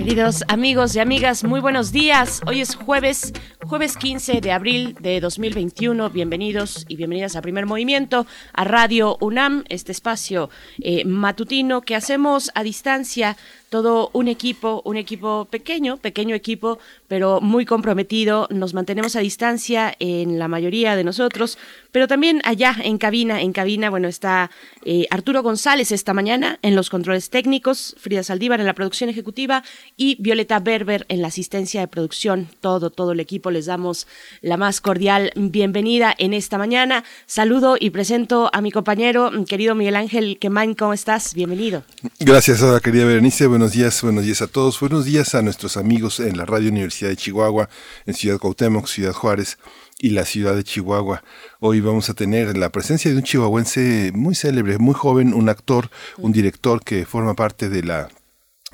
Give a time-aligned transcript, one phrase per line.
[0.00, 2.40] Queridos amigos y amigas, muy buenos días.
[2.46, 3.34] Hoy es jueves
[3.66, 9.62] Jueves 15 de abril de 2021, bienvenidos y bienvenidas a Primer Movimiento, a Radio UNAM,
[9.68, 13.36] este espacio eh, matutino que hacemos a distancia
[13.70, 18.48] todo un equipo, un equipo pequeño, pequeño equipo, pero muy comprometido.
[18.50, 21.56] Nos mantenemos a distancia en la mayoría de nosotros,
[21.92, 24.50] pero también allá en cabina, en cabina, bueno, está
[24.84, 29.62] eh, Arturo González esta mañana en los controles técnicos, Frida Saldívar en la producción ejecutiva
[29.96, 32.48] y Violeta Berber en la asistencia de producción.
[32.60, 34.08] Todo, todo el equipo les damos
[34.42, 37.04] la más cordial bienvenida en esta mañana.
[37.26, 41.34] Saludo y presento a mi compañero, querido Miguel Ángel Quemain, ¿cómo estás?
[41.34, 41.84] Bienvenido.
[42.18, 44.80] Gracias, querida Berenice buenos días, buenos días a todos.
[44.80, 47.68] Buenos días a nuestros amigos en la Radio Universidad de Chihuahua,
[48.06, 49.58] en Ciudad Cuauhtémoc, Ciudad Juárez
[49.98, 51.22] y la ciudad de Chihuahua.
[51.58, 55.90] Hoy vamos a tener la presencia de un chihuahuense muy célebre, muy joven, un actor,
[56.16, 58.08] un director que forma parte de la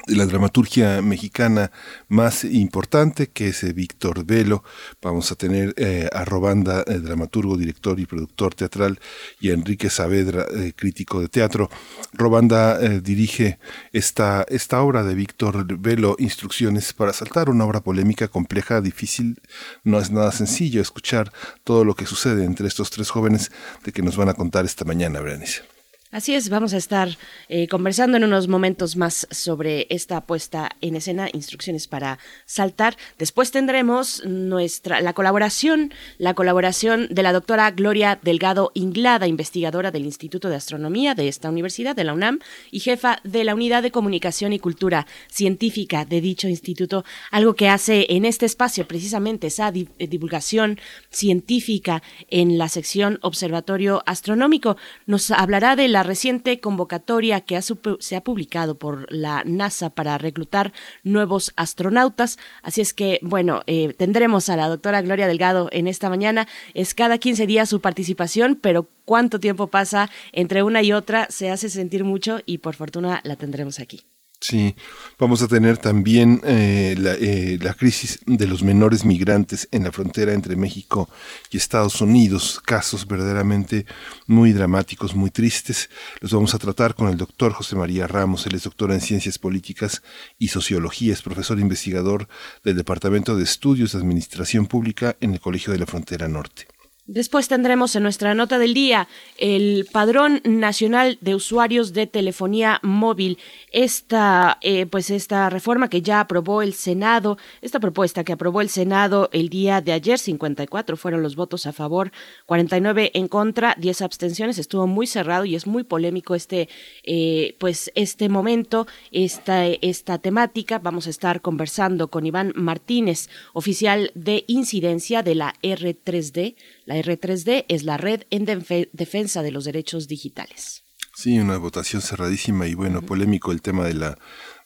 [0.07, 1.73] la dramaturgia mexicana
[2.09, 4.63] más importante, que es eh, Víctor Velo.
[5.03, 9.01] Vamos a tener eh, a Robanda, eh, dramaturgo, director y productor teatral,
[9.41, 11.69] y a Enrique Saavedra, crítico de teatro.
[12.13, 13.59] Robanda dirige
[13.93, 19.41] esta, esta obra de Víctor Velo, Instrucciones para saltar, una obra polémica, compleja, difícil.
[19.85, 21.33] No es nada sencillo escuchar
[21.65, 23.51] todo lo que sucede entre estos tres jóvenes
[23.85, 25.76] de que nos van a contar esta mañana, Berenice.
[26.17, 27.11] Así es, vamos a estar
[27.51, 32.97] eh, conversando en unos momentos más sobre esta puesta en escena, instrucciones para saltar.
[33.19, 40.07] Después tendremos nuestra la colaboración, la colaboración de la doctora Gloria Delgado Inglada, investigadora del
[40.07, 42.39] Instituto de Astronomía de esta universidad, de la UNAM,
[42.71, 47.69] y jefa de la Unidad de Comunicación y Cultura Científica de dicho instituto, algo que
[47.69, 54.79] hace en este espacio precisamente esa eh, divulgación científica en la sección Observatorio Astronómico.
[55.05, 57.61] Nos hablará de la reciente convocatoria que
[57.99, 60.73] se ha publicado por la NASA para reclutar
[61.03, 62.39] nuevos astronautas.
[62.63, 66.49] Así es que, bueno, eh, tendremos a la doctora Gloria Delgado en esta mañana.
[66.75, 71.51] Es cada 15 días su participación, pero cuánto tiempo pasa entre una y otra se
[71.51, 74.01] hace sentir mucho y por fortuna la tendremos aquí.
[74.39, 74.77] Sí,
[75.19, 80.35] vamos a tener también eh, eh, la, crisis de los menores migrantes en la frontera
[80.35, 81.09] entre México
[81.51, 83.87] y Estados Unidos, casos verdaderamente
[84.27, 85.89] muy dramáticos, muy tristes.
[86.21, 89.39] Los vamos a tratar con el doctor José María Ramos, él es doctor en Ciencias
[89.39, 90.03] Políticas
[90.39, 92.29] y Sociología, es profesor investigador
[92.63, 96.67] del Departamento de Estudios de Administración Pública en el Colegio de la Frontera Norte.
[97.09, 99.07] Después tendremos en nuestra nota del día
[99.39, 103.39] el Padrón Nacional de Usuarios de Telefonía Móvil.
[103.71, 108.71] Esta, eh, pues esta reforma que ya aprobó el Senado, esta propuesta que aprobó el
[108.71, 112.11] Senado el día de ayer, 54 fueron los votos a favor,
[112.47, 114.59] 49 en contra, 10 abstenciones.
[114.59, 116.69] Estuvo muy cerrado y es muy polémico este,
[117.05, 120.81] eh, pues este momento, esta, esta temática.
[120.81, 127.67] Vamos a estar conversando con Iván Martínez, oficial de incidencia de la R3D la R3D
[127.69, 130.85] es la red en defensa de los derechos digitales.
[131.15, 134.19] Sí, una votación cerradísima y bueno, polémico el tema de la,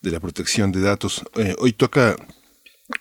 [0.03, 1.23] de la protección de datos.
[1.37, 2.17] Eh, hoy toca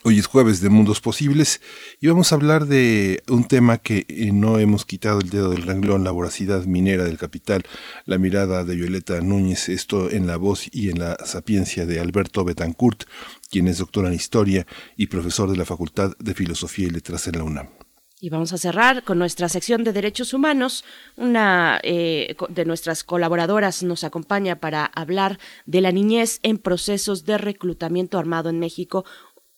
[0.03, 1.61] Hoy es jueves de Mundos Posibles
[1.99, 5.63] y vamos a hablar de un tema que eh, no hemos quitado el dedo del
[5.63, 7.63] renglón, la voracidad minera del capital,
[8.05, 12.45] la mirada de Violeta Núñez, esto en la voz y en la sapiencia de Alberto
[12.45, 13.05] Betancourt,
[13.49, 17.37] quien es doctor en Historia y profesor de la Facultad de Filosofía y Letras en
[17.37, 17.78] la UNAM.
[18.21, 20.83] Y vamos a cerrar con nuestra sección de derechos humanos.
[21.15, 27.37] Una eh, de nuestras colaboradoras nos acompaña para hablar de la niñez en procesos de
[27.37, 29.05] reclutamiento armado en México,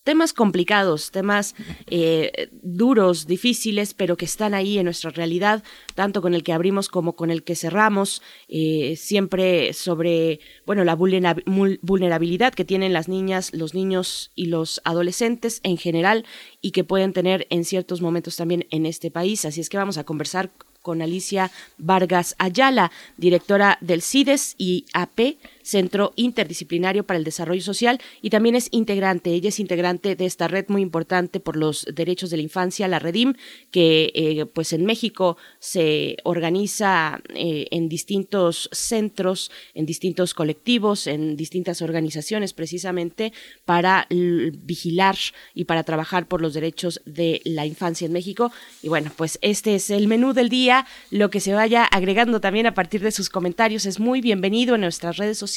[0.03, 1.55] temas complicados, temas
[1.87, 5.63] eh, duros, difíciles, pero que están ahí en nuestra realidad,
[5.95, 10.95] tanto con el que abrimos como con el que cerramos, eh, siempre sobre, bueno, la
[10.95, 16.25] vulnerabilidad que tienen las niñas, los niños y los adolescentes en general
[16.61, 19.45] y que pueden tener en ciertos momentos también en este país.
[19.45, 20.51] Así es que vamos a conversar
[20.81, 27.99] con Alicia Vargas Ayala, directora del CIDES y AP Centro Interdisciplinario para el Desarrollo Social
[28.21, 32.29] y también es integrante, ella es integrante de esta red muy importante por los derechos
[32.29, 33.33] de la infancia, la Redim,
[33.71, 41.35] que eh, pues en México se organiza eh, en distintos centros, en distintos colectivos, en
[41.35, 43.33] distintas organizaciones precisamente
[43.65, 45.15] para vigilar
[45.53, 48.51] y para trabajar por los derechos de la infancia en México.
[48.81, 52.65] Y bueno, pues este es el menú del día, lo que se vaya agregando también
[52.65, 55.50] a partir de sus comentarios es muy bienvenido en nuestras redes sociales,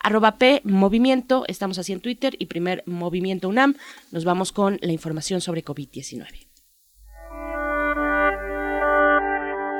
[0.00, 3.76] arroba P Movimiento, estamos así en Twitter y primer Movimiento UNAM.
[4.12, 6.46] Nos vamos con la información sobre COVID-19.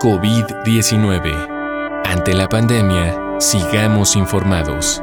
[0.01, 2.03] COVID-19.
[2.05, 5.03] Ante la pandemia, sigamos informados.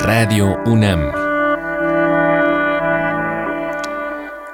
[0.00, 1.31] Radio UNAM.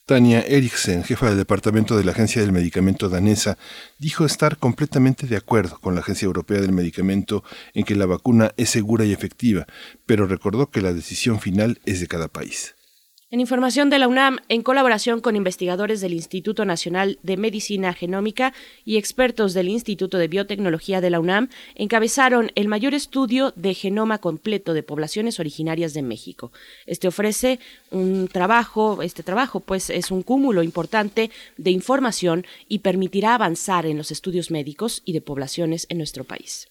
[0.07, 3.57] Tania Eriksen, jefa del Departamento de la Agencia del Medicamento danesa,
[3.97, 7.43] dijo estar completamente de acuerdo con la Agencia Europea del Medicamento
[7.73, 9.65] en que la vacuna es segura y efectiva,
[10.05, 12.74] pero recordó que la decisión final es de cada país.
[13.31, 18.53] En información de la UNAM, en colaboración con investigadores del Instituto Nacional de Medicina Genómica
[18.85, 24.19] y expertos del Instituto de Biotecnología de la UNAM, encabezaron el mayor estudio de genoma
[24.19, 26.51] completo de poblaciones originarias de México.
[26.85, 33.33] Este ofrece un trabajo, este trabajo pues es un cúmulo importante de información y permitirá
[33.33, 36.67] avanzar en los estudios médicos y de poblaciones en nuestro país.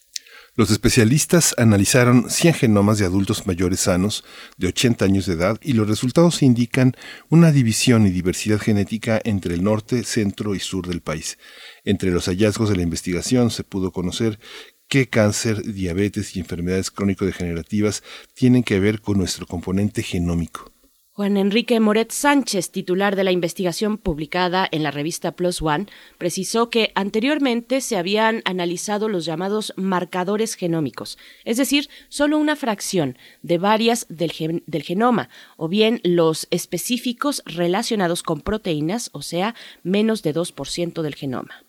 [0.56, 4.24] Los especialistas analizaron 100 genomas de adultos mayores sanos
[4.56, 6.94] de 80 años de edad y los resultados indican
[7.28, 11.38] una división y diversidad genética entre el norte, centro y sur del país.
[11.84, 14.38] Entre los hallazgos de la investigación se pudo conocer
[14.86, 18.04] que cáncer, diabetes y enfermedades crónico-degenerativas
[18.34, 20.73] tienen que ver con nuestro componente genómico.
[21.16, 25.86] Juan Enrique Moret Sánchez, titular de la investigación publicada en la revista Plus One,
[26.18, 33.16] precisó que anteriormente se habían analizado los llamados marcadores genómicos, es decir, solo una fracción
[33.42, 40.24] de varias del, del genoma, o bien los específicos relacionados con proteínas, o sea, menos
[40.24, 41.62] de 2% del genoma.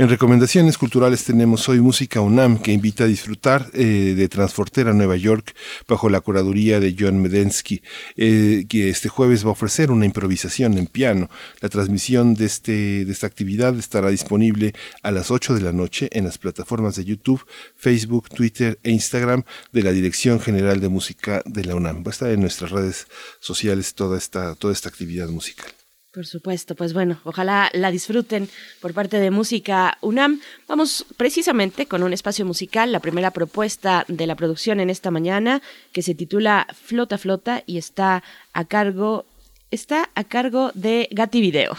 [0.00, 5.18] En recomendaciones culturales tenemos hoy Música UNAM, que invita a disfrutar eh, de Transfortera Nueva
[5.18, 5.54] York
[5.86, 7.82] bajo la curaduría de John Medensky,
[8.16, 11.28] eh, que este jueves va a ofrecer una improvisación en piano.
[11.60, 16.08] La transmisión de, este, de esta actividad estará disponible a las 8 de la noche
[16.12, 17.44] en las plataformas de YouTube,
[17.76, 22.04] Facebook, Twitter e Instagram de la Dirección General de Música de la UNAM.
[22.04, 23.06] Va a estar en nuestras redes
[23.38, 25.70] sociales toda esta, toda esta actividad musical.
[26.12, 28.48] Por supuesto, pues bueno, ojalá la disfruten
[28.80, 30.40] por parte de Música UNAM.
[30.66, 35.62] Vamos precisamente con un espacio musical, la primera propuesta de la producción en esta mañana,
[35.92, 39.24] que se titula Flota Flota y está a cargo,
[39.70, 41.76] está a cargo de Gati Video.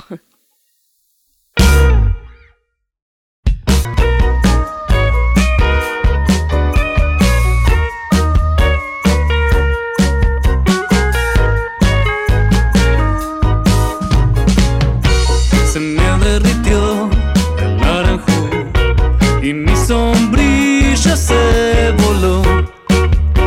[19.91, 22.41] Sombrilla se voló.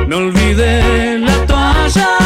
[0.06, 2.23] No olvidé la toalla.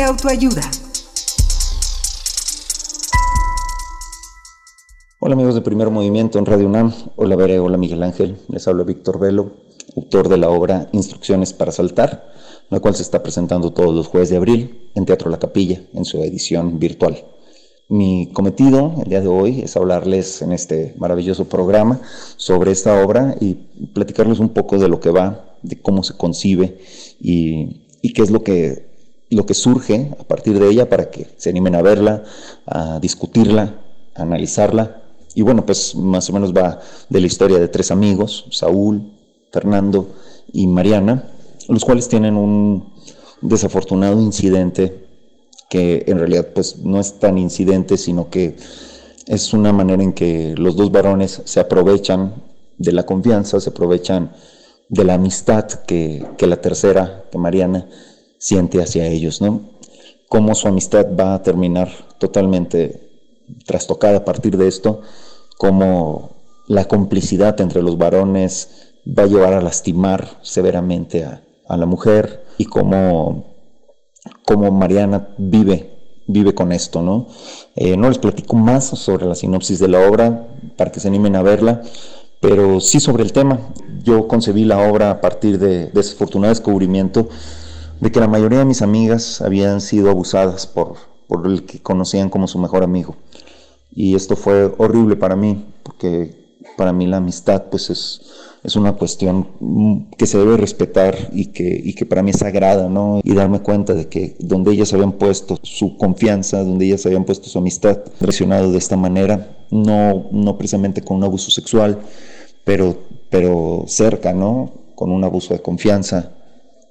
[0.00, 0.62] De autoayuda.
[5.18, 6.94] Hola amigos de Primer Movimiento en Radio UNAM.
[7.16, 8.38] Hola Bere, hola Miguel Ángel.
[8.48, 9.52] Les habla Víctor Velo,
[9.94, 12.32] autor de la obra Instrucciones para Saltar,
[12.70, 16.06] la cual se está presentando todos los jueves de abril en Teatro La Capilla, en
[16.06, 17.22] su edición virtual.
[17.90, 22.00] Mi cometido el día de hoy es hablarles en este maravilloso programa
[22.36, 23.54] sobre esta obra y
[23.92, 26.78] platicarles un poco de lo que va, de cómo se concibe
[27.20, 28.89] y, qué es lo que,
[29.30, 32.24] lo que surge a partir de ella para que se animen a verla,
[32.66, 33.74] a discutirla,
[34.14, 35.02] a analizarla.
[35.34, 39.12] Y bueno, pues más o menos va de la historia de tres amigos, Saúl,
[39.52, 40.08] Fernando
[40.52, 41.30] y Mariana,
[41.68, 42.92] los cuales tienen un
[43.40, 45.06] desafortunado incidente
[45.68, 48.56] que en realidad pues no es tan incidente, sino que
[49.26, 52.34] es una manera en que los dos varones se aprovechan
[52.78, 54.32] de la confianza, se aprovechan
[54.88, 57.86] de la amistad que, la tercera, que Mariana,
[58.40, 59.60] siente hacia ellos, ¿no?
[60.28, 63.08] Cómo su amistad va a terminar totalmente
[63.66, 65.02] trastocada a partir de esto,
[65.58, 66.30] cómo
[66.66, 72.64] la complicidad entre los varones va a llevar a lastimar severamente a, la mujer y
[72.64, 73.44] cómo
[74.44, 77.28] cómo Mariana vive, vive con esto, ¿no?
[77.76, 81.36] Eh, no les platico más sobre la sinopsis de la obra para que se animen
[81.36, 81.82] a verla,
[82.40, 83.60] pero sí sobre el tema.
[84.02, 87.28] Yo concebí la obra a partir de, de ese descubrimiento
[88.00, 90.96] de que la mayoría de mis amigas habían sido abusadas por,
[91.28, 93.16] por el que conocían como su mejor amigo.
[93.92, 98.30] Y esto fue horrible para mí, porque para mí la amistad pues es
[98.62, 99.46] es una cuestión
[100.16, 103.20] que se debe respetar y que, y que para mí es sagrada, ¿no?
[103.24, 107.48] Y darme cuenta de que donde ellas habían puesto su confianza, donde ellas habían puesto
[107.48, 111.98] su amistad, presionado de esta manera, no, no precisamente con un abuso sexual,
[112.64, 112.98] pero,
[113.30, 114.72] pero cerca, ¿no?
[114.94, 116.32] Con un abuso de confianza,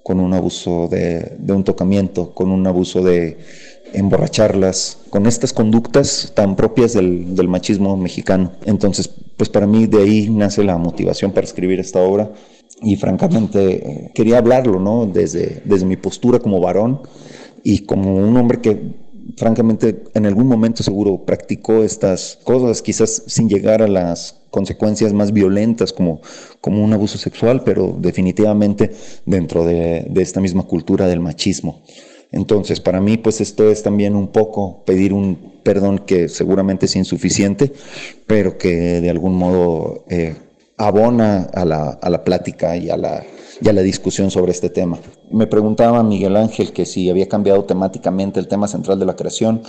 [0.10, 3.38] con un abuso de, de un tocamiento, con un abuso de
[3.94, 8.54] emborracharlas, con estas conductas tan propias del, del, machismo mexicano.
[8.66, 12.32] Entonces, pues para mí de ahí nace la motivación para escribir esta obra
[12.82, 15.06] y francamente eh, quería hablarlo, ¿no?
[15.06, 17.02] Desde, desde mi postura como varón
[17.64, 18.82] y como un hombre que
[19.38, 25.32] francamente en algún momento seguro practicó estas cosas, quizás sin llegar a las consecuencias más
[25.32, 26.22] violentas como,
[26.62, 28.92] como un abuso sexual, pero definitivamente
[29.26, 31.82] dentro de, esta misma cultura del machismo.
[32.32, 36.96] Entonces, para mí, pues esto es también un poco pedir un perdón que seguramente es
[36.96, 37.74] insuficiente,
[38.28, 40.36] pero que de algún modo eh,
[40.78, 43.24] abona a la, a la plática y a la,
[43.62, 45.00] y a la discusión sobre este tema.
[45.32, 49.64] Me preguntaba Miguel Ángel que si había cambiado temáticamente el tema central de la creación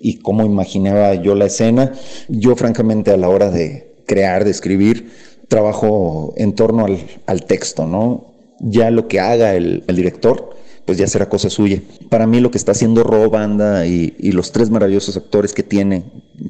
[0.00, 1.92] y cómo imaginaba yo la escena.
[2.28, 5.12] Yo, francamente, a la hora de crear, de escribir,
[5.46, 8.34] trabajo en torno al, al texto, ¿no?
[8.58, 11.82] Ya lo que haga el, el director pues ya será cosa suya.
[12.08, 16.02] Para mí lo que está haciendo Ro Banda y, los tres maravillosos actores que tiene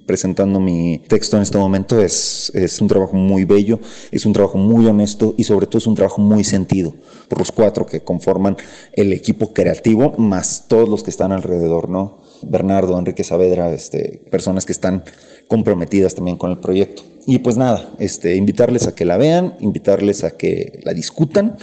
[0.07, 3.81] presentando mi texto en este momento es, es un trabajo muy bello,
[4.12, 6.95] es un trabajo muy honesto y sobre todo es un trabajo muy sentido
[7.27, 8.57] por los cuatro que conforman
[8.93, 12.23] el equipo creativo más todos los que están alrededor, ¿no?
[12.43, 15.03] Bernardo, Enrique Saavedra, este, personas que están
[15.49, 17.02] comprometidas también con el proyecto.
[17.26, 21.57] Y pues nada, este, invitarles a que la vean, invitarles a que la discutan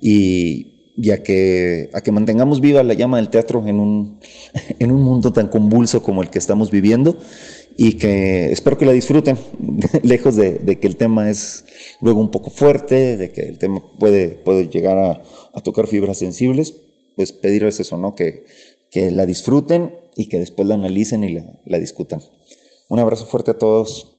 [0.00, 4.18] y y a que, a que mantengamos viva la llama del teatro en un,
[4.78, 7.18] en un mundo tan convulso como el que estamos viviendo
[7.76, 9.36] y que espero que la disfruten,
[10.02, 11.66] lejos de, que el tema es
[12.00, 15.22] luego un poco fuerte, de que el tema puede, puede llegar a,
[15.62, 16.74] tocar fibras sensibles,
[17.16, 18.14] pues pedirles eso, ¿no?
[18.14, 18.44] Que,
[18.90, 22.20] que la disfruten y que después la analicen y la, la discutan.
[22.88, 24.16] Un abrazo fuerte a todos.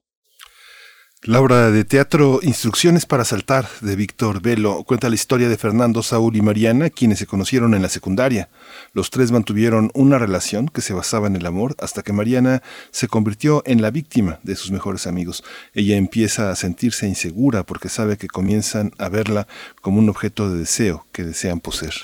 [1.24, 6.04] La obra de teatro Instrucciones para saltar de Víctor Velo cuenta la historia de Fernando,
[6.04, 8.50] Saúl y Mariana, quienes se conocieron en la secundaria.
[8.94, 13.08] Los tres mantuvieron una relación que se basaba en el amor hasta que Mariana se
[13.08, 15.44] convirtió en la víctima de sus mejores amigos.
[15.74, 19.48] Ella empieza a sentirse insegura porque sabe que comienzan a verla
[19.82, 21.96] como un objeto de deseo que desean poseer.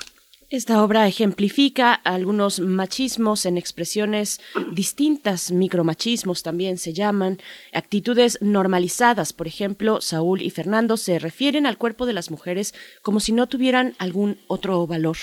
[0.53, 4.39] Esta obra ejemplifica algunos machismos en expresiones
[4.72, 7.39] distintas, micromachismos también se llaman,
[7.74, 9.33] actitudes normalizadas.
[9.33, 13.48] Por ejemplo, Saúl y Fernando se refieren al cuerpo de las mujeres como si no
[13.48, 15.17] tuvieran algún otro valor.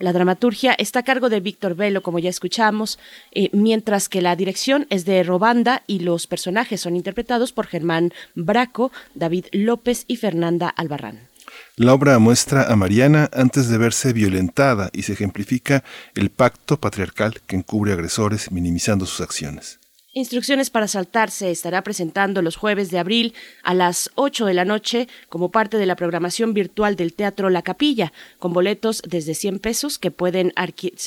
[0.00, 2.98] La dramaturgia está a cargo de Víctor Velo, como ya escuchamos,
[3.32, 8.12] eh, mientras que la dirección es de Robanda y los personajes son interpretados por Germán
[8.34, 11.33] Braco, David López y Fernanda Albarrán.
[11.76, 15.82] La obra muestra a Mariana antes de verse violentada y se ejemplifica
[16.14, 19.80] el pacto patriarcal que encubre agresores minimizando sus acciones.
[20.12, 24.64] Instrucciones para saltar se estará presentando los jueves de abril a las 8 de la
[24.64, 29.58] noche como parte de la programación virtual del Teatro La Capilla, con boletos desde 100
[29.58, 30.52] pesos que pueden,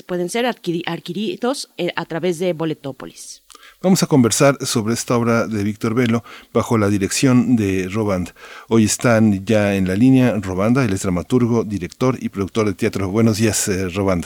[0.06, 3.42] pueden ser adquiridos eh, a través de Boletópolis.
[3.84, 8.30] Vamos a conversar sobre esta obra de Víctor Velo bajo la dirección de Roband.
[8.70, 13.08] Hoy están ya en la línea Robanda, él es dramaturgo, director y productor de teatro.
[13.10, 14.26] Buenos días, eh, Roband.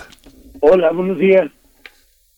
[0.62, 1.51] Hola, buenos días.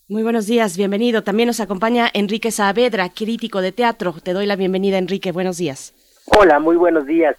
[0.08, 1.24] Muy buenos días, bienvenido.
[1.24, 4.16] También nos acompaña Enrique Saavedra, crítico de teatro.
[4.24, 5.32] Te doy la bienvenida, Enrique.
[5.32, 5.94] Buenos días.
[6.26, 7.36] Hola, muy buenos días.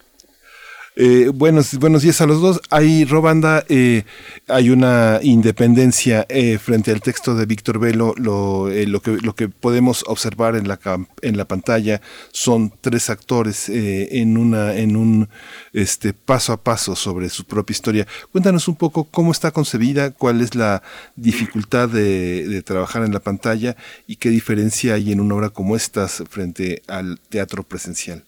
[0.96, 2.60] Eh, buenos, buenos días a los dos.
[2.70, 4.04] Hay Robanda, eh,
[4.46, 8.14] hay una independencia eh, frente al texto de Víctor Velo.
[8.16, 10.78] Lo, eh, lo, que, lo que podemos observar en la,
[11.22, 15.28] en la pantalla son tres actores en, una, en un
[15.72, 18.06] este, paso a paso sobre su propia historia.
[18.30, 20.84] Cuéntanos un poco cómo está concebida, cuál es la
[21.16, 23.76] dificultad de, de trabajar en la pantalla
[24.06, 28.24] y qué diferencia hay en una obra como estas frente al teatro presencial.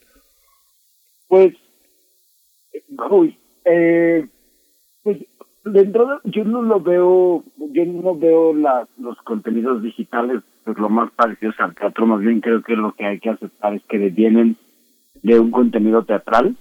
[1.28, 1.54] Pues
[3.10, 4.26] Uy, eh,
[5.02, 5.18] pues
[5.64, 11.10] dentro de, yo no lo veo, yo no veo los contenidos digitales pues lo más
[11.12, 14.56] parecidos al teatro, más bien creo que lo que hay que aceptar es que vienen
[15.22, 16.56] de un contenido teatral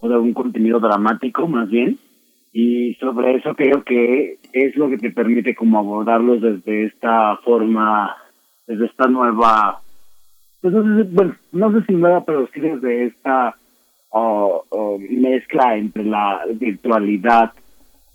[0.00, 1.98] o de un contenido dramático más bien.
[2.52, 8.16] Y sobre eso creo que es lo que te permite como abordarlos desde esta forma,
[8.66, 9.80] desde esta nueva,
[10.62, 10.74] pues
[11.12, 13.56] bueno, no sé si nueva, pero sí desde esta
[14.16, 17.52] o, mezcla entre la virtualidad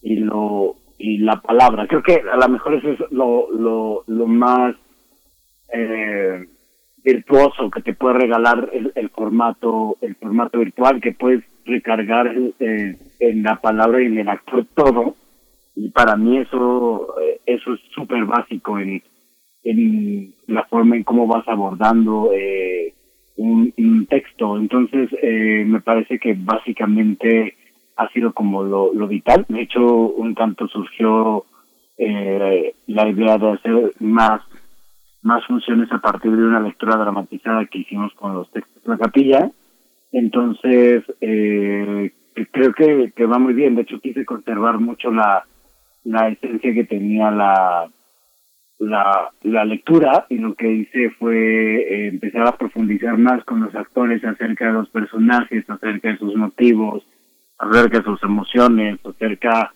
[0.01, 1.87] y lo y la palabra.
[1.87, 4.75] Creo que a lo mejor eso es lo, lo, lo más
[5.73, 6.45] eh,
[7.03, 13.43] virtuoso que te puede regalar el, formato el formato virtual que puedes recargar eh, en
[13.43, 15.15] la palabra y en el actor todo
[15.75, 19.01] y para mí eso eh, eso es súper básico en
[19.63, 22.93] en la forma en cómo vas abordando eh,
[23.41, 24.58] un, texto.
[24.58, 27.56] Entonces, eh, me parece que básicamente
[27.95, 29.45] ha sido como lo, vital.
[29.47, 31.45] De hecho, un tanto surgió
[31.97, 34.41] eh, la idea de hacer más
[35.23, 38.97] más funciones a partir de una lectura dramatizada que hicimos con los textos de la
[38.97, 39.51] capilla.
[40.12, 42.12] Entonces, eh,
[42.51, 43.75] creo que, que va muy bien.
[43.75, 45.45] De hecho, quise conservar mucho la,
[46.04, 47.88] la esencia que tenía la,
[48.81, 53.73] la, la lectura y lo que hice fue eh, empezar a profundizar más con los
[53.75, 57.03] actores acerca de los personajes, acerca de sus motivos,
[57.59, 59.71] acerca de sus emociones, acerca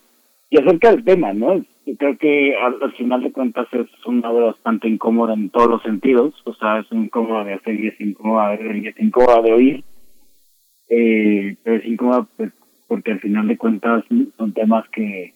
[0.50, 1.64] y acerca del tema, ¿no?
[1.94, 6.34] creo que al, final de cuentas es una obra bastante incómoda en todos los sentidos,
[6.44, 9.52] o sea, es incómoda de hacer y es incómoda de ver y es incómoda de
[9.52, 9.84] oír,
[10.88, 12.52] eh, pero es incómoda pues,
[12.88, 14.04] porque al final de cuentas
[14.36, 15.32] son temas que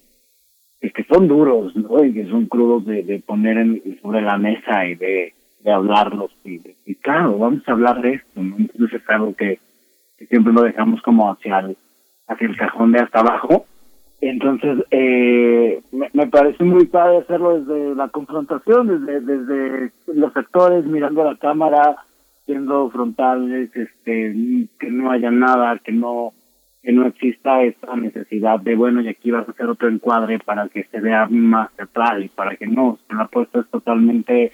[0.81, 2.03] es que son duros, ¿no?
[2.05, 6.31] Y que son crudos de, de poner sobre la mesa y de, de hablarlos.
[6.45, 8.57] Y, y, claro, vamos a hablar de esto, ¿no?
[8.57, 9.59] Entonces es algo que,
[10.29, 11.77] siempre lo dejamos como hacia el,
[12.29, 13.66] hacia el cajón de hasta abajo.
[14.23, 21.25] Entonces, eh, me, parece muy padre hacerlo desde la confrontación, desde, desde los actores mirando
[21.25, 21.97] la cámara,
[22.45, 26.35] siendo frontales, este, que no haya nada, que no
[26.83, 30.69] que no exista esta necesidad de, bueno, y aquí vas a hacer otro encuadre para
[30.69, 34.53] que se vea más teatral y para que no, la apuesta es totalmente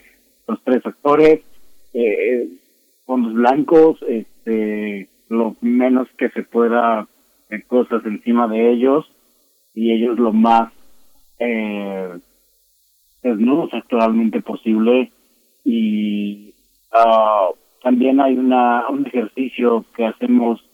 [0.48, 1.40] los tres actores,
[1.94, 2.48] eh,
[3.06, 7.06] los blancos, este, lo menos que se pueda
[7.48, 9.10] de cosas encima de ellos
[9.74, 10.72] y ellos lo más
[11.38, 12.18] eh,
[13.22, 15.12] desnudos actualmente posible
[15.64, 16.54] y
[16.92, 20.65] uh, también hay una un ejercicio que hacemos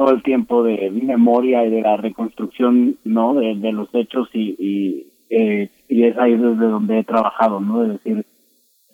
[0.00, 5.12] todo el tiempo de memoria y de la reconstrucción no de, los hechos y y,
[5.28, 8.24] eh, y es ahí desde donde he trabajado no es decir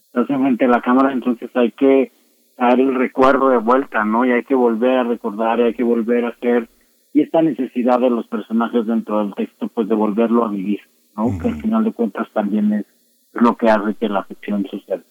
[0.04, 2.10] estás frente a la cámara entonces hay que
[2.58, 5.84] dar el recuerdo de vuelta no y hay que volver a recordar y hay que
[5.84, 6.68] volver a hacer
[7.14, 10.80] y esta necesidad de los personajes dentro del texto pues de volverlo a vivir
[11.16, 12.86] no que al final de cuentas también es
[13.32, 15.04] lo que hace que la ficción suceda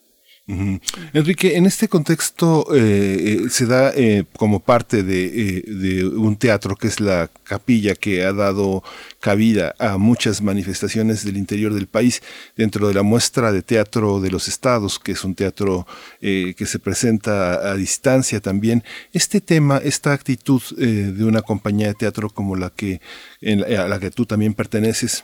[0.48, 6.76] Enrique, en este contexto eh, eh, se da eh, como parte de, de, un teatro
[6.76, 8.84] que es la capilla que ha dado
[9.20, 12.22] cabida a muchas manifestaciones del interior del país
[12.56, 15.88] dentro de la muestra de teatro de los estados, que es un teatro
[16.22, 18.84] que se presenta a, distancia también.
[19.14, 23.02] Este tema, esta actitud de una compañía de teatro como la que
[23.44, 25.24] a la que tú también perteneces,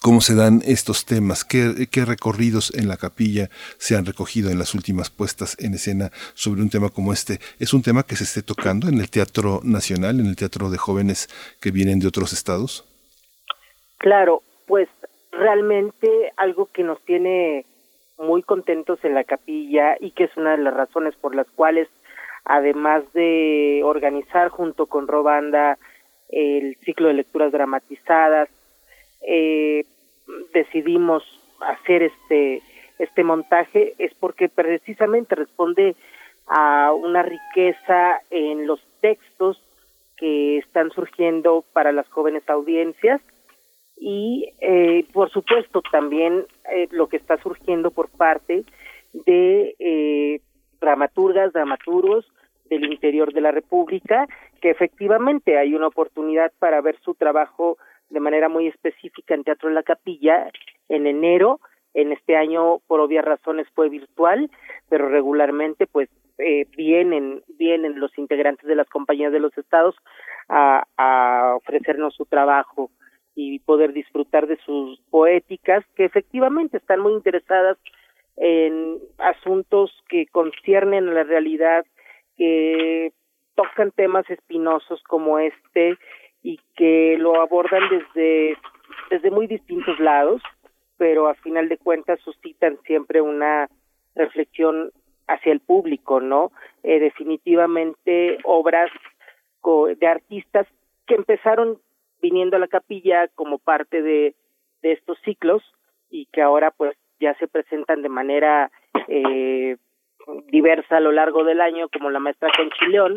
[0.00, 3.48] cómo se dan estos temas, qué, recorridos en la capilla
[3.78, 7.38] se han recogido en las últimas puestas en escena sobre un tema como este.
[7.58, 10.78] ¿Es un tema que se esté tocando en el Teatro Nacional, en el Teatro de
[10.78, 11.28] Jóvenes
[11.60, 12.86] que vienen de otros estados?
[13.98, 14.88] Claro, pues
[15.32, 17.64] realmente algo que nos tiene
[18.18, 21.88] muy contentos en la capilla y que es una de las razones por las cuales,
[22.44, 25.78] además de organizar junto con Robanda
[26.28, 28.48] el ciclo de lecturas dramatizadas,
[29.26, 29.84] eh,
[30.52, 31.22] decidimos
[31.60, 32.62] hacer este
[32.98, 35.96] este montaje es porque precisamente responde
[36.46, 39.60] a una riqueza en los textos
[40.16, 43.20] que están surgiendo para las jóvenes audiencias
[43.96, 48.64] y eh, por supuesto también eh, lo que está surgiendo por parte
[49.12, 50.40] de eh,
[50.80, 52.26] dramaturgas, dramaturgos
[52.66, 54.26] del interior de la República,
[54.60, 57.76] que efectivamente hay una oportunidad para ver su trabajo
[58.10, 60.50] de manera muy específica en Teatro de la Capilla
[60.88, 61.60] en enero.
[61.94, 64.50] En este año, por obvias razones, fue virtual,
[64.88, 69.94] pero regularmente, pues, eh, vienen, vienen los integrantes de las compañías de los estados
[70.48, 72.90] a, a ofrecernos su trabajo
[73.36, 77.78] y poder disfrutar de sus poéticas, que efectivamente están muy interesadas
[78.36, 81.84] en asuntos que conciernen a la realidad,
[82.36, 83.12] que
[83.54, 85.96] tocan temas espinosos como este
[86.44, 88.56] y que lo abordan desde,
[89.10, 90.42] desde muy distintos lados,
[90.98, 93.68] pero a final de cuentas suscitan siempre una
[94.14, 94.92] reflexión
[95.26, 96.52] hacia el público, ¿no?
[96.82, 98.90] Eh, definitivamente obras
[99.98, 100.66] de artistas
[101.06, 101.78] que empezaron
[102.20, 104.34] viniendo a la capilla como parte de,
[104.82, 105.62] de estos ciclos
[106.10, 108.70] y que ahora pues ya se presentan de manera
[109.08, 109.78] eh,
[110.48, 113.14] diversa a lo largo del año como la maestra Conchileón,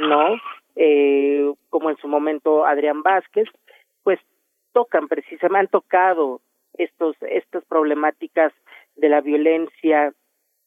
[0.00, 0.36] ¿no?
[0.80, 3.48] Eh, como en su momento Adrián Vázquez,
[4.04, 4.20] pues
[4.72, 6.40] tocan precisamente, han tocado
[6.74, 8.52] estos, estas problemáticas
[8.94, 10.14] de la violencia,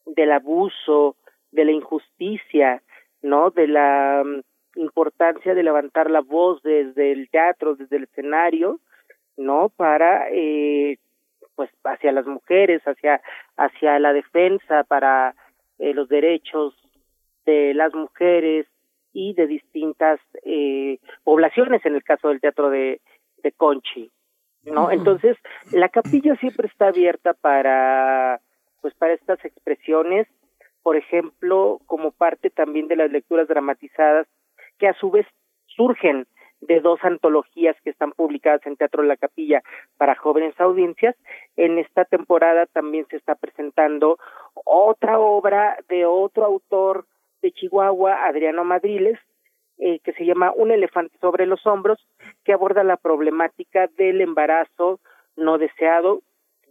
[0.05, 1.15] del abuso,
[1.51, 2.83] de la injusticia,
[3.21, 3.51] ¿no?
[3.51, 8.81] De la mm, importancia de levantar la voz desde el teatro, desde el escenario,
[9.37, 9.69] ¿no?
[9.69, 10.97] Para, eh,
[11.55, 13.21] pues, hacia las mujeres, hacia,
[13.55, 15.35] hacia la defensa, para
[15.79, 16.75] eh, los derechos
[17.45, 18.67] de las mujeres
[19.13, 23.01] y de distintas eh, poblaciones, en el caso del teatro de,
[23.43, 24.09] de Conchi,
[24.63, 24.91] ¿no?
[24.91, 25.37] Entonces,
[25.71, 28.39] la capilla siempre está abierta para
[28.81, 30.27] pues para estas expresiones,
[30.81, 34.27] por ejemplo, como parte también de las lecturas dramatizadas,
[34.79, 35.27] que a su vez
[35.67, 36.25] surgen
[36.61, 39.63] de dos antologías que están publicadas en Teatro de la Capilla
[39.97, 41.15] para jóvenes audiencias.
[41.55, 44.17] En esta temporada también se está presentando
[44.53, 47.05] otra obra de otro autor
[47.41, 49.19] de Chihuahua, Adriano Madriles,
[49.77, 51.99] eh, que se llama Un elefante sobre los hombros,
[52.43, 54.99] que aborda la problemática del embarazo
[55.35, 56.21] no deseado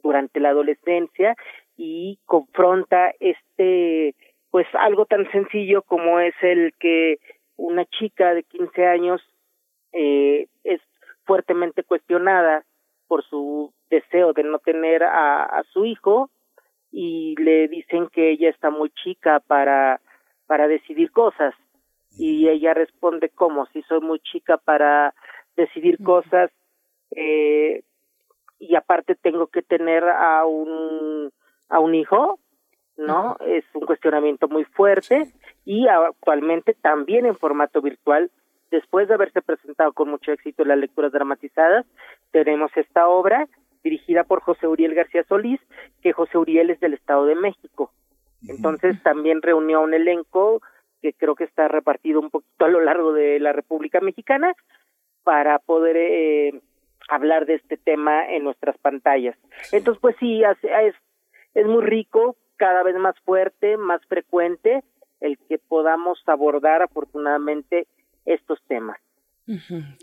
[0.03, 1.37] durante la adolescencia
[1.77, 4.15] y confronta este
[4.51, 7.19] pues algo tan sencillo como es el que
[7.57, 9.21] una chica de 15 años
[9.93, 10.81] eh, es
[11.25, 12.65] fuertemente cuestionada
[13.07, 16.31] por su deseo de no tener a, a su hijo
[16.91, 20.01] y le dicen que ella está muy chica para
[20.51, 21.55] para decidir cosas.
[22.19, 25.15] Y ella responde cómo si soy muy chica para
[25.55, 26.51] decidir cosas
[27.13, 27.85] eh,
[28.59, 31.31] y aparte tengo que tener a un
[31.69, 32.41] a un hijo,
[32.97, 33.37] ¿no?
[33.47, 35.29] Es un cuestionamiento muy fuerte
[35.65, 38.29] y actualmente también en formato virtual,
[38.73, 41.87] después de haberse presentado con mucho éxito las lecturas dramatizadas,
[42.33, 43.47] tenemos esta obra
[43.85, 45.61] dirigida por José Uriel García Solís,
[46.03, 47.93] que José Uriel es del Estado de México.
[48.49, 50.63] Entonces también reunió un elenco
[51.03, 54.55] que creo que está repartido un poquito a lo largo de la República Mexicana
[55.23, 56.61] para poder eh,
[57.09, 59.37] hablar de este tema en nuestras pantallas.
[59.73, 60.95] Entonces, pues sí, es
[61.55, 64.85] es muy rico, cada vez más fuerte, más frecuente,
[65.21, 67.87] el que podamos abordar afortunadamente
[68.25, 68.99] estos temas.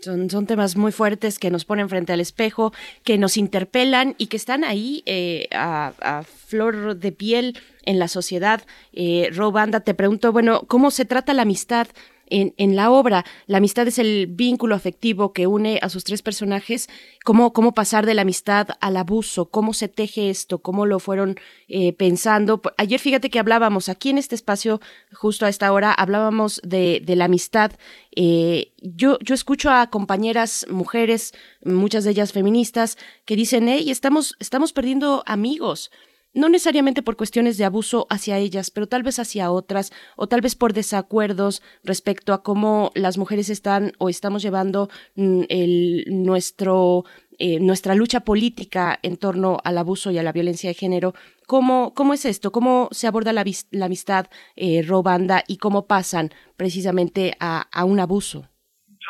[0.02, 2.72] Son, son temas muy fuertes que nos ponen frente al espejo,
[3.04, 8.62] que nos interpelan y que están ahí eh, a, flor de piel en la sociedad.
[8.92, 11.88] Eh, Robanda, te pregunto, bueno, ¿cómo se trata la amistad?
[12.30, 13.24] En, en, la obra.
[13.46, 16.88] La amistad es el vínculo afectivo que une a sus tres personajes.
[17.24, 19.46] ¿Cómo, cómo pasar de la amistad al abuso?
[19.46, 20.58] ¿Cómo se teje esto?
[20.58, 21.36] ¿Cómo lo fueron
[21.68, 22.60] eh, pensando?
[22.76, 24.80] Ayer fíjate que hablábamos aquí en este espacio,
[25.12, 27.72] justo a esta hora, hablábamos de, la amistad.
[28.14, 34.36] Eh, yo, yo escucho a compañeras mujeres, muchas de ellas feministas, que dicen, hey, estamos,
[34.38, 35.90] estamos perdiendo amigos
[36.38, 40.40] no necesariamente por cuestiones de abuso hacia ellas, pero tal vez hacia otras, o tal
[40.40, 47.04] vez por desacuerdos respecto a cómo las mujeres están o estamos llevando mm, el, nuestro,
[47.38, 51.12] eh, nuestra lucha política en torno al abuso y a la violencia de género.
[51.46, 52.52] ¿Cómo, cómo es esto?
[52.52, 58.48] ¿Cómo se aborda la, la amistad eh, robanda y cómo pasan precisamente a, un abuso?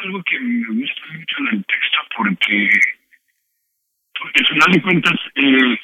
[0.05, 2.69] Algo que me gusta mucho en el texto porque,
[4.19, 5.79] porque al final de cuentas, eh,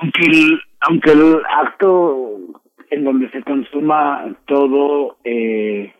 [0.00, 2.38] aunque el aunque el acto
[2.90, 5.92] en donde se consuma todo eh,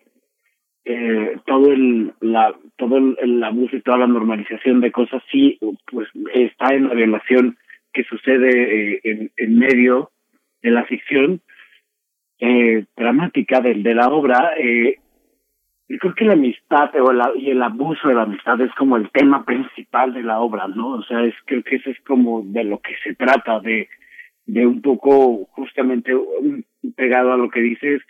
[0.84, 5.58] eh, todo el la todo el, abuso y toda la normalización de cosas sí
[5.90, 7.58] pues está en la violación
[7.92, 10.10] que sucede eh, en, en medio
[10.62, 11.40] de la ficción
[12.38, 14.96] eh, dramática de, de la obra eh,
[15.90, 18.96] yo creo que la amistad o la, y el abuso de la amistad es como
[18.96, 20.92] el tema principal de la obra, ¿no?
[20.92, 23.88] O sea, es creo que eso es como de lo que se trata, de,
[24.46, 26.12] de un poco justamente
[26.94, 28.02] pegado a lo que dices,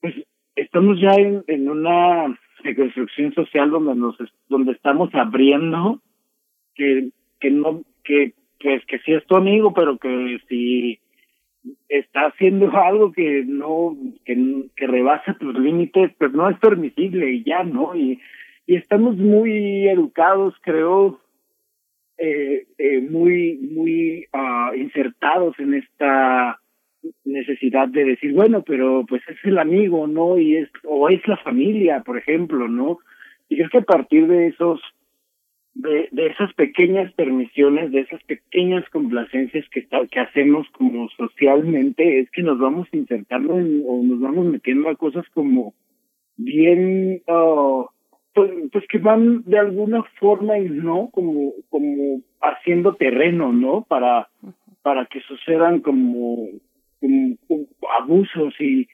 [0.00, 0.14] pues
[0.56, 4.16] estamos ya en, en una reconstrucción social donde nos
[4.48, 6.00] donde estamos abriendo
[6.74, 10.98] que que no que pues que sí es tu amigo pero que si
[11.88, 17.44] está haciendo algo que no que, que rebasa tus límites pues no es permisible y
[17.44, 18.20] ya no y
[18.66, 21.20] y estamos muy educados creo
[22.18, 26.60] eh, eh, muy muy uh, insertados en esta
[27.24, 31.36] necesidad de decir bueno pero pues es el amigo no y es o es la
[31.38, 32.98] familia por ejemplo no
[33.48, 34.80] y creo que a partir de esos
[35.74, 42.30] de, de esas pequeñas permisiones, de esas pequeñas complacencias que, que hacemos como socialmente, es
[42.30, 45.74] que nos vamos insertando o nos vamos metiendo a cosas como
[46.36, 47.86] bien, uh,
[48.34, 53.84] pues, pues que van de alguna forma y no, como, como haciendo terreno, ¿no?
[53.88, 54.28] Para,
[54.82, 56.48] para que sucedan como
[58.00, 58.88] abusos y,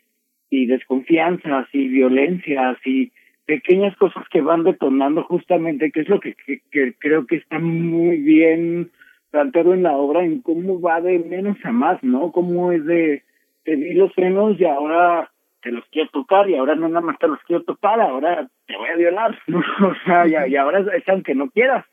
[0.51, 3.13] y desconfianzas y violencias y
[3.49, 6.37] pequeñas cosas que van detonando justamente, que es lo que,
[6.71, 8.91] que, creo que está muy bien
[9.31, 12.31] planteado en la obra, en cómo va de menos a más, ¿no?
[12.31, 13.23] Cómo es de,
[13.65, 15.31] te di los frenos y ahora
[15.63, 18.77] te los quiero tocar y ahora no nada más te los quiero tocar, ahora te
[18.77, 19.61] voy a violar, ¿no?
[19.61, 21.87] O sea, y, y ahora es aunque no quieras,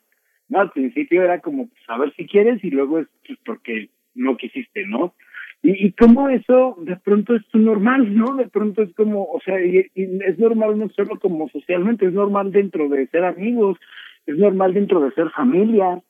[0.49, 0.59] ¿no?
[0.59, 4.35] Al principio era como, pues, a ver si quieres y luego es pues, porque no
[4.35, 5.13] quisiste, ¿no?
[5.61, 8.35] Y, y cómo eso de pronto es normal, ¿no?
[8.35, 12.51] De pronto es como, o sea, y, es normal no solo como socialmente, es normal
[12.51, 13.77] dentro de ser amigos,
[14.25, 16.01] es normal dentro de ser familia.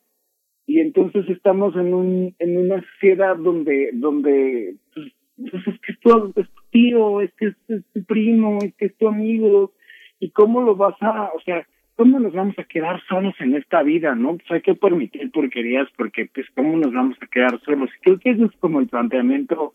[0.68, 6.00] Y entonces estamos en un en una sociedad donde donde pues, pues es que es
[6.00, 9.74] tu, es tu tío, es que es tu primo, es que es tu amigo,
[10.20, 13.84] y cómo lo vas a, o sea, ¿cómo nos vamos a quedar solos en esta
[13.84, 14.38] vida, no?
[14.38, 17.90] Pues hay que permitir porquerías porque, pues, ¿cómo nos vamos a quedar solos?
[18.02, 19.74] Creo que eso es como el planteamiento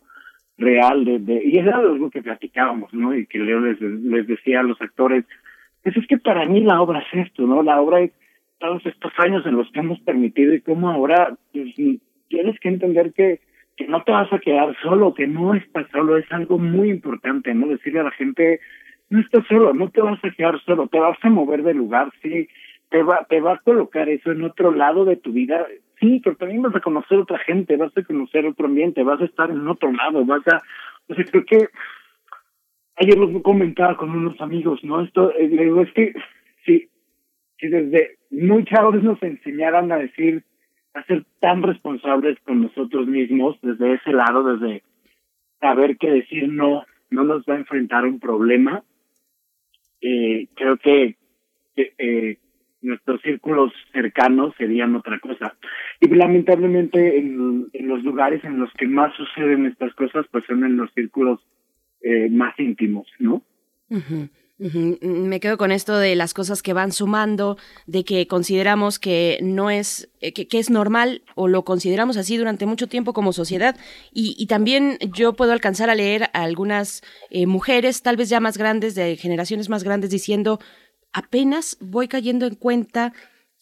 [0.57, 3.15] real de, de y era algo que platicábamos, ¿no?
[3.15, 5.25] Y que Leo les, les decía a los actores,
[5.83, 7.63] pues es que para mí la obra es esto, ¿no?
[7.63, 8.11] La obra es
[8.59, 11.73] todos estos años en los que hemos permitido y cómo ahora pues,
[12.27, 13.39] tienes que entender que
[13.77, 17.53] que no te vas a quedar solo, que no estás solo, es algo muy importante,
[17.53, 17.67] ¿no?
[17.67, 18.59] Decirle a la gente,
[19.11, 22.09] no estás solo, no te vas a quedar solo, te vas a mover de lugar,
[22.21, 22.47] sí,
[22.89, 25.67] te va, te va a colocar eso en otro lado de tu vida,
[25.99, 29.25] sí, pero también vas a conocer otra gente, vas a conocer otro ambiente, vas a
[29.25, 30.61] estar en otro lado, vas a,
[31.07, 31.67] o sea, creo que
[32.95, 35.01] ayer lo comentaba con unos amigos, ¿no?
[35.01, 36.13] Esto, eh, le digo, es que
[36.65, 36.87] si,
[37.59, 40.45] si desde muy chavos nos enseñaran a decir,
[40.93, 44.83] a ser tan responsables con nosotros mismos, desde ese lado, desde
[45.59, 48.83] saber que decir no, no nos va a enfrentar un problema,
[50.01, 51.15] eh, creo que
[51.75, 52.37] eh,
[52.81, 55.55] nuestros círculos cercanos serían otra cosa.
[55.99, 60.77] Y lamentablemente en, los lugares en los que más suceden estas cosas, pues son en
[60.77, 61.39] los círculos
[62.01, 63.43] eh, más íntimos, ¿no?
[64.61, 69.71] Me quedo con esto de las cosas que van sumando, de que consideramos que no
[69.71, 73.75] es, eh, que, es normal o lo consideramos así durante mucho tiempo como sociedad.
[74.13, 78.39] Y, y también yo puedo alcanzar a leer a algunas eh, mujeres, tal vez ya
[78.39, 80.59] más grandes, de generaciones más grandes, diciendo,
[81.11, 83.13] apenas voy cayendo en cuenta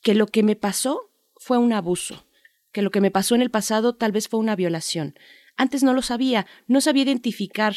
[0.03, 2.25] que lo que me pasó fue un abuso,
[2.73, 5.15] que lo que me pasó en el pasado tal vez fue una violación.
[5.55, 7.73] Antes no lo sabía, no sabía identificar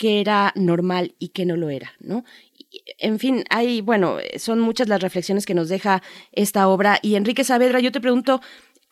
[0.00, 2.24] qué era normal y qué no lo era, ¿no?
[2.98, 6.02] En fin, hay, bueno, son muchas las reflexiones que nos deja
[6.32, 6.98] esta obra.
[7.02, 8.40] Y Enrique Saavedra, yo te pregunto,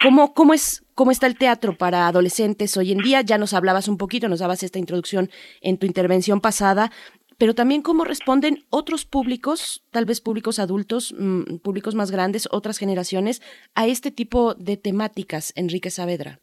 [0.03, 3.21] ¿cómo, cómo, es, ¿cómo está el teatro para adolescentes hoy en día?
[3.23, 6.91] Ya nos hablabas un poquito, nos dabas esta introducción en tu intervención pasada,
[7.39, 12.79] pero también cómo responden otros públicos, tal vez públicos adultos, mmm, públicos más grandes, otras
[12.79, 13.43] generaciones,
[13.75, 16.41] a este tipo de temáticas, Enrique Saavedra.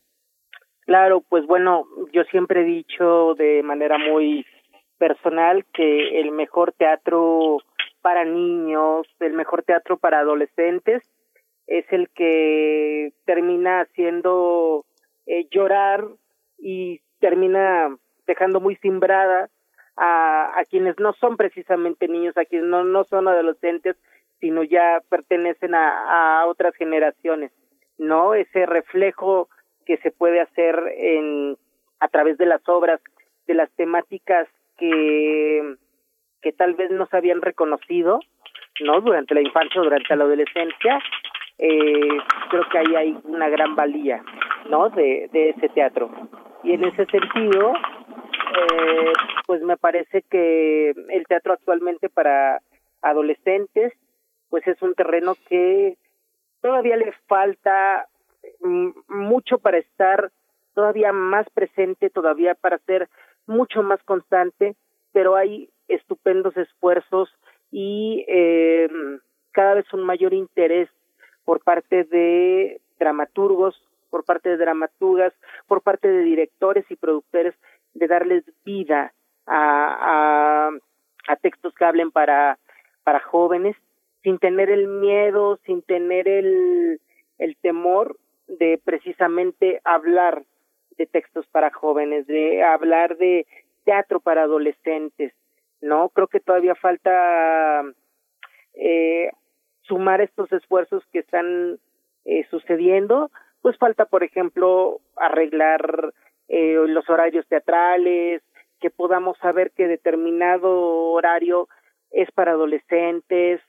[0.86, 4.46] Claro, pues bueno, yo siempre he dicho de manera muy
[4.98, 7.58] personal que el mejor teatro
[8.02, 11.04] para niños, el mejor teatro para adolescentes
[11.68, 14.86] es el que termina haciendo
[15.26, 16.06] eh, llorar
[16.58, 17.96] y termina
[18.28, 19.50] dejando muy simbrada
[19.98, 23.96] a, a quienes no son precisamente niños, a quienes no, no son adolescentes,
[24.40, 27.52] sino ya pertenecen a, a otras generaciones,
[27.98, 28.36] ¿no?
[28.36, 29.50] Ese reflejo
[29.86, 31.58] que se puede hacer en
[32.00, 33.02] a través de las obras,
[33.48, 35.76] de las temáticas que,
[36.42, 38.20] que tal vez no se habían reconocido,
[38.82, 39.02] ¿no?
[39.02, 41.00] Durante la infancia, durante la adolescencia,
[41.58, 42.18] eh,
[42.50, 44.24] creo que ahí hay una gran valía,
[44.70, 44.90] ¿no?
[44.90, 46.10] De, de ese teatro.
[46.64, 49.14] Y en ese sentido, eh,
[49.46, 52.62] pues me parece que el teatro actualmente para
[53.02, 53.94] adolescentes,
[54.50, 55.98] pues es un terreno que
[56.62, 58.08] todavía le falta
[58.62, 60.32] mm, mucho para estar
[60.74, 63.10] todavía más presente, todavía para ser
[63.48, 64.76] mucho más constante,
[65.12, 67.30] pero hay estupendos esfuerzos
[67.72, 68.90] y eh,
[69.52, 70.90] cada vez un mayor interés
[71.44, 75.34] por parte de dramaturgos, por parte de dramaturgas,
[75.68, 77.54] por parte de directores y productores
[77.94, 79.14] de darles vida
[79.46, 80.72] a, a,
[81.28, 82.58] a textos que hablen para,
[83.04, 83.76] para jóvenes
[84.24, 87.00] sin tener el miedo, sin tener el,
[87.38, 90.44] el temor de precisamente hablar
[90.98, 93.46] de textos para jóvenes, de hablar de
[93.84, 95.34] teatro para adolescentes,
[95.82, 96.10] ¿no?
[96.10, 97.84] Creo que todavía falta
[98.74, 99.30] eh,
[99.82, 101.80] sumar estos esfuerzos que están
[102.26, 103.32] eh, sucediendo,
[103.62, 106.14] pues falta, por ejemplo, arreglar
[106.48, 108.42] eh, los horarios teatrales,
[108.80, 111.68] que podamos saber que determinado horario
[112.12, 113.62] es para adolescentes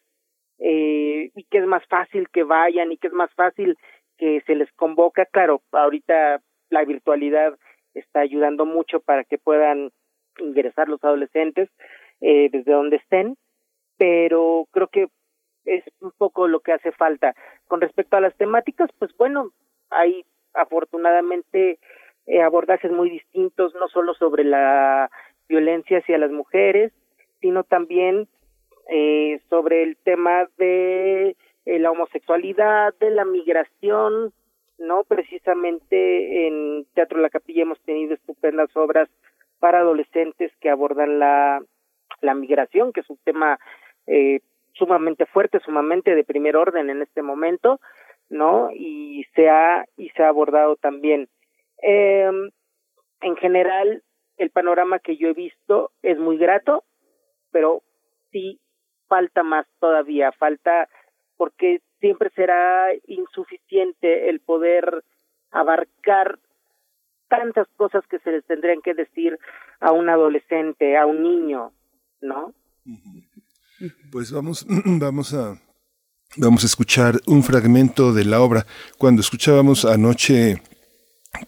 [0.58, 3.76] eh, y que es más fácil que vayan y que es más fácil
[4.18, 5.26] que se les convoca.
[5.26, 6.40] Claro, ahorita
[6.76, 7.58] la virtualidad
[7.94, 9.90] está ayudando mucho para que puedan
[10.38, 11.70] ingresar los adolescentes
[12.20, 13.36] eh, desde donde estén,
[13.96, 15.08] pero creo que
[15.64, 17.34] es un poco lo que hace falta.
[17.66, 19.52] Con respecto a las temáticas, pues bueno,
[19.88, 21.78] hay afortunadamente
[22.26, 25.10] eh, abordajes muy distintos, no solo sobre la
[25.48, 26.92] violencia hacia las mujeres,
[27.40, 28.28] sino también
[28.90, 34.34] eh, sobre el tema de eh, la homosexualidad, de la migración,
[34.78, 35.04] ¿no?
[35.04, 39.08] Precisamente en Teatro La Capilla hemos tenido estupendas obras
[39.58, 41.62] para adolescentes que abordan la,
[42.20, 43.58] la migración, que es un tema
[44.06, 44.40] eh,
[44.72, 47.80] sumamente fuerte, sumamente de primer orden en este momento,
[48.28, 48.70] ¿no?
[48.72, 51.28] Y se ha, y se ha abordado también.
[51.82, 52.30] Eh,
[53.22, 54.02] en general,
[54.36, 56.84] el panorama que yo he visto es muy grato,
[57.50, 57.82] pero
[58.30, 58.60] sí
[59.08, 60.88] falta más todavía, falta
[61.36, 65.04] porque siempre será insuficiente el poder
[65.50, 66.38] abarcar
[67.28, 69.38] tantas cosas que se les tendrían que decir
[69.80, 71.72] a un adolescente, a un niño,
[72.20, 72.54] ¿no?
[74.12, 75.60] Pues vamos, vamos a
[76.36, 78.66] vamos a escuchar un fragmento de la obra.
[78.98, 80.62] Cuando escuchábamos anoche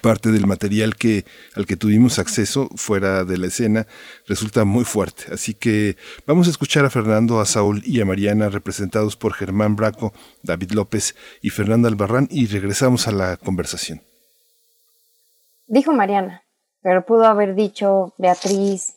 [0.01, 1.25] parte del material que
[1.55, 3.87] al que tuvimos acceso fuera de la escena
[4.27, 5.25] resulta muy fuerte.
[5.33, 5.97] Así que
[6.27, 10.73] vamos a escuchar a Fernando, a Saúl y a Mariana representados por Germán Braco, David
[10.73, 14.03] López y Fernando Albarrán y regresamos a la conversación.
[15.67, 16.43] Dijo Mariana,
[16.83, 18.95] pero pudo haber dicho Beatriz,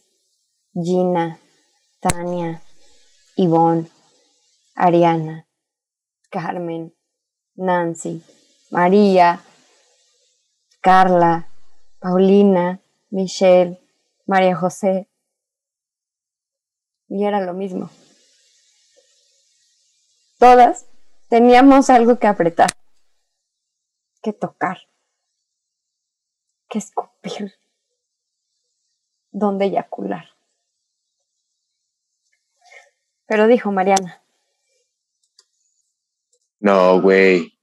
[0.73, 1.37] Gina,
[1.99, 2.61] Tania,
[3.35, 3.87] Ivonne,
[4.75, 5.45] Ariana,
[6.29, 6.93] Carmen,
[7.55, 8.23] Nancy,
[8.71, 9.41] María,
[10.81, 11.47] Carla,
[11.99, 13.79] Paulina, Michelle,
[14.25, 15.07] María José.
[17.07, 17.89] Y era lo mismo.
[20.39, 20.87] Todas
[21.29, 22.71] teníamos algo que apretar,
[24.23, 24.79] que tocar,
[26.67, 27.53] que escupir,
[29.31, 30.29] donde eyacular.
[33.27, 34.23] Pero dijo Mariana.
[36.59, 37.53] No, güey.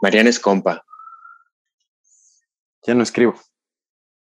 [0.00, 0.83] Mariana es compa
[2.86, 3.34] ya no escribo.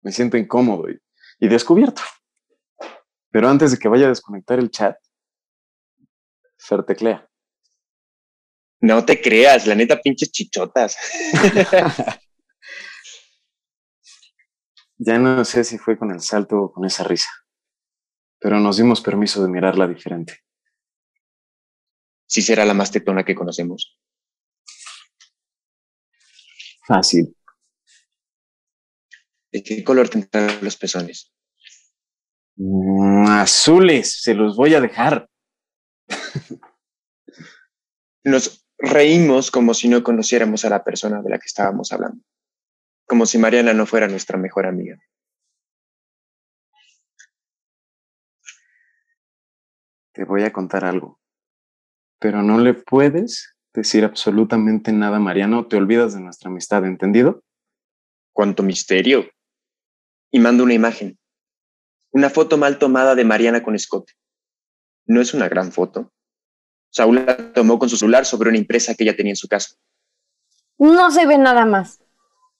[0.02, 2.02] Me siento incómodo y, descubierto.
[3.30, 4.96] Pero antes de que vaya a desconectar el chat,
[6.58, 7.28] Fer teclea.
[8.80, 10.96] No te creas, la neta, pinches chichotas.
[14.98, 17.30] ya no sé si fue con el salto o con esa risa,
[18.38, 20.40] pero nos dimos permiso de mirarla diferente.
[22.26, 23.98] Sí será la más tetona que conocemos.
[26.86, 27.36] Fácil.
[29.56, 31.32] ¿De qué color tendrán los pezones?
[32.56, 35.30] Mm, azules, se los voy a dejar.
[38.22, 42.22] Nos reímos como si no conociéramos a la persona de la que estábamos hablando,
[43.06, 44.98] como si Mariana no fuera nuestra mejor amiga.
[50.12, 51.18] Te voy a contar algo,
[52.18, 56.84] pero no le puedes decir absolutamente nada a Mariana o te olvidas de nuestra amistad,
[56.84, 57.42] ¿entendido?
[58.34, 59.30] Cuánto misterio
[60.36, 61.18] y mando una imagen.
[62.10, 64.12] Una foto mal tomada de Mariana con escote.
[65.06, 66.12] No es una gran foto.
[66.90, 69.76] Saúl la tomó con su celular sobre una impresa que ella tenía en su casa.
[70.76, 72.00] No se ve nada más.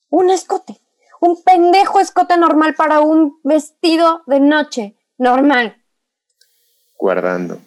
[0.08, 0.80] Un escote.
[1.20, 5.76] Un pendejo escote normal para un vestido de noche normal.
[6.96, 7.60] Guardando.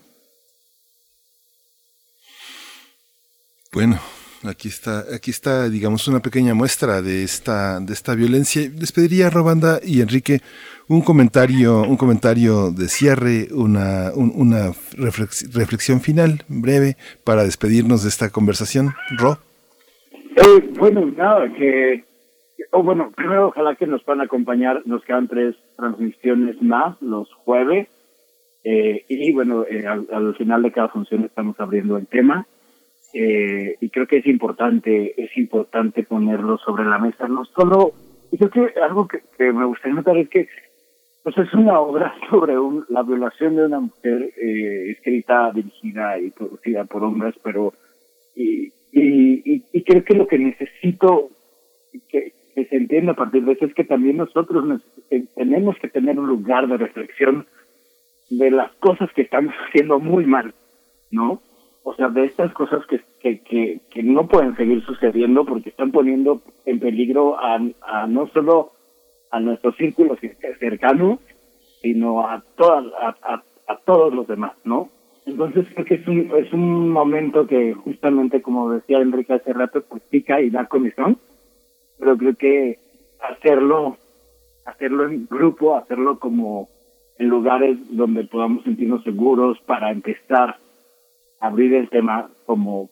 [3.72, 4.00] Bueno,
[4.44, 8.62] aquí está, aquí está, digamos, una pequeña muestra de esta, de esta violencia.
[8.80, 10.42] Les pediría a Robanda y Enrique
[10.88, 18.04] un comentario, un comentario de cierre, una, un- una reflex- reflexión final breve para despedirnos
[18.04, 18.94] de esta conversación.
[19.18, 19.38] Ro.
[20.36, 22.06] Eh, bueno, nada, que...
[22.72, 27.88] o bueno, primero ojalá que nos puedan acompañar, nos quedan tres transmisiones más los jueves.
[28.64, 32.48] Eh, y bueno, eh, al final de cada función estamos abriendo el tema.
[33.14, 37.94] Eh, y creo que es importante, es importante ponerlo sobre la mesa, no solo,
[38.32, 40.48] y creo que algo que, me gustaría notar es que
[41.24, 46.30] pues es una obra sobre un, la violación de una mujer eh, escrita, dirigida y
[46.30, 47.74] producida por hombres, pero
[48.36, 48.72] y,
[49.84, 51.30] creo que lo que necesito
[52.10, 56.20] que, se entienda a partir de eso es que también nosotros eh, tenemos que tener
[56.20, 57.48] un lugar de reflexión
[58.30, 60.54] de las cosas que estamos haciendo muy mal,
[61.10, 61.42] ¿no?
[61.84, 63.00] O sea, de estas cosas que,
[63.40, 68.72] que, que, no pueden seguir sucediendo porque están poniendo en peligro a, a no solo
[69.32, 71.20] a nuestro círculo cer- cercano,
[71.82, 74.90] sino a, toda, a, a, todos los demás, ¿no?
[75.26, 79.84] Entonces creo que es un, es un momento que justamente, como decía Enrique hace rato,
[80.10, 81.18] pica y da comisión,
[82.00, 82.80] pero creo que
[83.22, 83.98] hacerlo,
[84.66, 86.68] hacerlo en grupo, hacerlo como
[87.18, 90.58] en lugares donde podamos sentirnos seguros para empezar
[91.40, 92.90] abrir el tema como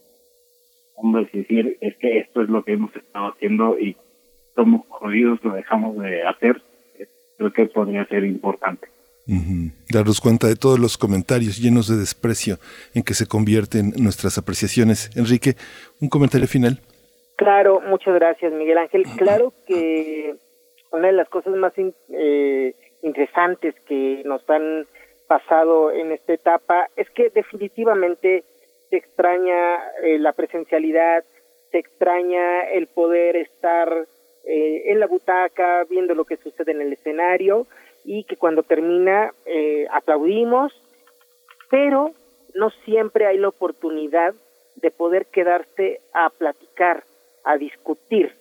[0.96, 3.96] hombres y decir, es que esto es lo que hemos estado haciendo y
[4.56, 6.62] somos jodidos, lo dejamos de hacer,
[7.38, 8.88] creo que podría ser importante.
[9.28, 9.72] Ujú.
[9.90, 12.58] Darnos cuenta de todos los comentarios llenos de desprecio
[12.96, 15.12] en que se convierten nuestras apreciaciones.
[15.18, 15.56] Enrique,
[16.02, 16.80] un comentario final.
[17.36, 19.04] Claro, muchas gracias, Miguel Ángel.
[19.18, 20.34] Claro que
[20.92, 22.74] una de las cosas más in- eh,
[23.04, 24.88] interesantes que nos han
[25.28, 28.44] pasado en esta etapa es que definitivamente
[28.90, 31.24] se extraña eh, la presencialidad,
[31.72, 34.08] se extraña el poder estar
[34.46, 37.68] eh, en la butaca viendo lo que sucede en el escenario
[38.06, 40.72] y que cuando termina eh, aplaudimos,
[41.70, 42.12] pero
[42.56, 44.34] no siempre hay la oportunidad
[44.76, 47.04] de poder quedarse a platicar,
[47.44, 48.34] a discutir.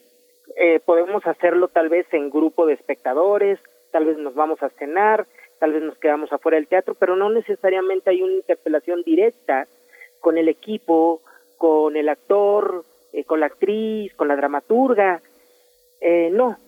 [0.57, 3.59] Eh, podemos hacerlo tal vez en grupo de espectadores,
[3.91, 5.27] tal vez nos vamos a cenar,
[5.59, 9.67] tal vez nos quedamos afuera del teatro, pero no necesariamente hay una interpelación directa
[10.21, 11.21] con el equipo,
[11.57, 15.21] con el actor, eh, con la actriz, con la dramaturga.
[16.01, 16.59] Eh, no,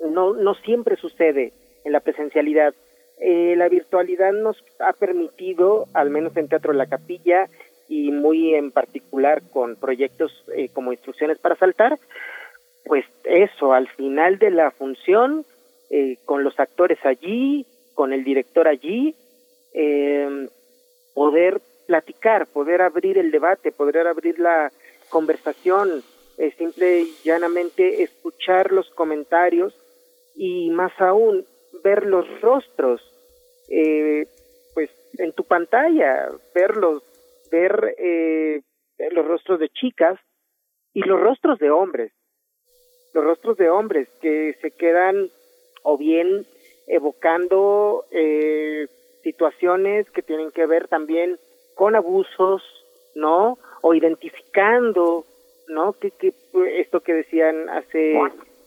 [0.00, 1.52] no, no siempre sucede
[1.84, 2.74] en la presencialidad.
[3.18, 7.48] Eh, la virtualidad nos ha permitido, al menos en Teatro de la Capilla
[7.88, 11.98] y muy en particular con proyectos eh, como Instrucciones para Saltar,
[12.84, 15.44] pues eso, al final de la función,
[15.90, 17.66] eh, con los actores allí,
[18.00, 19.14] con el director allí,
[19.74, 20.48] eh,
[21.12, 24.72] poder platicar, poder abrir el debate, poder abrir la
[25.10, 26.02] conversación,
[26.38, 29.74] eh, simple y llanamente escuchar los comentarios
[30.34, 31.44] y más aún
[31.84, 33.02] ver los rostros,
[33.68, 34.26] eh,
[34.72, 34.88] pues
[35.18, 37.02] en tu pantalla, verlos,
[37.52, 38.62] ver eh,
[39.10, 40.18] los rostros de chicas
[40.94, 42.12] y los rostros de hombres,
[43.12, 45.28] los rostros de hombres que se quedan
[45.82, 46.46] o bien
[46.90, 48.88] evocando eh,
[49.22, 51.38] situaciones que tienen que ver también
[51.74, 52.62] con abusos,
[53.14, 53.58] ¿no?
[53.80, 55.24] O identificando,
[55.68, 55.92] ¿no?
[55.94, 56.32] Que, que
[56.78, 58.18] esto que decían hace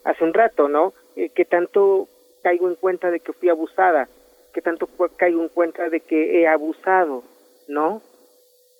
[0.03, 0.93] hace un rato, ¿no?
[1.15, 2.07] Eh, que tanto
[2.41, 4.07] caigo en cuenta de que fui abusada,
[4.53, 7.23] que tanto caigo en cuenta de que he abusado,
[7.67, 8.01] ¿no?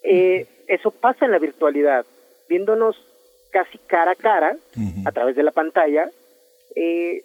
[0.04, 2.06] Eh, eso pasa en la virtualidad,
[2.50, 2.96] viéndonos
[3.52, 4.58] casi cara a cara
[5.06, 6.10] a través de la pantalla,
[6.76, 7.24] eh,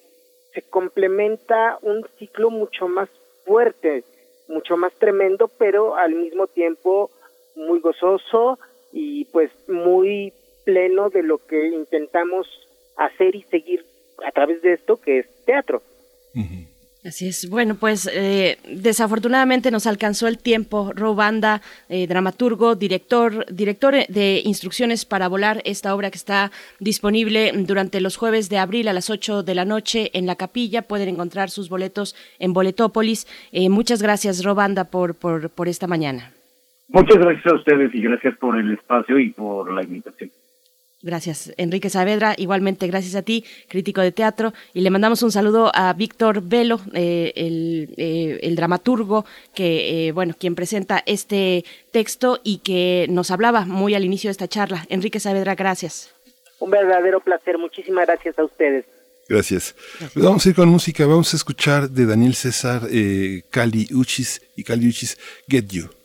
[0.53, 3.09] se complementa un ciclo mucho más
[3.45, 4.05] fuerte,
[4.49, 7.11] mucho más tremendo, pero al mismo tiempo
[7.55, 8.59] muy gozoso
[8.93, 10.33] y pues muy
[10.65, 12.47] pleno de lo que intentamos
[12.97, 13.85] hacer y seguir
[14.27, 15.83] a través de esto que es teatro.
[17.09, 17.49] Así es.
[17.49, 20.93] Bueno, pues eh, desafortunadamente nos alcanzó el tiempo.
[20.95, 26.51] Robanda, eh, dramaturgo, director, director de Instrucciones para Volar, esta obra que está
[26.81, 30.83] disponible durante los jueves de abril a las 8 de la noche en la capilla.
[30.83, 33.27] Pueden encontrar sus boletos en Boletópolis.
[33.53, 36.33] Eh, muchas gracias, Robanda, por, por, por esta mañana.
[36.89, 40.31] Muchas gracias a ustedes y gracias por el espacio y por la invitación.
[41.01, 42.35] Gracias, Enrique Saavedra.
[42.37, 44.53] Igualmente, gracias a ti, crítico de teatro.
[44.75, 49.25] Y le mandamos un saludo a Víctor Velo, eh, el, eh, el dramaturgo,
[49.55, 54.33] que, eh, bueno, quien presenta este texto y que nos hablaba muy al inicio de
[54.33, 54.87] esta charla.
[54.89, 56.13] Enrique Saavedra, gracias.
[56.59, 58.85] Un verdadero placer, muchísimas gracias a ustedes.
[59.29, 59.77] Gracias.
[60.15, 61.07] Pues vamos a ir con música.
[61.07, 65.98] Vamos a escuchar de Daniel César, eh, Cali Uchis y Cali Uchis Get You.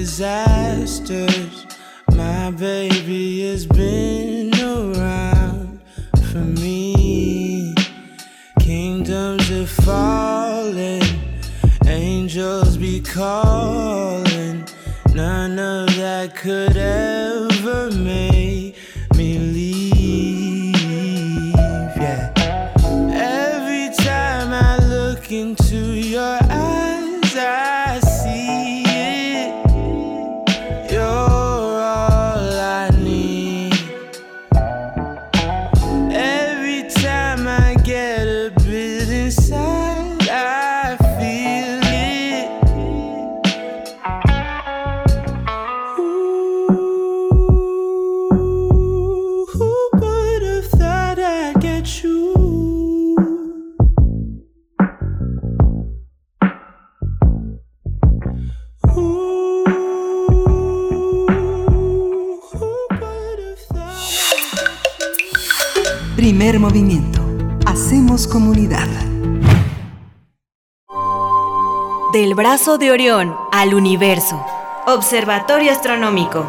[0.00, 1.66] Disasters,
[2.14, 5.80] my baby has been around
[6.30, 7.74] for me.
[8.60, 11.02] Kingdoms are falling,
[11.86, 14.64] angels be calling.
[15.14, 17.27] None of that could ever
[72.38, 74.40] brazo de Orión al universo.
[74.86, 76.48] Observatorio Astronómico.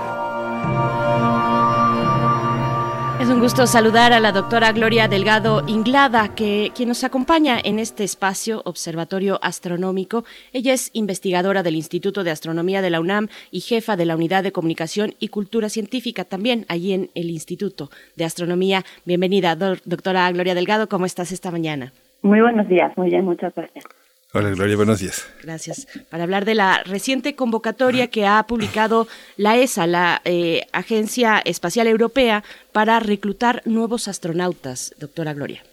[3.20, 7.80] Es un gusto saludar a la doctora Gloria Delgado Inglada, que, quien nos acompaña en
[7.80, 10.26] este espacio Observatorio Astronómico.
[10.54, 14.44] Ella es investigadora del Instituto de Astronomía de la UNAM y jefa de la Unidad
[14.44, 18.86] de Comunicación y Cultura Científica también allí en el Instituto de Astronomía.
[19.06, 21.94] Bienvenida, do- doctora Gloria Delgado, ¿cómo estás esta mañana?
[22.22, 23.86] Muy buenos días, muy bien, muchas gracias.
[24.32, 25.26] Hola Gloria, buenos días.
[25.42, 25.88] Gracias.
[26.12, 29.08] Para hablar de la reciente convocatoria que ha publicado
[29.38, 35.64] la ESA, la eh, Agencia Espacial Europea, para reclutar nuevos astronautas, doctora Gloria.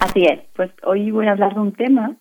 [0.00, 2.14] Así es, pues hoy voy a hablar de un tema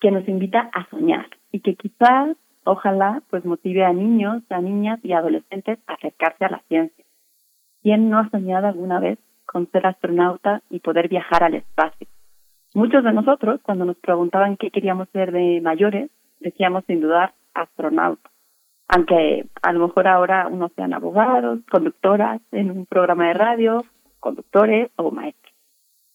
[0.00, 5.00] que nos invita a soñar y que quizás, ojalá, pues motive a niños, a niñas
[5.02, 7.04] y adolescentes a acercarse a la ciencia.
[7.82, 12.06] ¿Quién no ha soñado alguna vez con ser astronauta y poder viajar al espacio?
[12.74, 16.10] Muchos de nosotros, cuando nos preguntaban qué queríamos ser de mayores,
[16.40, 18.30] decíamos sin dudar astronauta.
[18.88, 23.84] Aunque a lo mejor ahora unos sean abogados, conductoras en un programa de radio,
[24.20, 25.52] conductores o maestros.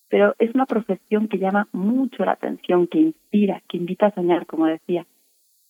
[0.10, 4.46] Pero es una profesión que llama mucho la atención, que inspira, que invita a soñar,
[4.46, 5.06] como decía.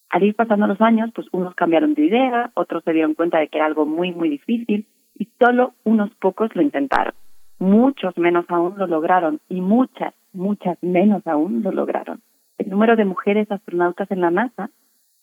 [0.09, 3.49] Al ir pasando los años, pues unos cambiaron de idea, otros se dieron cuenta de
[3.49, 7.13] que era algo muy, muy difícil y solo unos pocos lo intentaron.
[7.59, 12.21] Muchos menos aún lo lograron y muchas, muchas menos aún lo lograron.
[12.57, 14.69] El número de mujeres astronautas en la NASA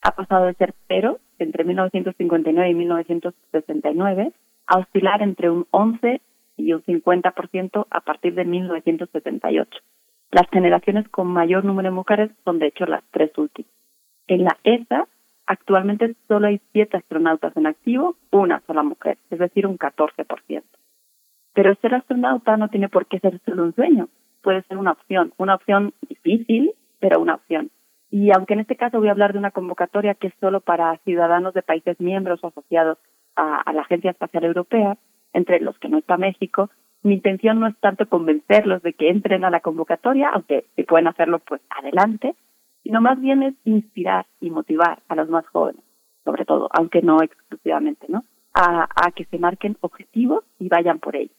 [0.01, 4.33] ha pasado de ser cero entre 1959 y 1969
[4.67, 6.21] a oscilar entre un 11
[6.57, 9.79] y un 50% a partir de 1978.
[10.31, 13.71] Las generaciones con mayor número de mujeres son de hecho las tres últimas.
[14.27, 15.07] En la ESA
[15.45, 20.63] actualmente solo hay siete astronautas en activo, una sola mujer, es decir, un 14%.
[21.53, 24.09] Pero ser astronauta no tiene por qué ser solo un sueño,
[24.45, 27.71] puede ser una opción, una opción difícil, pero una opción.
[28.11, 30.95] Y aunque en este caso voy a hablar de una convocatoria que es solo para
[30.99, 32.99] ciudadanos de países miembros asociados
[33.35, 34.97] a, a la Agencia Espacial Europea,
[35.33, 36.69] entre los que no está México,
[37.01, 41.07] mi intención no es tanto convencerlos de que entren a la convocatoria, aunque si pueden
[41.07, 42.35] hacerlo, pues adelante,
[42.83, 45.81] sino más bien es inspirar y motivar a los más jóvenes,
[46.23, 48.23] sobre todo, aunque no exclusivamente, ¿no?
[48.53, 51.35] A, a que se marquen objetivos y vayan por ellos.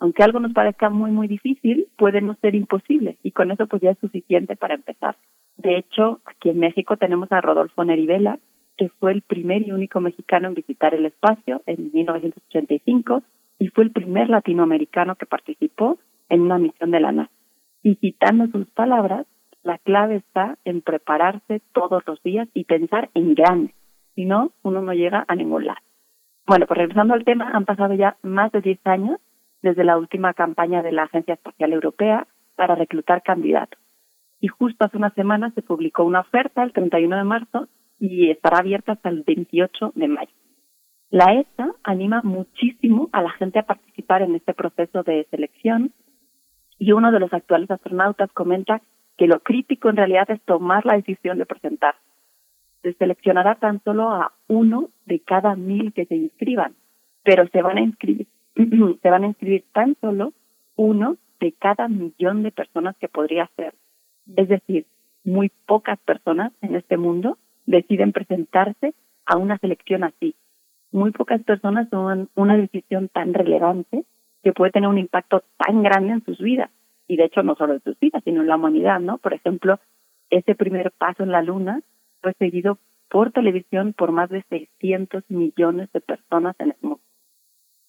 [0.00, 3.82] Aunque algo nos parezca muy, muy difícil, puede no ser imposible y con eso pues
[3.82, 5.16] ya es suficiente para empezar.
[5.58, 8.38] De hecho, aquí en México tenemos a Rodolfo Nerivela,
[8.78, 13.22] que fue el primer y único mexicano en visitar el espacio en 1985
[13.58, 15.98] y fue el primer latinoamericano que participó
[16.30, 17.32] en una misión de la NASA.
[17.82, 19.26] Y citando sus palabras,
[19.62, 23.74] la clave está en prepararse todos los días y pensar en grande.
[24.14, 25.80] Si no, uno no llega a ningún lado.
[26.46, 29.20] Bueno, pues regresando al tema, han pasado ya más de 10 años
[29.62, 33.80] desde la última campaña de la Agencia Espacial Europea para reclutar candidatos.
[34.40, 38.58] Y justo hace una semana se publicó una oferta el 31 de marzo y estará
[38.58, 40.32] abierta hasta el 28 de mayo.
[41.10, 45.92] La ESA anima muchísimo a la gente a participar en este proceso de selección
[46.78, 48.80] y uno de los actuales astronautas comenta
[49.18, 51.94] que lo crítico en realidad es tomar la decisión de presentar.
[52.82, 56.74] se seleccionará tan solo a uno de cada mil que se inscriban,
[57.22, 58.26] pero se van a inscribir,
[59.02, 60.32] se van a inscribir tan solo
[60.76, 63.74] uno de cada millón de personas que podría ser.
[64.36, 64.86] Es decir,
[65.24, 68.94] muy pocas personas en este mundo deciden presentarse
[69.26, 70.34] a una selección así.
[70.92, 74.04] Muy pocas personas toman una decisión tan relevante
[74.42, 76.70] que puede tener un impacto tan grande en sus vidas.
[77.06, 79.18] Y de hecho no solo en sus vidas, sino en la humanidad, ¿no?
[79.18, 79.78] Por ejemplo,
[80.30, 81.80] ese primer paso en la Luna
[82.22, 82.78] fue seguido
[83.08, 87.00] por televisión por más de 600 millones de personas en el mundo.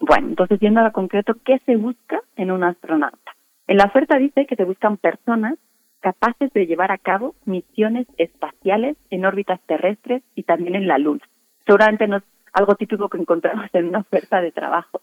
[0.01, 3.35] Bueno, entonces yendo a lo concreto, ¿qué se busca en un astronauta?
[3.67, 5.59] En la oferta dice que se buscan personas
[5.99, 11.21] capaces de llevar a cabo misiones espaciales en órbitas terrestres y también en la Luna.
[11.67, 15.01] Seguramente no es algo típico que encontramos en una oferta de trabajo.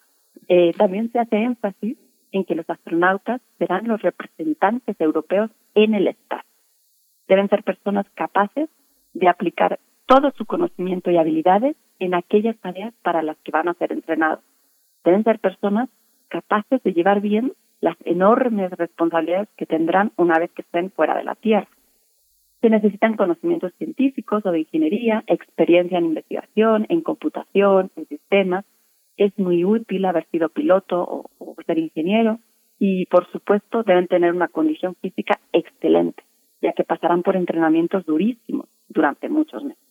[0.48, 1.96] Eh, también se hace énfasis
[2.32, 6.50] en que los astronautas serán los representantes europeos en el espacio.
[7.28, 8.68] Deben ser personas capaces
[9.14, 13.74] de aplicar todo su conocimiento y habilidades en aquellas tareas para las que van a
[13.74, 14.40] ser entrenados.
[15.08, 15.88] Deben ser personas
[16.28, 21.24] capaces de llevar bien las enormes responsabilidades que tendrán una vez que estén fuera de
[21.24, 21.66] la Tierra.
[22.60, 28.66] Se necesitan conocimientos científicos o de ingeniería, experiencia en investigación, en computación, en sistemas.
[29.16, 31.02] Es muy útil haber sido piloto
[31.38, 32.38] o, ser ingeniero
[32.78, 36.22] y, por supuesto, deben tener una condición física excelente,
[36.60, 39.82] ya que pasarán por entrenamientos durísimos durante muchos meses.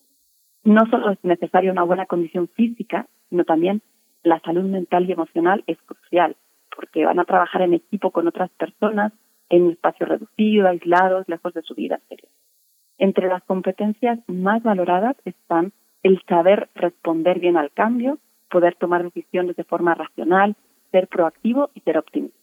[0.64, 3.82] No solo es necesaria una buena condición física, sino también
[4.24, 6.36] la salud mental y emocional es crucial
[6.76, 9.12] porque van a trabajar en equipo con otras personas
[9.50, 12.00] en un espacio reducido, aislados, lejos de su vida.
[13.00, 19.56] Entre las competencias más valoradas están el saber responder bien al cambio, poder tomar decisiones
[19.56, 20.56] de forma racional,
[20.92, 22.38] ser proactivo y ser optimista.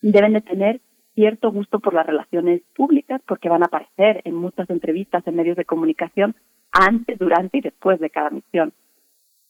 [0.00, 0.80] Deben de tener
[1.14, 5.56] cierto gusto por las relaciones públicas porque van a aparecer en muchas entrevistas en medios
[5.56, 6.36] de comunicación
[6.70, 8.72] antes, durante y después de cada misión.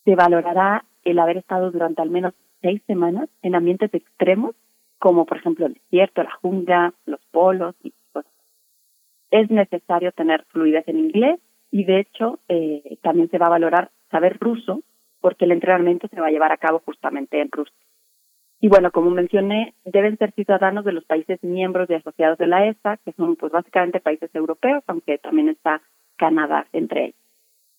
[0.05, 4.55] Se valorará el haber estado durante al menos seis semanas en ambientes extremos,
[4.99, 7.75] como por ejemplo el desierto, la jungla, los polos.
[7.83, 8.27] Y, pues,
[9.31, 11.41] es necesario tener fluidez en inglés
[11.71, 14.81] y de hecho eh, también se va a valorar saber ruso
[15.21, 17.75] porque el entrenamiento se va a llevar a cabo justamente en Rusia.
[18.61, 22.67] Y bueno, como mencioné, deben ser ciudadanos de los países miembros y asociados de la
[22.67, 25.81] ESA, que son pues básicamente países europeos, aunque también está
[26.17, 27.28] Canadá entre ellos.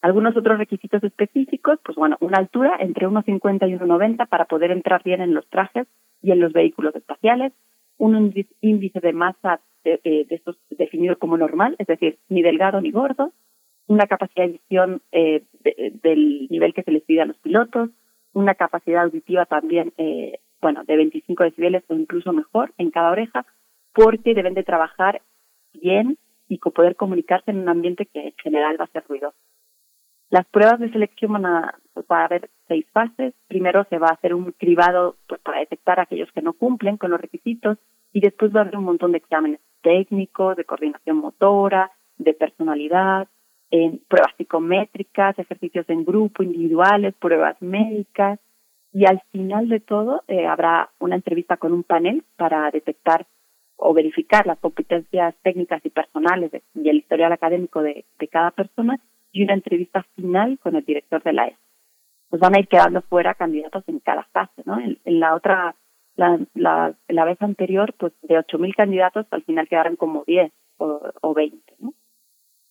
[0.01, 5.03] Algunos otros requisitos específicos, pues bueno, una altura entre 1,50 y 1,90 para poder entrar
[5.03, 5.87] bien en los trajes
[6.21, 7.51] y en los vehículos espaciales,
[7.97, 12.91] un índice de masa de, eh, estos definido como normal, es decir, ni delgado ni
[12.91, 13.33] gordo,
[13.87, 15.43] una capacidad de visión eh,
[16.01, 17.89] del nivel que se les pide a los pilotos,
[18.33, 23.45] una capacidad auditiva también, eh, bueno, de 25 decibeles o incluso mejor en cada oreja,
[23.93, 25.21] porque deben de trabajar
[25.73, 29.37] bien y poder comunicarse en un ambiente que en general va a ser ruidoso.
[30.29, 33.33] Las pruebas de selección van a, pues, va a haber seis fases.
[33.47, 36.97] Primero se va a hacer un cribado pues, para detectar a aquellos que no cumplen
[36.97, 37.77] con los requisitos
[38.13, 43.27] y después va a haber un montón de exámenes técnicos, de coordinación motora, de personalidad,
[43.71, 48.39] en pruebas psicométricas, ejercicios en grupo, individuales, pruebas médicas
[48.91, 53.27] y al final de todo eh, habrá una entrevista con un panel para detectar
[53.77, 58.99] o verificar las competencias técnicas y personales y el historial académico de cada persona
[59.31, 61.57] y una entrevista final con el director de la ES.
[62.29, 64.79] Pues van a ir quedando fuera candidatos en cada fase, ¿no?
[64.79, 65.75] En, la otra,
[66.15, 71.01] la, la, la, vez anterior, pues de 8.000 candidatos, al final quedaron como 10 o,
[71.21, 71.93] o 20, ¿no?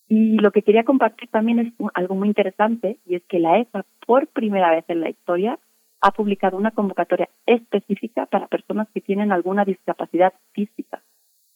[0.09, 3.85] Y lo que quería compartir también es algo muy interesante, y es que la ESA,
[4.07, 5.59] por primera vez en la historia,
[6.01, 11.03] ha publicado una convocatoria específica para personas que tienen alguna discapacidad física.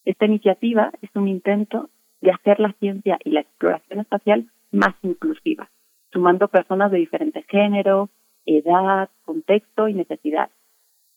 [0.05, 1.89] Esta iniciativa es un intento
[2.21, 5.71] de hacer la ciencia y la exploración espacial más inclusiva,
[6.13, 8.09] sumando personas de diferente género,
[8.47, 10.51] edad, contexto y necesidad.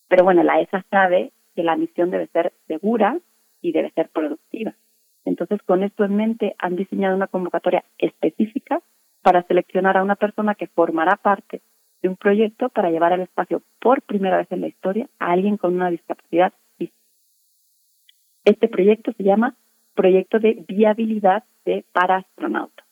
[0.07, 3.17] Pero bueno, la ESA sabe que la misión debe ser segura
[3.61, 4.75] y debe ser productiva.
[5.23, 8.81] Entonces, con esto en mente, han diseñado una convocatoria específica
[9.23, 11.61] para seleccionar a una persona que formará parte
[12.03, 15.57] de un proyecto para llevar al espacio por primera vez en la historia a alguien
[15.57, 16.97] con una discapacidad física.
[18.43, 19.55] Este proyecto se llama
[19.95, 22.84] Proyecto de Viabilidad de Paraastronautas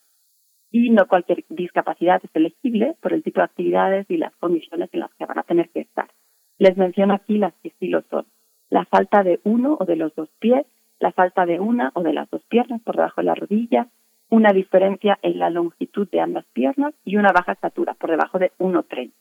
[0.74, 5.02] y no cualquier discapacidad es elegible por el tipo de actividades y las condiciones en
[5.02, 6.10] las que van a tener que estar.
[6.58, 8.26] Les menciono aquí las que sí lo son.
[8.72, 10.66] La falta de uno o de los dos pies,
[11.00, 13.88] la falta de una o de las dos piernas por debajo de la rodilla,
[14.32, 18.52] una diferencia en la longitud de ambas piernas y una baja estatura por debajo de
[18.58, 19.12] 1,30.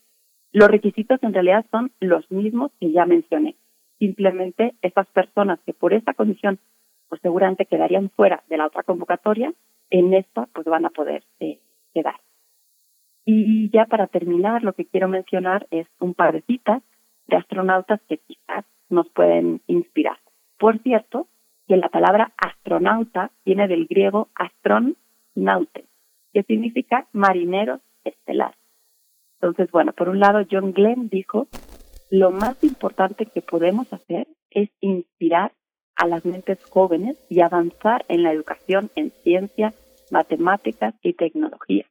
[0.52, 3.56] Los requisitos en realidad son los mismos que ya mencioné.
[3.98, 6.58] Simplemente esas personas que por esta condición
[7.10, 9.52] pues seguramente quedarían fuera de la otra convocatoria
[9.92, 11.60] en esta pues van a poder eh,
[11.94, 12.16] quedar.
[13.24, 16.82] Y ya para terminar, lo que quiero mencionar es un par de citas
[17.28, 20.18] de astronautas que quizás nos pueden inspirar.
[20.58, 21.28] Por cierto,
[21.68, 24.96] que la palabra astronauta viene del griego astron
[25.34, 25.84] naute,
[26.32, 28.54] que significa marineros estelar.
[29.34, 31.48] Entonces, bueno, por un lado, John Glenn dijo,
[32.10, 35.52] lo más importante que podemos hacer es inspirar
[35.96, 39.72] a las mentes jóvenes y avanzar en la educación en ciencia,
[40.12, 41.86] matemáticas y tecnología.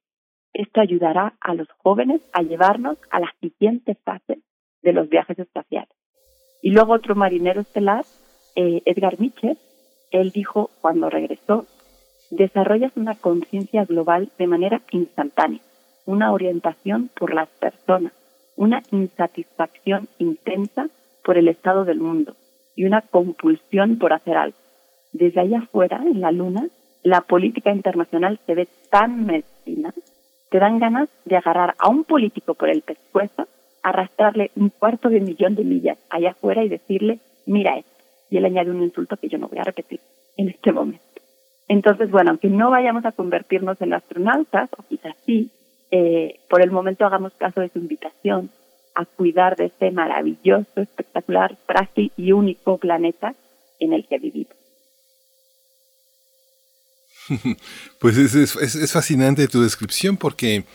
[0.53, 4.39] Esto ayudará a los jóvenes a llevarnos a la siguiente fase
[4.81, 5.93] de los viajes espaciales.
[6.61, 8.05] Y luego otro marinero estelar,
[8.55, 9.57] eh, Edgar Mitchell,
[10.11, 11.65] él dijo cuando regresó,
[12.29, 15.61] desarrollas una conciencia global de manera instantánea,
[16.05, 18.13] una orientación por las personas,
[18.55, 20.89] una insatisfacción intensa
[21.23, 22.35] por el estado del mundo
[22.75, 24.57] y una compulsión por hacer algo.
[25.13, 26.67] Desde allá afuera, en la luna,
[27.03, 29.93] la política internacional se ve tan mezquina
[30.51, 33.47] te dan ganas de agarrar a un político por el pescuezo,
[33.83, 37.89] arrastrarle un cuarto de millón de millas allá afuera y decirle, mira esto.
[38.29, 40.01] Y él añade un insulto que yo no voy a repetir
[40.35, 41.05] en este momento.
[41.69, 45.51] Entonces, bueno, aunque no vayamos a convertirnos en astronautas, o quizás sí,
[45.89, 48.49] eh, por el momento hagamos caso de su invitación
[48.93, 53.35] a cuidar de este maravilloso, espectacular, frágil y único planeta
[53.79, 54.60] en el que vivimos.
[57.99, 60.65] Pues es, fascinante tu descripción porque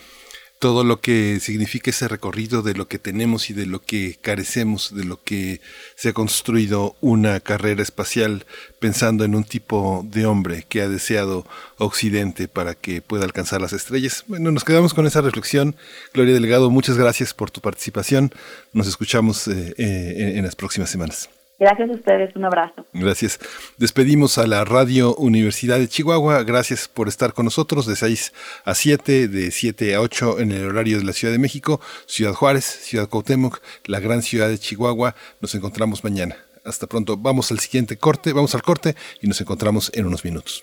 [0.59, 4.95] todo lo que significa ese recorrido de lo que tenemos y de lo que carecemos,
[4.95, 5.61] de lo que
[5.97, 8.47] se ha construido una carrera espacial
[8.79, 11.47] pensando en un tipo de hombre que ha deseado
[11.79, 14.25] Occidente para que pueda alcanzar las estrellas.
[14.29, 15.77] Bueno, nos quedamos con esa reflexión.
[16.15, 18.33] Gloria Delgado, muchas gracias por tu participación.
[18.73, 21.29] Nos escuchamos eh, eh, en las próximas semanas.
[21.59, 22.87] Gracias a ustedes, un abrazo.
[22.93, 23.41] Gracias.
[23.79, 26.43] Despedimos a la Radio Universidad de Chihuahua.
[26.43, 28.35] Gracias por estar con nosotros de 6
[28.67, 32.35] a 7, de 7 a 8 en el horario de la Ciudad de México, Ciudad
[32.35, 35.15] Juárez, Ciudad Cuauhtémoc, la gran ciudad de Chihuahua.
[35.41, 36.37] Nos encontramos mañana.
[36.65, 37.17] Hasta pronto.
[37.17, 40.63] Vamos al siguiente corte, vamos al corte y nos encontramos en unos minutos.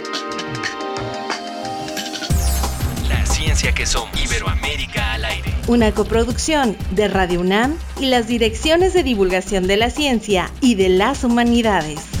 [3.81, 4.23] que somos.
[4.23, 5.55] Iberoamérica al aire.
[5.65, 10.89] Una coproducción de Radio UNAM y las direcciones de divulgación de la ciencia y de
[10.89, 12.20] las humanidades.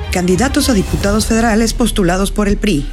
[0.11, 2.85] candidatos a diputados federales postulados por el PRI.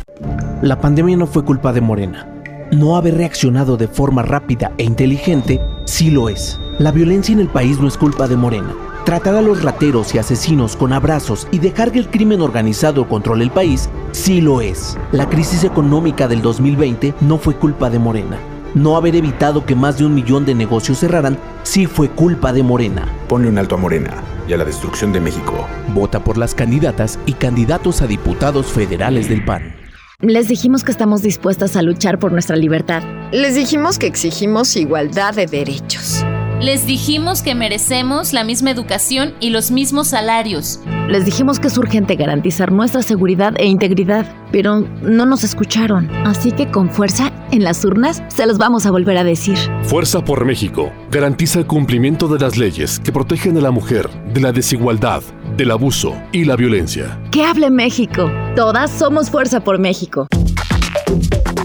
[0.62, 2.33] La pandemia no fue culpa de Morena.
[2.71, 6.61] No haber reaccionado de forma rápida e inteligente sí lo es.
[6.79, 8.73] La violencia en el país no es culpa de Morena.
[9.05, 13.45] Tratar a los rateros y asesinos con abrazos y dejar que el crimen organizado controle
[13.45, 14.97] el país sí lo es.
[15.11, 18.39] La crisis económica del 2020 no fue culpa de Morena.
[18.75, 22.62] No haber evitado que más de un millón de negocios cerraran sí fue culpa de
[22.62, 23.09] Morena.
[23.29, 25.66] Ponle un alto a Morena y a la destrucción de México.
[25.95, 29.75] Vota por las candidatas y candidatos a diputados federales del PAN.
[30.21, 33.03] Les dijimos que estamos dispuestas a luchar por nuestra libertad.
[33.33, 36.25] Les dijimos que exigimos igualdad de derechos.
[36.61, 40.81] Les dijimos que merecemos la misma educación y los mismos salarios.
[41.09, 46.11] Les dijimos que es urgente garantizar nuestra seguridad e integridad, pero no nos escucharon.
[46.27, 49.57] Así que con fuerza, en las urnas, se los vamos a volver a decir.
[49.85, 54.41] Fuerza por México garantiza el cumplimiento de las leyes que protegen a la mujer de
[54.41, 55.23] la desigualdad,
[55.57, 57.21] del abuso y la violencia.
[57.31, 58.33] ¡Que hable México!
[58.57, 60.27] Todas somos Fuerza por México.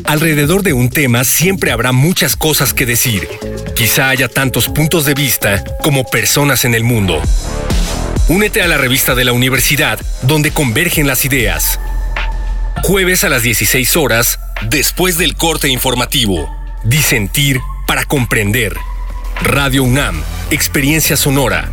[0.06, 3.28] Alrededor de un tema siempre habrá muchas cosas que decir.
[3.76, 7.22] Quizá haya tantos puntos de vista como personas en el mundo.
[8.28, 11.80] Únete a la revista de la universidad donde convergen las ideas.
[12.84, 16.50] Jueves a las 16 horas, después del corte informativo.
[16.84, 18.76] disentir para comprender.
[19.42, 20.22] Radio UNAM,
[20.52, 21.72] experiencia sonora.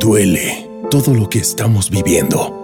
[0.00, 2.63] Duele todo lo que estamos viviendo.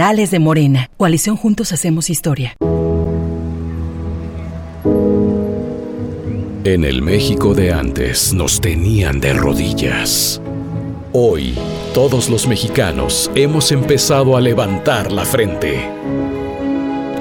[0.01, 0.89] de Morena.
[0.97, 2.55] Coalición Juntos Hacemos Historia.
[6.63, 10.41] En el México de antes nos tenían de rodillas.
[11.13, 11.53] Hoy,
[11.93, 15.87] todos los mexicanos hemos empezado a levantar la frente.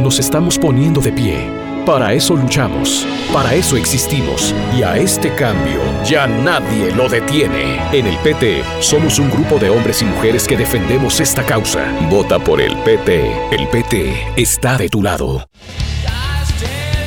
[0.00, 1.59] Nos estamos poniendo de pie.
[1.90, 7.80] Para eso luchamos, para eso existimos y a este cambio ya nadie lo detiene.
[7.92, 11.90] En el PT somos un grupo de hombres y mujeres que defendemos esta causa.
[12.08, 13.32] Vota por el PT.
[13.50, 15.44] El PT está de tu lado.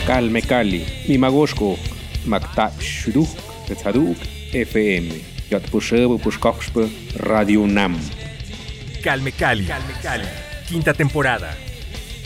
[0.05, 1.77] Calme Cali, Mimagoshko,
[2.25, 3.29] Makta Shuruk,
[3.65, 4.17] Tetzaduk,
[4.51, 5.13] FM,
[6.21, 7.97] Pushkoxpe, Radio Nam.
[9.01, 9.65] Calme Cali.
[9.65, 10.27] Calme Cali.
[10.67, 11.55] Quinta temporada.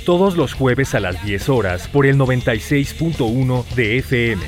[0.08, 4.42] Todos los jueves a las 10 horas por el 96.1 de FM.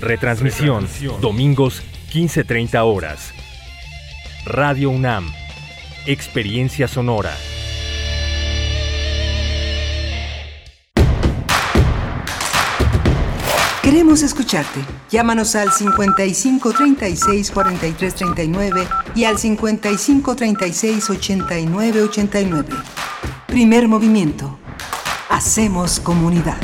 [0.00, 0.88] Retransmisión,
[1.20, 3.32] domingos 15.30 horas.
[4.44, 5.30] Radio UNAM.
[6.06, 7.30] Experiencia sonora.
[13.84, 14.80] Queremos escucharte.
[15.08, 22.68] Llámanos al 55 36 43 39 y al 55 36 89 89.
[23.46, 24.59] Primer movimiento.
[25.30, 26.58] Hacemos comunidad.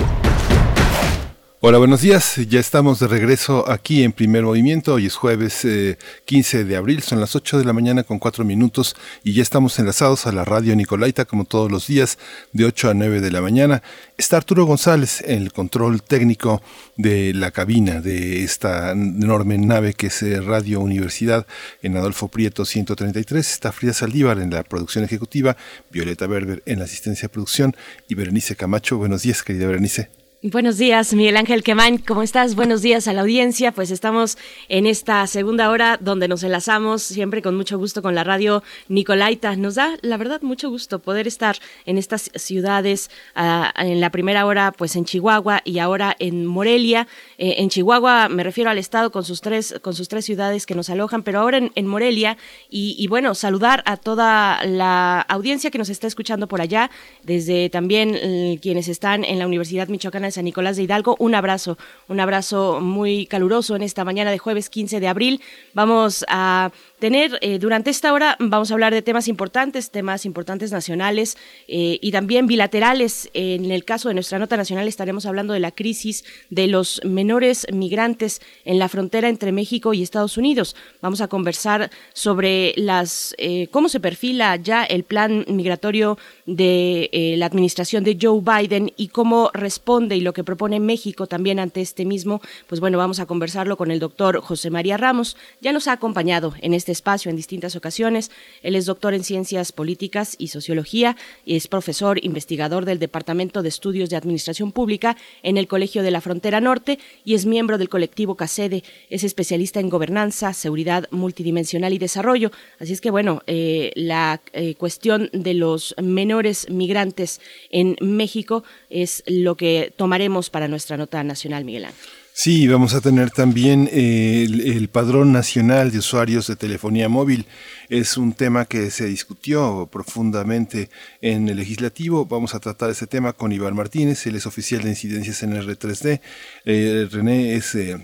[1.69, 2.37] Hola, buenos días.
[2.49, 4.95] Ya estamos de regreso aquí en Primer Movimiento.
[4.95, 8.45] Hoy es jueves eh, 15 de abril, son las 8 de la mañana con 4
[8.45, 8.95] minutos
[9.25, 12.19] y ya estamos enlazados a la radio Nicolaita como todos los días
[12.53, 13.83] de 8 a 9 de la mañana.
[14.17, 16.63] Está Arturo González en el control técnico
[16.97, 21.49] de la cabina de esta enorme nave que es eh, Radio Universidad
[21.83, 23.45] en Adolfo Prieto 133.
[23.45, 25.57] Está Frida Saldívar en la producción ejecutiva,
[25.91, 27.75] Violeta Berber en la asistencia de producción
[28.09, 28.99] y Berenice Camacho.
[28.99, 30.26] Buenos días, querida Berenice.
[30.49, 32.55] Buenos días, Miguel Ángel Quemain, ¿cómo estás?
[32.55, 33.73] Buenos días a la audiencia.
[33.73, 34.39] Pues estamos
[34.69, 39.57] en esta segunda hora donde nos enlazamos siempre con mucho gusto con la radio Nicolaita.
[39.57, 43.11] Nos da, la verdad, mucho gusto poder estar en estas ciudades.
[43.35, 47.09] Uh, en la primera hora, pues en Chihuahua y ahora en Morelia.
[47.39, 50.77] Eh, en Chihuahua me refiero al estado con sus tres, con sus tres ciudades que
[50.77, 52.39] nos alojan, pero ahora en, Morelia.
[52.71, 56.89] Y, y, bueno, saludar a toda la audiencia que nos está escuchando por allá,
[57.25, 61.17] desde también eh, quienes están en la Universidad Michoacana de San Nicolás de Hidalgo.
[61.19, 61.79] Un abrazo,
[62.09, 65.41] un abrazo muy caluroso en esta mañana de jueves 15 de abril.
[65.73, 70.73] Vamos a tener eh, durante esta hora, vamos a hablar de temas importantes, temas importantes
[70.73, 71.37] nacionales
[71.69, 73.31] eh, y también bilaterales.
[73.35, 77.67] En el caso de nuestra nota nacional estaremos hablando de la crisis de los menores
[77.73, 80.77] migrantes en la frontera entre México y Estados Unidos.
[81.03, 87.47] Vamos a conversar sobre las eh, cómo se perfila ya el plan migratorio de la
[87.47, 92.05] administración de Joe Biden y cómo responde y lo que propone México también ante este
[92.05, 92.41] mismo.
[92.67, 95.37] Pues bueno, vamos a conversarlo con el doctor José María Ramos.
[95.61, 98.31] Ya nos ha acompañado en este espacio en distintas ocasiones.
[98.63, 103.69] Él es doctor en Ciencias Políticas y Sociología y es profesor investigador del Departamento de
[103.69, 107.89] Estudios de Administración Pública en el Colegio de la Frontera Norte y es miembro del
[107.89, 108.85] colectivo CACEDE.
[109.11, 112.51] Es especialista en gobernanza, seguridad multidimensional y desarrollo.
[112.79, 119.23] Así es que, bueno, eh, la eh, cuestión de los menores migrantes en México es
[119.27, 122.26] lo que tomaremos para nuestra nota nacional, Miguel Ángel.
[122.39, 127.47] Sí, vamos a tener también eh, el, Padrón Nacional de Usuarios de Telefonía Móvil.
[127.89, 130.91] Es un tema que se discutió profundamente
[131.23, 132.27] en el legislativo.
[132.27, 136.21] Vamos a tratar ese tema con Iván Martínez, él es oficial de incidencias en R3D.
[136.67, 137.75] Eh, René es...
[137.75, 137.97] Eh,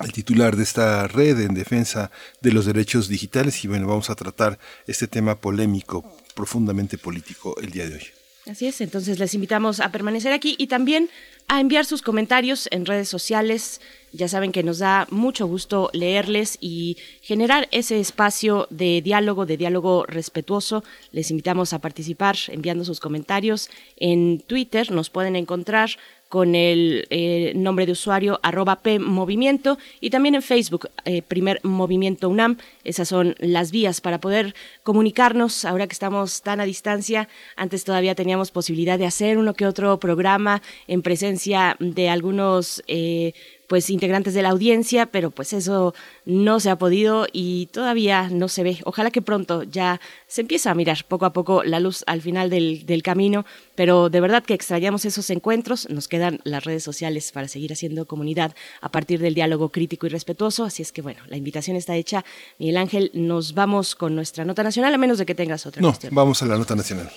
[0.00, 2.10] el titular de esta red en defensa
[2.40, 7.70] de los derechos digitales y bueno, vamos a tratar este tema polémico, profundamente político el
[7.70, 8.21] día de hoy.
[8.50, 11.08] Así es, entonces les invitamos a permanecer aquí y también
[11.46, 13.80] a enviar sus comentarios en redes sociales.
[14.12, 19.56] Ya saben que nos da mucho gusto leerles y generar ese espacio de diálogo, de
[19.56, 20.82] diálogo respetuoso.
[21.12, 23.70] Les invitamos a participar enviando sus comentarios.
[23.96, 25.90] En Twitter nos pueden encontrar
[26.32, 32.30] con el eh, nombre de usuario arroba PMovimiento y también en Facebook, eh, Primer Movimiento
[32.30, 32.56] UNAM.
[32.84, 37.28] Esas son las vías para poder comunicarnos ahora que estamos tan a distancia.
[37.54, 43.34] Antes todavía teníamos posibilidad de hacer uno que otro programa en presencia de algunos eh,
[43.72, 45.94] pues integrantes de la audiencia, pero pues eso
[46.26, 48.80] no se ha podido y todavía no se ve.
[48.84, 52.50] Ojalá que pronto ya se empiece a mirar poco a poco la luz al final
[52.50, 55.88] del, del camino, pero de verdad que extrañamos esos encuentros.
[55.88, 60.10] Nos quedan las redes sociales para seguir haciendo comunidad a partir del diálogo crítico y
[60.10, 60.64] respetuoso.
[60.64, 62.26] Así es que bueno, la invitación está hecha.
[62.58, 65.88] Miguel Ángel, nos vamos con nuestra nota nacional, a menos de que tengas otra no,
[65.88, 66.14] cuestión.
[66.14, 67.10] Vamos a la nota nacional.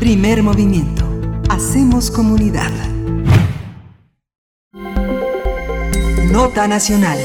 [0.00, 1.06] Primer movimiento.
[1.50, 2.72] Hacemos comunidad.
[4.74, 7.16] Nota Nacional.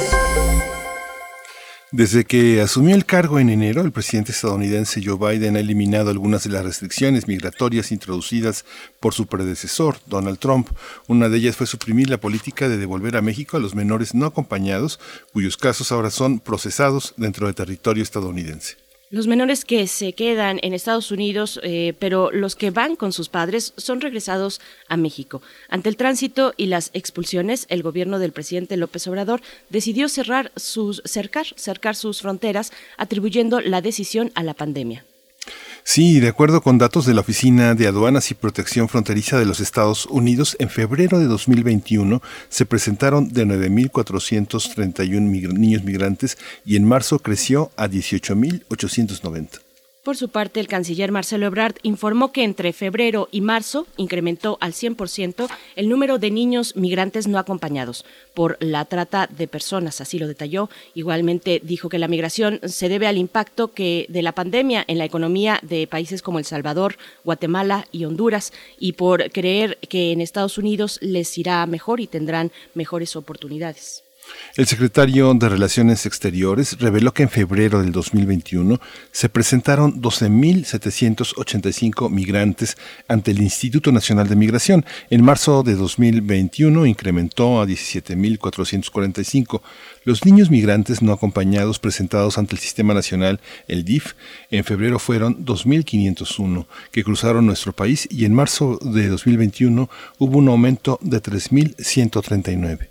[1.91, 6.43] Desde que asumió el cargo en enero, el presidente estadounidense Joe Biden ha eliminado algunas
[6.43, 8.65] de las restricciones migratorias introducidas
[8.99, 10.69] por su predecesor, Donald Trump.
[11.07, 14.27] Una de ellas fue suprimir la política de devolver a México a los menores no
[14.27, 14.99] acompañados,
[15.33, 18.88] cuyos casos ahora son procesados dentro del territorio estadounidense.
[19.11, 23.27] Los menores que se quedan en Estados Unidos, eh, pero los que van con sus
[23.27, 25.41] padres, son regresados a México.
[25.67, 31.01] Ante el tránsito y las expulsiones, el gobierno del presidente López Obrador decidió cerrar sus,
[31.05, 35.03] cercar, cercar sus fronteras, atribuyendo la decisión a la pandemia.
[35.83, 39.59] Sí, de acuerdo con datos de la Oficina de Aduanas y Protección Fronteriza de los
[39.59, 46.85] Estados Unidos, en febrero de 2021 se presentaron de 9.431 mig niños migrantes y en
[46.85, 49.68] marzo creció a 18.890.
[50.09, 54.73] Por su parte, el canciller Marcelo Ebrard informó que entre febrero y marzo incrementó al
[54.73, 60.27] 100% el número de niños migrantes no acompañados por la trata de personas, así lo
[60.27, 60.71] detalló.
[60.95, 65.05] Igualmente dijo que la migración se debe al impacto que de la pandemia en la
[65.05, 70.57] economía de países como El Salvador, Guatemala y Honduras y por creer que en Estados
[70.57, 74.08] Unidos les irá mejor y tendrán mejores oportunidades.
[74.55, 82.75] El secretario de Relaciones Exteriores reveló que en febrero del 2021 se presentaron 12.785 migrantes
[83.07, 84.85] ante el Instituto Nacional de Migración.
[85.09, 89.61] En marzo de 2021 incrementó a 17.445.
[90.03, 94.15] Los niños migrantes no acompañados presentados ante el Sistema Nacional, el DIF,
[94.51, 100.49] en febrero fueron 2.501 que cruzaron nuestro país y en marzo de 2021 hubo un
[100.49, 102.88] aumento de 3.139.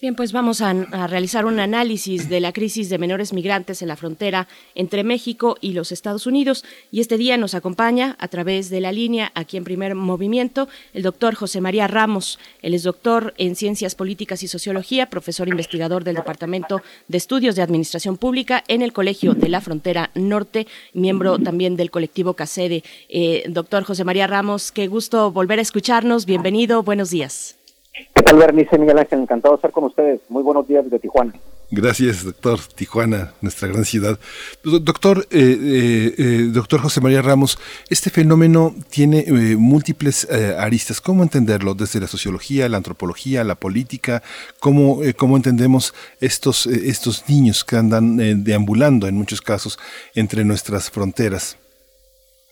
[0.00, 0.72] Bien, pues vamos a,
[1.08, 5.74] realizar un análisis de la crisis de menores migrantes en la frontera entre México y
[5.74, 6.64] los Estados Unidos.
[6.90, 11.02] Y este día nos acompaña a través de la línea, aquí en primer movimiento, el
[11.02, 12.38] doctor José María Ramos.
[12.62, 17.60] Él es doctor en Ciencias Políticas y Sociología, profesor investigador del Departamento de Estudios de
[17.60, 22.84] Administración Pública en el Colegio de la Frontera Norte, miembro también del colectivo CACEDE.
[23.10, 26.24] Eh, doctor José María Ramos, qué gusto volver a escucharnos.
[26.24, 27.59] Bienvenido, buenos días.
[27.92, 29.20] ¿Qué tal, Bernice Miguel Ángel?
[29.20, 30.20] Encantado de estar con ustedes.
[30.28, 31.34] Muy buenos días desde Tijuana.
[31.72, 32.60] Gracias, doctor.
[32.74, 34.18] Tijuana, nuestra gran ciudad.
[34.62, 41.00] Doctor, eh, eh, eh, doctor José María Ramos, este fenómeno tiene eh, múltiples eh, aristas.
[41.00, 41.74] ¿Cómo entenderlo?
[41.74, 44.22] Desde la sociología, la antropología, la política.
[44.60, 49.78] ¿Cómo, cómo entendemos estos, estos niños que andan deambulando en muchos casos
[50.14, 51.56] entre nuestras fronteras?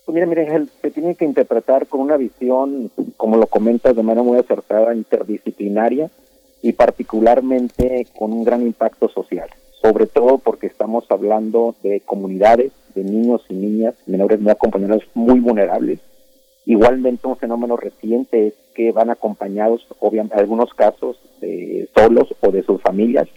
[0.09, 4.23] Pues mira, mira, se tiene que interpretar con una visión, como lo comentas de manera
[4.23, 6.09] muy acertada, interdisciplinaria
[6.63, 13.03] y particularmente con un gran impacto social, sobre todo porque estamos hablando de comunidades, de
[13.03, 15.99] niños y niñas, menores no acompañados muy vulnerables.
[16.65, 22.49] Igualmente un fenómeno reciente es que van acompañados, obviamente, en algunos casos, de solos o
[22.49, 23.27] de sus familias,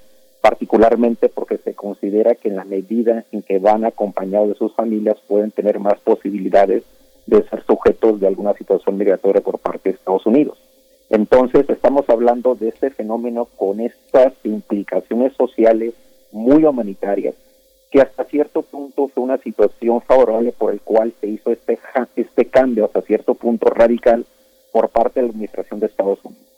[0.43, 5.17] particularmente porque se considera que en la medida en que van acompañados de sus familias
[5.29, 6.83] pueden tener más posibilidades
[7.27, 10.59] de ser sujetos de alguna situación migratoria por parte de Estados Unidos.
[11.11, 15.95] Entonces estamos hablando de este fenómeno con estas implicaciones sociales
[16.33, 17.37] muy humanitarias,
[17.93, 21.79] que hasta cierto punto fue una situación favorable por el cual se hizo este,
[22.17, 24.27] este cambio hasta cierto punto radical
[24.73, 26.52] por parte de la administración de Estados Unidos.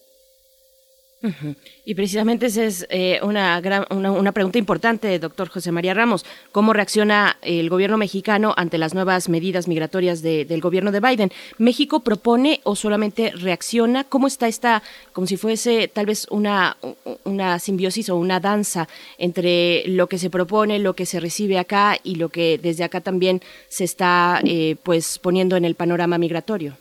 [1.84, 6.24] Y precisamente esa es eh, una, gran, una, pregunta importante, doctor José María Ramos.
[6.52, 11.32] ¿Cómo reacciona el gobierno mexicano ante las nuevas medidas migratorias del gobierno de Biden?
[11.58, 14.04] ¿México propone o solamente reacciona?
[14.04, 16.76] ¿Cómo está esta, como si fuese tal vez una,
[17.24, 21.96] una simbiosis o una danza entre lo que se propone, lo que se recibe acá
[22.02, 26.76] y lo que desde acá también se está eh, pues poniendo en el panorama migratorio?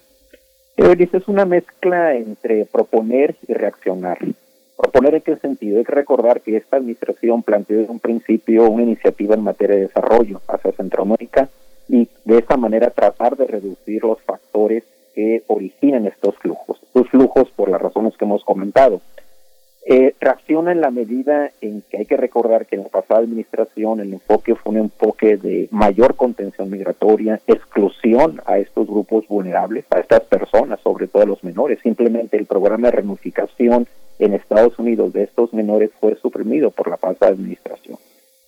[1.18, 4.18] Es una mezcla entre proponer y reaccionar.
[4.76, 5.78] ¿Proponer en qué sentido?
[5.78, 9.84] Hay que recordar que esta administración planteó desde un principio una iniciativa en materia de
[9.84, 11.50] desarrollo hacia Centroamérica
[11.88, 16.80] y de esa manera tratar de reducir los factores que originan estos flujos.
[16.82, 19.02] Estos flujos por las razones que hemos comentado.
[19.86, 24.00] Eh, reacciona en la medida en que hay que recordar que en la pasada administración
[24.00, 30.00] el enfoque fue un enfoque de mayor contención migratoria, exclusión a estos grupos vulnerables, a
[30.00, 31.80] estas personas, sobre todo a los menores.
[31.84, 33.88] Simplemente el programa de reunificación
[34.20, 37.98] en Estados Unidos de estos menores fue suprimido por la pasada administración.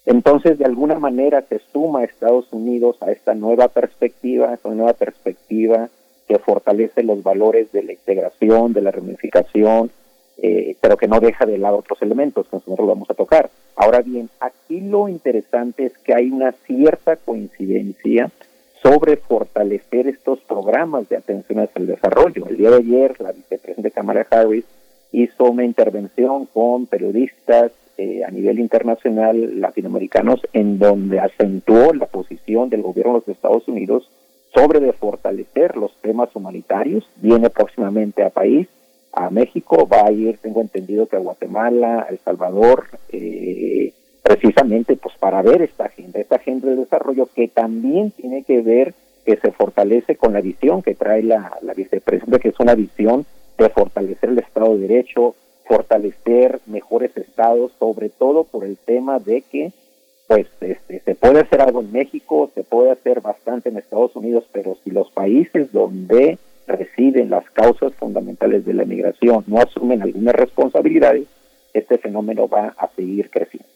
[0.05, 4.93] Entonces, de alguna manera se suma a Estados Unidos a esta nueva perspectiva, esta nueva
[4.93, 5.89] perspectiva
[6.29, 9.91] que fortalece los valores de la integración, de la reunificación,
[10.37, 13.49] eh, pero que no deja de lado otros elementos que nosotros vamos a tocar.
[13.75, 18.31] Ahora bien, aquí lo interesante es que hay una cierta coincidencia
[18.81, 22.45] sobre fortalecer estos programas de atención hacia el desarrollo.
[22.47, 24.65] El día de ayer, la vicepresidenta Kamala Harris
[25.11, 32.69] hizo una intervención con periodistas eh, a nivel internacional latinoamericanos en donde acentuó la posición
[32.69, 34.11] del gobierno de los Estados Unidos
[34.53, 37.09] sobre de fortalecer los temas humanitarios.
[37.15, 38.67] Viene próximamente a país
[39.15, 44.97] a México, va a ir, tengo entendido que a Guatemala, a El Salvador, eh, precisamente
[44.97, 48.93] pues para ver esta agenda, esta agenda de desarrollo que también tiene que ver,
[49.25, 53.25] que se fortalece con la visión que trae la, la vicepresidenta, que es una visión
[53.57, 55.35] de fortalecer el Estado de Derecho,
[55.65, 59.71] fortalecer mejores estados, sobre todo por el tema de que
[60.27, 64.43] pues este, se puede hacer algo en México, se puede hacer bastante en Estados Unidos,
[64.51, 66.37] pero si los países donde
[66.67, 71.27] residen las causas fundamentales de la migración no asumen algunas responsabilidades,
[71.73, 73.69] este fenómeno va a seguir creciendo.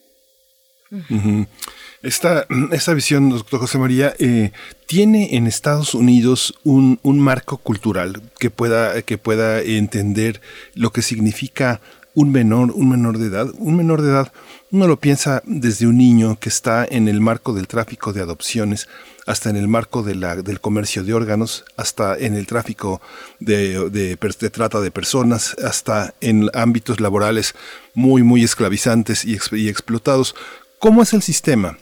[2.02, 4.52] Esta, esta visión, doctor José María, eh,
[4.86, 10.40] tiene en Estados Unidos un, un, marco cultural que pueda, que pueda entender
[10.74, 11.80] lo que significa
[12.14, 13.48] un menor, un menor de edad.
[13.58, 14.32] Un menor de edad,
[14.70, 18.88] uno lo piensa desde un niño que está en el marco del tráfico de adopciones,
[19.26, 23.00] hasta en el marco del comercio de órganos, hasta en el tráfico
[23.38, 24.16] de, de,
[24.50, 27.54] trata de personas, hasta en ámbitos laborales
[27.94, 30.34] muy, muy esclavizantes y, y explotados.
[30.78, 31.78] ¿Cómo es el sistema?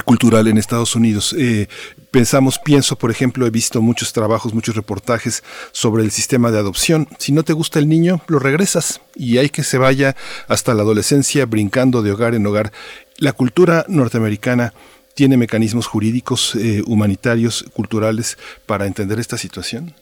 [0.00, 1.34] Cultural en Estados Unidos.
[1.38, 1.66] Eh,
[2.10, 7.08] pensamos, pienso, por ejemplo, he visto muchos trabajos, muchos reportajes sobre el sistema de adopción.
[7.18, 10.16] Si no te gusta el niño, lo regresas y hay que se vaya
[10.48, 12.72] hasta la adolescencia brincando de hogar en hogar.
[13.18, 14.72] La cultura norteamericana
[15.14, 19.94] tiene mecanismos jurídicos, eh, humanitarios, culturales para entender esta situación?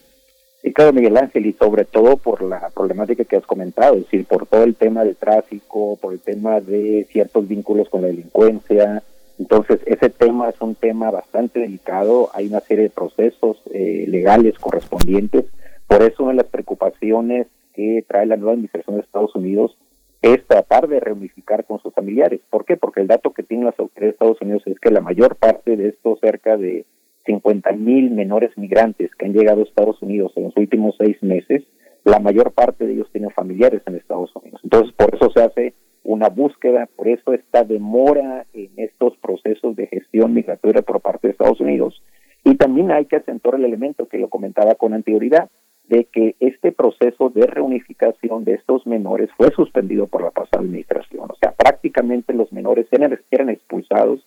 [0.63, 4.27] Sí, claro, Miguel Ángel, y sobre todo por la problemática que has comentado, es decir,
[4.27, 9.03] por todo el tema del tráfico, por el tema de ciertos vínculos con la delincuencia.
[9.41, 14.59] Entonces, ese tema es un tema bastante delicado, hay una serie de procesos eh, legales
[14.59, 15.47] correspondientes.
[15.89, 19.79] Por eso, una de las preocupaciones que trae la nueva administración de Estados Unidos
[20.21, 22.43] es tratar de reunificar con sus familiares.
[22.51, 22.77] ¿Por qué?
[22.77, 25.75] Porque el dato que tienen las autoridades de Estados Unidos es que la mayor parte
[25.75, 26.85] de estos cerca de
[27.25, 31.63] 50 mil menores migrantes que han llegado a Estados Unidos en los últimos seis meses,
[32.05, 34.61] la mayor parte de ellos tienen familiares en Estados Unidos.
[34.65, 39.87] Entonces, por eso se hace una búsqueda, por eso esta demora en estos procesos de
[39.87, 42.03] gestión migratoria por parte de Estados Unidos.
[42.45, 45.51] Y también hay que acentuar el elemento que lo comentaba con anterioridad,
[45.91, 51.29] de que este proceso de reunificación de estos menores fue suspendido por la pasada administración.
[51.29, 54.25] O sea, prácticamente los menores eran, expulsados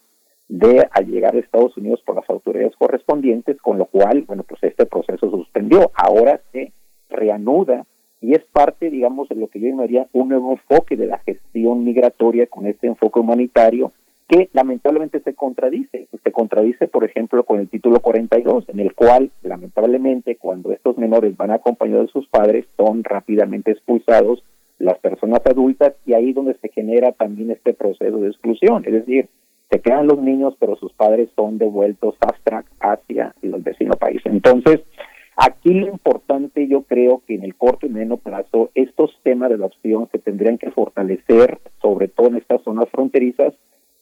[0.50, 4.62] de al llegar a Estados Unidos por las autoridades correspondientes, con lo cual, bueno, pues
[4.62, 5.90] este proceso suspendió.
[5.96, 6.74] Ahora se
[7.10, 7.86] reanuda
[8.24, 11.84] y es parte, digamos, de lo que yo llamaría un nuevo enfoque de la gestión
[11.84, 13.92] migratoria con este enfoque humanitario
[14.30, 16.08] que lamentablemente se contradice.
[16.24, 21.36] Se contradice, por ejemplo, con el título 42, en el cual, lamentablemente, cuando estos menores
[21.36, 24.42] van acompañados de sus padres, son rápidamente expulsados
[24.80, 28.84] las personas adultas y ahí donde se genera también este proceso de exclusión.
[28.86, 29.28] Es decir,
[29.70, 34.22] se quedan los niños, pero sus padres son devueltos fast track hacia el vecino país.
[34.24, 34.80] Entonces,
[35.38, 39.56] aquí lo importante yo creo que en el corto y medio plazo, estos temas de
[39.56, 43.54] adopción se tendrían que fortalecer, sobre todo en estas zonas fronterizas,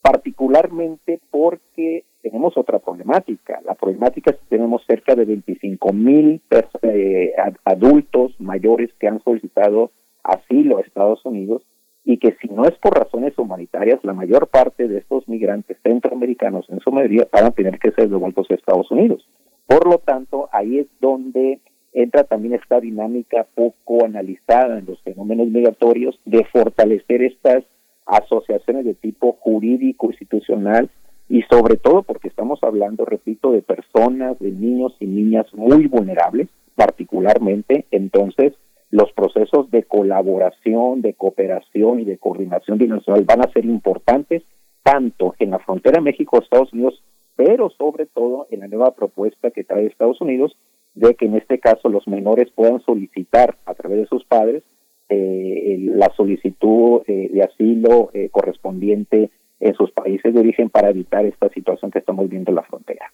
[0.01, 3.61] particularmente porque tenemos otra problemática.
[3.65, 6.41] La problemática es que tenemos cerca de 25 mil
[6.81, 7.33] eh,
[7.65, 9.91] adultos mayores que han solicitado
[10.23, 11.63] asilo a Estados Unidos
[12.03, 16.67] y que si no es por razones humanitarias, la mayor parte de estos migrantes centroamericanos
[16.69, 19.27] en su mayoría van a tener que ser devueltos a Estados Unidos.
[19.71, 21.61] Por lo tanto, ahí es donde
[21.93, 27.63] entra también esta dinámica poco analizada en los fenómenos migratorios de fortalecer estas
[28.05, 30.89] asociaciones de tipo jurídico, institucional
[31.29, 36.49] y sobre todo porque estamos hablando, repito, de personas, de niños y niñas muy vulnerables,
[36.75, 38.51] particularmente, entonces
[38.89, 44.43] los procesos de colaboración, de cooperación y de coordinación binacional van a ser importantes
[44.83, 47.01] tanto en la frontera México-Estados Unidos,
[47.35, 50.57] pero sobre todo en la nueva propuesta que trae Estados Unidos
[50.93, 54.63] de que en este caso los menores puedan solicitar a través de sus padres
[55.09, 59.29] eh, la solicitud eh, de asilo eh, correspondiente
[59.59, 63.11] en sus países de origen para evitar esta situación que estamos viendo en la frontera.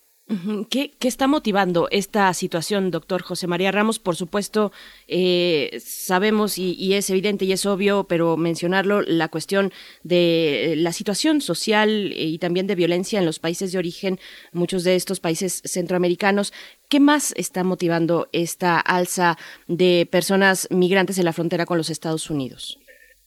[0.70, 3.98] ¿Qué, está motivando esta situación, doctor José María Ramos?
[3.98, 4.74] Por supuesto,
[5.08, 9.72] eh, sabemos y, es evidente y es obvio, pero mencionarlo, la cuestión
[10.04, 14.20] de la situación social y también de violencia en los países de origen,
[14.52, 16.52] muchos de estos países centroamericanos.
[16.90, 19.38] ¿Qué más está motivando esta alza
[19.68, 22.80] de personas migrantes en la frontera con los Estados Unidos?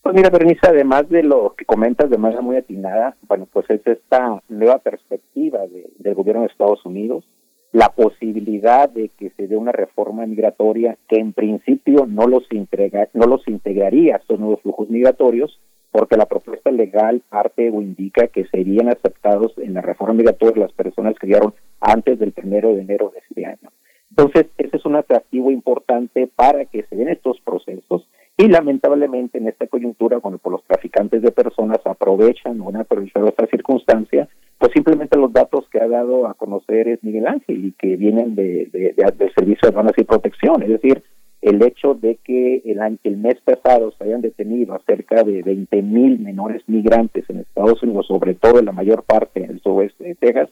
[0.03, 3.87] Pues mira, Bernice, además de lo que comentas de manera muy atinada, bueno, pues es
[3.87, 5.61] esta nueva perspectiva
[5.99, 7.25] del gobierno de Estados Unidos,
[7.73, 13.09] la posibilidad de que se dé una reforma migratoria que en principio no los, integra,
[13.13, 15.61] no los integraría a estos nuevos flujos migratorios,
[15.93, 20.73] porque la propuesta legal parte o indica que serían aceptados en la reforma migratoria las
[20.73, 23.71] personas que llegaron antes del primero de enero de este año.
[24.09, 28.09] Entonces, ese es un atractivo importante para que se den estos procesos
[28.41, 33.29] y lamentablemente en esta coyuntura, cuando por los traficantes de personas aprovechan o han aprovechado
[33.29, 37.73] esta circunstancia, pues simplemente los datos que ha dado a conocer es Miguel Ángel y
[37.73, 40.63] que vienen de, del Servicio de Aduanas y Protección.
[40.63, 41.03] Es decir,
[41.43, 45.83] el hecho de que el, el mes pasado se hayan detenido a cerca de 20
[45.83, 50.03] mil menores migrantes en Estados Unidos, sobre todo en la mayor parte en el suroeste
[50.03, 50.49] de Texas,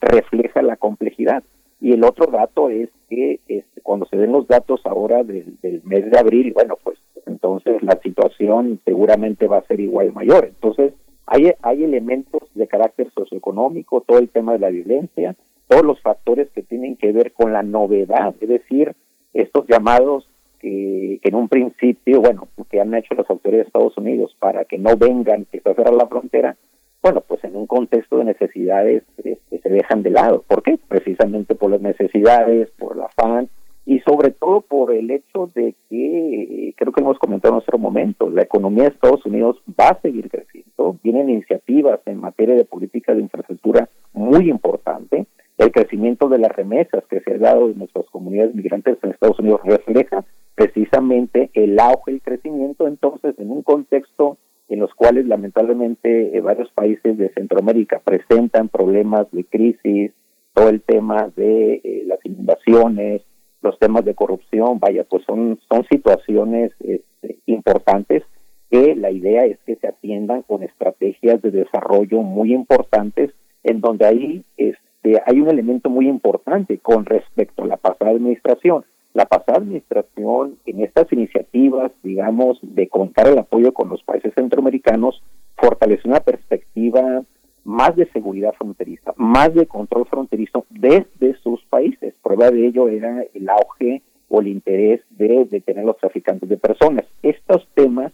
[0.00, 1.44] refleja la complejidad.
[1.80, 5.82] Y el otro dato es que este, cuando se den los datos ahora del, del
[5.84, 10.46] mes de abril, bueno, pues entonces la situación seguramente va a ser igual mayor.
[10.46, 10.92] Entonces,
[11.26, 15.36] hay, hay elementos de carácter socioeconómico, todo el tema de la violencia,
[15.68, 18.94] todos los factores que tienen que ver con la novedad, es decir,
[19.34, 20.28] estos llamados
[20.58, 24.78] que, en un principio, bueno, que han hecho las autoridades de Estados Unidos para que
[24.78, 26.56] no vengan, que se cerrar la frontera,
[27.02, 30.44] bueno, pues en un contexto de necesidades este, se dejan de lado.
[30.46, 30.78] ¿Por qué?
[30.88, 33.48] Precisamente por las necesidades, por el afán,
[33.88, 38.28] y sobre todo por el hecho de que, creo que hemos comentado en otro momento,
[38.28, 43.14] la economía de Estados Unidos va a seguir creciendo, vienen iniciativas en materia de política
[43.14, 45.26] de infraestructura muy importante,
[45.56, 49.38] el crecimiento de las remesas que se ha dado en nuestras comunidades migrantes en Estados
[49.38, 50.22] Unidos refleja
[50.54, 54.36] precisamente el auge y crecimiento, entonces en un contexto
[54.68, 60.12] en los cuales lamentablemente eh, varios países de Centroamérica presentan problemas de crisis,
[60.54, 63.22] todo el tema de eh, las inundaciones,
[63.62, 68.22] los temas de corrupción, vaya, pues son, son situaciones este, importantes
[68.70, 73.32] que la idea es que se atiendan con estrategias de desarrollo muy importantes,
[73.64, 78.84] en donde ahí este, hay un elemento muy importante con respecto a la pasada administración.
[79.18, 85.24] La pasada administración en estas iniciativas, digamos, de contar el apoyo con los países centroamericanos,
[85.56, 87.24] fortaleció una perspectiva
[87.64, 92.14] más de seguridad fronteriza, más de control fronterizo desde sus países.
[92.22, 96.56] Prueba de ello era el auge o el interés de detener a los traficantes de
[96.56, 97.04] personas.
[97.24, 98.12] Estos temas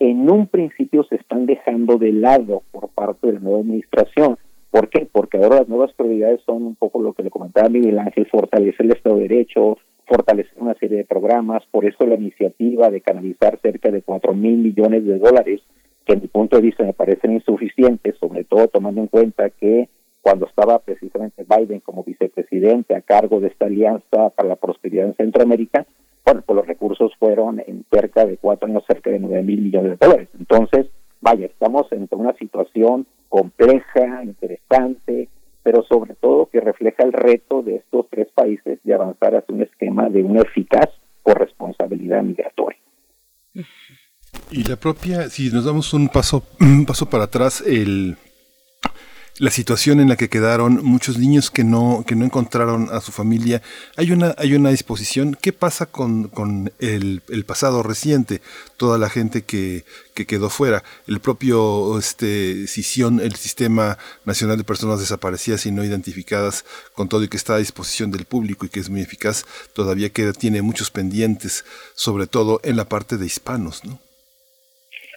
[0.00, 4.36] en un principio se están dejando de lado por parte de la nueva administración.
[4.72, 5.06] ¿Por qué?
[5.12, 8.86] Porque ahora las nuevas prioridades son un poco lo que le comentaba Miguel Ángel, fortalecer
[8.86, 9.78] el Estado de Derecho,
[10.10, 14.58] fortalecer una serie de programas, por eso la iniciativa de canalizar cerca de cuatro mil
[14.58, 15.60] millones de dólares
[16.04, 19.88] que en mi punto de vista me parecen insuficientes, sobre todo tomando en cuenta que
[20.20, 25.14] cuando estaba precisamente Biden como vicepresidente a cargo de esta alianza para la prosperidad en
[25.14, 25.86] Centroamérica,
[26.24, 29.92] bueno, pues los recursos fueron en cerca de cuatro años, cerca de nueve mil millones
[29.92, 30.28] de dólares.
[30.36, 30.86] Entonces,
[31.20, 35.28] vaya, estamos en una situación compleja, interesante,
[35.62, 39.62] pero sobre todo que refleja el reto de estos tres países de avanzar hacia un
[39.62, 40.88] esquema de una eficaz
[41.22, 42.78] corresponsabilidad migratoria.
[44.50, 48.16] Y la propia, si nos damos un paso, un paso para atrás, el,
[49.40, 53.10] la situación en la que quedaron muchos niños que no, que no encontraron a su
[53.10, 53.62] familia.
[53.96, 55.34] Hay una, hay una disposición.
[55.40, 58.42] ¿Qué pasa con, con el, pasado reciente?
[58.76, 60.84] Toda la gente que, que quedó fuera.
[61.06, 63.96] El propio este, CISION, el Sistema
[64.26, 68.26] Nacional de Personas Desaparecidas y No Identificadas, con todo y que está a disposición del
[68.26, 71.64] público y que es muy eficaz, todavía queda, tiene muchos pendientes,
[71.94, 74.00] sobre todo en la parte de hispanos, ¿no?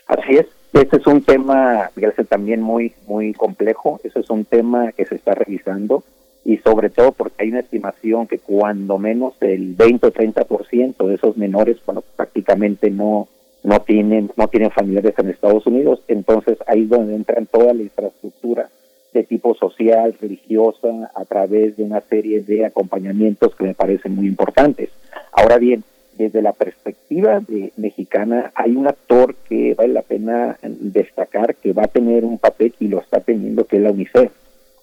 [0.08, 0.63] Así es.
[0.74, 4.00] Este es un tema, fíjese, también muy, muy complejo.
[4.04, 6.04] Ese es un tema que se está revisando
[6.44, 11.16] y sobre todo porque hay una estimación que cuando menos el 20 o 30% de
[11.16, 13.28] esos menores, bueno, prácticamente no,
[13.64, 16.02] no tienen, no tienen familiares en Estados Unidos.
[16.08, 18.70] Entonces ahí es donde entran toda la infraestructura
[19.14, 24.26] de tipo social, religiosa, a través de una serie de acompañamientos que me parecen muy
[24.26, 24.90] importantes.
[25.32, 25.84] Ahora bien,
[26.18, 31.84] desde la perspectiva de mexicana, hay un actor que vale la pena destacar que va
[31.84, 34.32] a tener un papel y lo está teniendo, que es la UNICEF.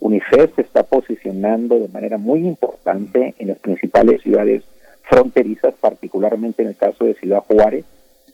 [0.01, 4.65] UNICEF se está posicionando de manera muy importante en las principales ciudades
[5.03, 7.85] fronterizas, particularmente en el caso de Ciudad Juárez,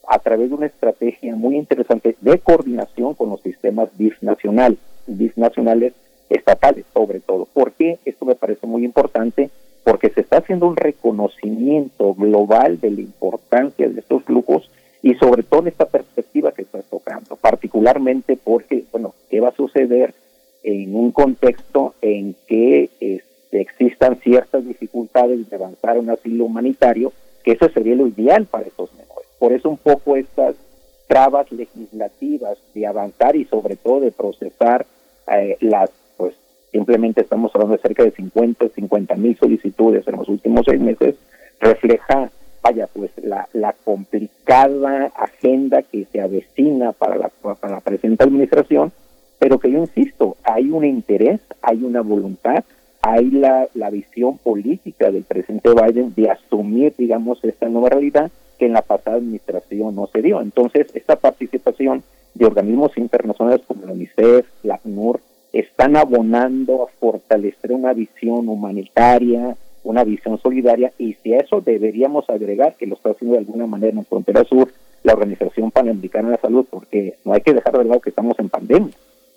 [0.09, 5.36] a través de una estrategia muy interesante de coordinación con los sistemas BIF nacional, BIF
[5.36, 5.94] nacionales
[6.31, 7.47] estatales sobre todo.
[7.52, 7.98] ¿Por qué?
[8.05, 9.51] Esto me parece muy importante
[9.86, 14.68] porque se está haciendo un reconocimiento global de la importancia de estos flujos
[15.00, 19.54] y sobre todo en esta perspectiva que estás tocando, particularmente porque, bueno, ¿qué va a
[19.54, 20.12] suceder
[20.64, 27.12] en un contexto en que este, existan ciertas dificultades de avanzar un asilo humanitario?
[27.44, 29.28] Que eso sería lo ideal para estos menores.
[29.38, 30.56] Por eso un poco estas
[31.06, 34.84] trabas legislativas de avanzar y sobre todo de procesar
[35.32, 35.90] eh, las
[36.77, 41.15] simplemente estamos hablando de cerca de 50, 50 mil solicitudes en los últimos seis meses,
[41.59, 42.31] refleja,
[42.62, 48.93] vaya, pues la, complicada agenda que se avecina para la, para la presente administración,
[49.39, 52.62] pero que yo insisto, hay un interés, hay una voluntad,
[53.01, 58.66] hay la, la visión política del presidente Biden de asumir, digamos, esta nueva realidad que
[58.66, 60.43] en la pasada administración no se dio.
[60.43, 62.03] Entonces, esta participación
[62.35, 65.20] de organismos internacionales como la UNICEF, la ACNUR,
[65.61, 72.28] están abonando a fortalecer una visión humanitaria, una visión solidaria, y si a eso deberíamos
[72.28, 74.70] agregar, que lo está haciendo de alguna manera en frontera sur,
[75.03, 78.39] la Organización Panamericana de la Salud, porque no hay que dejar de lado que estamos
[78.39, 78.95] en pandemia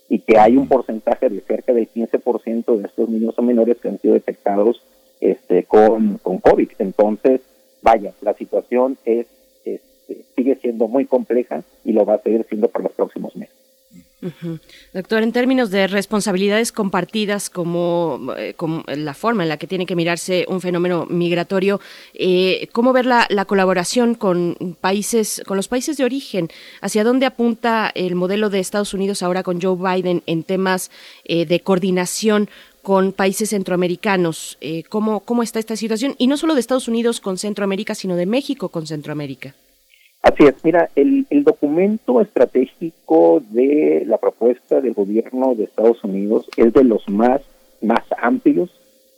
[0.10, 3.90] y que hay un porcentaje de cerca del 15% de estos niños o menores que
[3.90, 4.82] han sido detectados
[5.22, 6.70] este, con, con COVID.
[6.80, 7.42] Entonces,
[7.84, 9.28] vaya, la situación es,
[9.64, 13.59] este, sigue siendo muy compleja y lo va a seguir siendo por los próximos meses.
[14.94, 18.54] Doctor, en términos de responsabilidades compartidas como, eh,
[18.88, 21.80] la forma en la que tiene que mirarse un fenómeno migratorio,
[22.14, 26.50] eh, ¿cómo ver la, colaboración con países, con los países de origen?
[26.82, 30.92] ¿Hacia dónde apunta el modelo de Estados Unidos ahora con Joe Biden en temas
[31.24, 32.50] eh, de coordinación
[32.82, 34.58] con países centroamericanos?
[34.90, 36.16] ¿cómo, ¿Cómo está esta situación?
[36.18, 39.56] Y no solo de Estados Unidos con Centroamérica, sino de México con Centroamérica.
[40.30, 46.48] Así es, mira, el, el, documento estratégico de la propuesta del gobierno de Estados Unidos
[46.56, 47.42] es de los más,
[47.82, 48.70] más amplios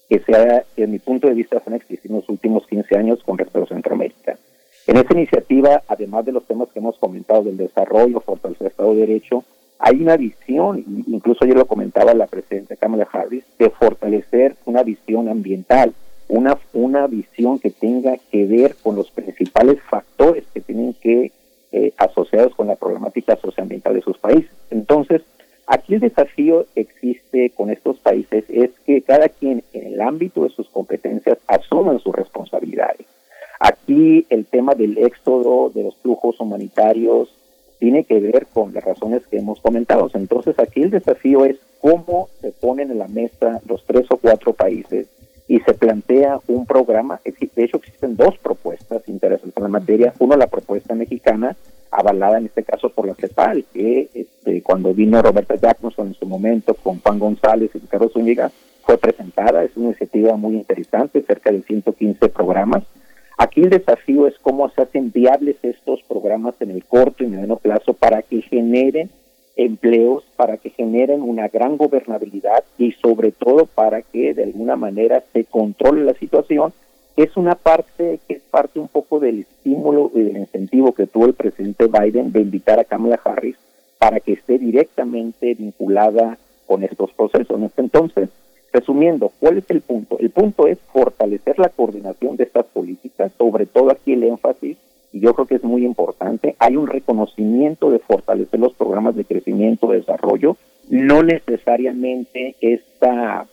[0.07, 3.21] que se ha, en mi punto de vista, han existido en los últimos 15 años
[3.25, 4.38] con respecto a Centroamérica.
[4.88, 8.93] En esta iniciativa, además de los temas que hemos comentado del desarrollo, fortalecer el Estado
[8.93, 9.43] de Derecho,
[9.79, 15.27] hay una visión, incluso yo lo comentaba la presidenta Kamala Harris, de fortalecer una visión
[15.27, 15.93] ambiental,
[16.31, 21.33] una, una visión que tenga que ver con los principales factores que tienen que
[21.73, 24.49] eh, asociados con la problemática socioambiental de sus países.
[24.69, 25.23] Entonces,
[25.67, 30.51] aquí el desafío existe con estos países es que cada quien en el ámbito de
[30.51, 33.05] sus competencias asuman sus responsabilidades.
[33.59, 37.35] Aquí el tema del éxodo, de los flujos humanitarios,
[37.79, 40.09] tiene que ver con las razones que hemos comentado.
[40.13, 44.53] Entonces aquí el desafío es cómo se ponen en la mesa los tres o cuatro
[44.53, 45.07] países
[45.52, 50.38] y se plantea un programa, de hecho existen dos propuestas interesantes en la materia, uno
[50.38, 51.57] la propuesta mexicana,
[51.91, 56.26] avalada en este caso por la CEPAL, que este, cuando vino Roberta Jackson en su
[56.26, 58.49] momento con Juan González y Ricardo Zúñiga,
[58.86, 62.86] fue presentada, es una iniciativa muy interesante, cerca de 115 programas.
[63.38, 67.57] Aquí el desafío es cómo se hacen viables estos programas en el corto y mediano
[67.57, 69.10] plazo para que generen
[69.56, 75.23] empleos para que generen una gran gobernabilidad y sobre todo para que de alguna manera
[75.34, 76.73] se controle la situación,
[77.18, 81.26] es una parte que es parte un poco del estímulo y del incentivo que tuvo
[81.26, 83.57] el presidente Biden de invitar a Kamala Harris
[83.99, 87.60] para que esté directamente vinculada con estos procesos.
[87.78, 88.30] Entonces,
[88.72, 90.18] resumiendo, ¿cuál es el punto?
[90.19, 94.78] El punto es fortalecer la coordinación de estas políticas, sobre todo aquí el énfasis
[95.11, 96.55] y yo creo que es muy importante.
[96.59, 100.57] Hay un reconocimiento de fortalecer los programas de crecimiento, desarrollo
[100.91, 103.47] no necesariamente esta,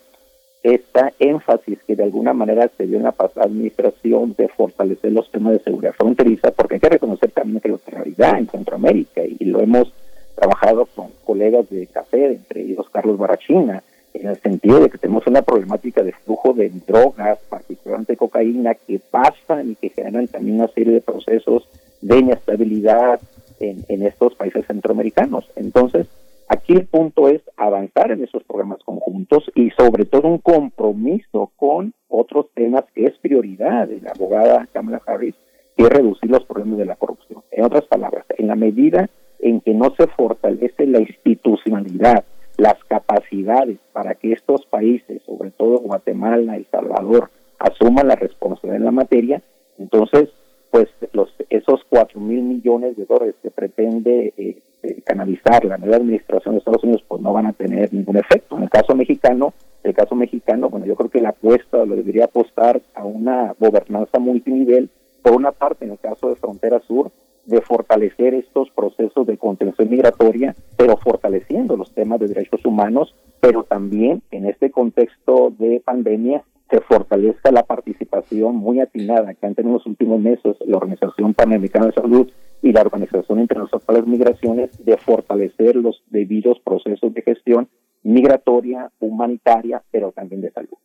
[0.64, 5.30] esta énfasis que de alguna manera se dio en la pasada administración de fortalecer los
[5.30, 9.44] temas de seguridad fronteriza, porque hay que reconocer también que la realidad en Centroamérica, y
[9.44, 9.93] lo hemos
[10.35, 13.85] trabajado con colegas de café, entre ellos Carlos Barachina,
[14.20, 18.99] en el sentido de que tenemos una problemática de flujo de drogas, particularmente cocaína, que
[18.99, 21.69] pasan y que generan también una serie de procesos
[22.01, 23.20] de inestabilidad
[23.61, 25.51] en, estos países centroamericanos.
[25.57, 26.07] Entonces,
[26.49, 31.93] aquí el punto es avanzar en esos programas conjuntos y sobre todo un compromiso con
[32.09, 35.35] otros temas que es prioridad de la abogada Kamala Harris,
[35.77, 37.43] que es reducir los problemas de la corrupción.
[37.51, 39.09] En otras palabras, en la medida
[39.40, 42.24] en que no se fortalece la institucionalidad,
[42.59, 48.85] las capacidades para que estos países, sobre todo Guatemala, El Salvador, asuman la responsabilidad en
[48.85, 49.43] la materia,
[49.78, 50.28] entonces,
[50.70, 55.97] pues los, esos cuatro mil millones de dólares que pretende eh, eh, canalizar la nueva
[55.97, 58.56] administración de Estados Unidos, pues no van a tener ningún efecto.
[58.56, 59.55] En el caso mexicano,
[59.85, 64.18] el caso mexicano, bueno, yo creo que la apuesta lo debería apostar a una gobernanza
[64.18, 64.90] multinivel,
[65.22, 67.12] por una parte, en el caso de Frontera Sur,
[67.49, 73.65] de fortalecer estos procesos de contención migratoria, pero fortaleciendo los temas de derechos humanos, pero
[73.65, 79.70] también en este contexto de pandemia se fortalezca la participación muy atinada que han tenido
[79.70, 82.31] en los últimos meses la Organización Panamericana de Salud
[82.61, 87.69] y la Organización Internacional para las Migraciones de fortalecer los debidos procesos de gestión
[88.03, 90.77] migratoria, humanitaria, pero también de salud.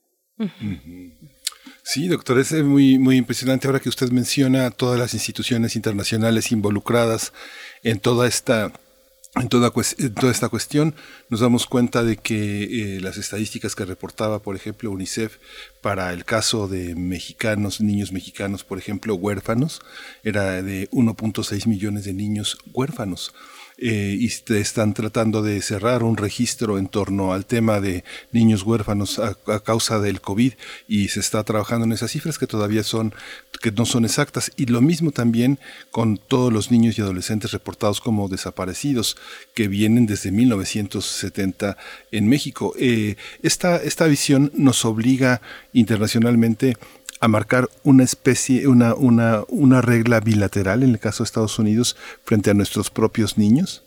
[1.85, 7.34] Sí, doctor, es muy, muy impresionante ahora que usted menciona todas las instituciones internacionales involucradas
[7.84, 8.72] en toda esta
[9.35, 10.93] en toda, toda, esta cuestión
[11.30, 15.38] nos damos cuenta de que eh, las estadísticas que reportaba, por ejemplo, UNICEF
[15.81, 19.81] para el caso de mexicanos, niños mexicanos, por ejemplo, huérfanos,
[20.23, 23.34] era de 1.6 millones de niños huérfanos.
[23.79, 29.17] Eh, y están tratando de cerrar un registro en torno al tema de niños huérfanos
[29.17, 30.53] a, causa del COVID
[30.87, 33.15] y se está trabajando en esas cifras que todavía son,
[33.61, 34.51] que no son exactas.
[34.57, 35.59] Y lo mismo también
[35.89, 39.17] con todos los niños y adolescentes reportados como desaparecidos
[39.55, 41.75] que vienen desde 1970
[42.11, 42.75] en México.
[42.77, 45.41] Eh, esta, esta visión nos obliga
[45.73, 46.77] internacionalmente
[47.23, 51.95] a marcar una especie, una, una, una regla bilateral en el caso de Estados Unidos
[52.25, 53.81] frente a nuestros propios niños?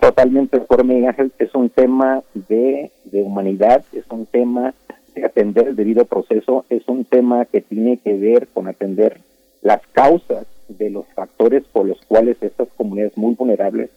[0.00, 4.74] Totalmente, por mi Ángel, es un tema de, de humanidad, es un tema
[5.14, 9.20] de atender el debido proceso, es un tema que tiene que ver con atender
[9.62, 13.90] las causas de los factores por los cuales estas comunidades muy vulnerables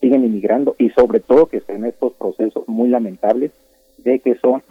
[0.00, 3.50] siguen inmigrando y sobre todo que estén estos procesos muy lamentables
[3.98, 4.62] de que son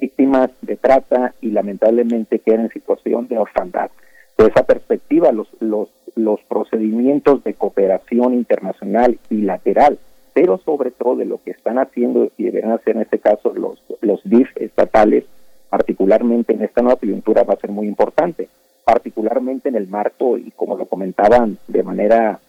[0.00, 3.90] víctimas de trata y lamentablemente quedan en situación de orfandad.
[4.36, 9.98] De esa perspectiva, los, los, los procedimientos de cooperación internacional bilateral,
[10.32, 13.82] pero sobre todo de lo que están haciendo y deberán hacer en este caso los,
[14.00, 15.24] los DIF estatales,
[15.68, 18.48] particularmente en esta nueva coyuntura, va a ser muy importante,
[18.84, 22.40] particularmente en el marco, y como lo comentaban de manera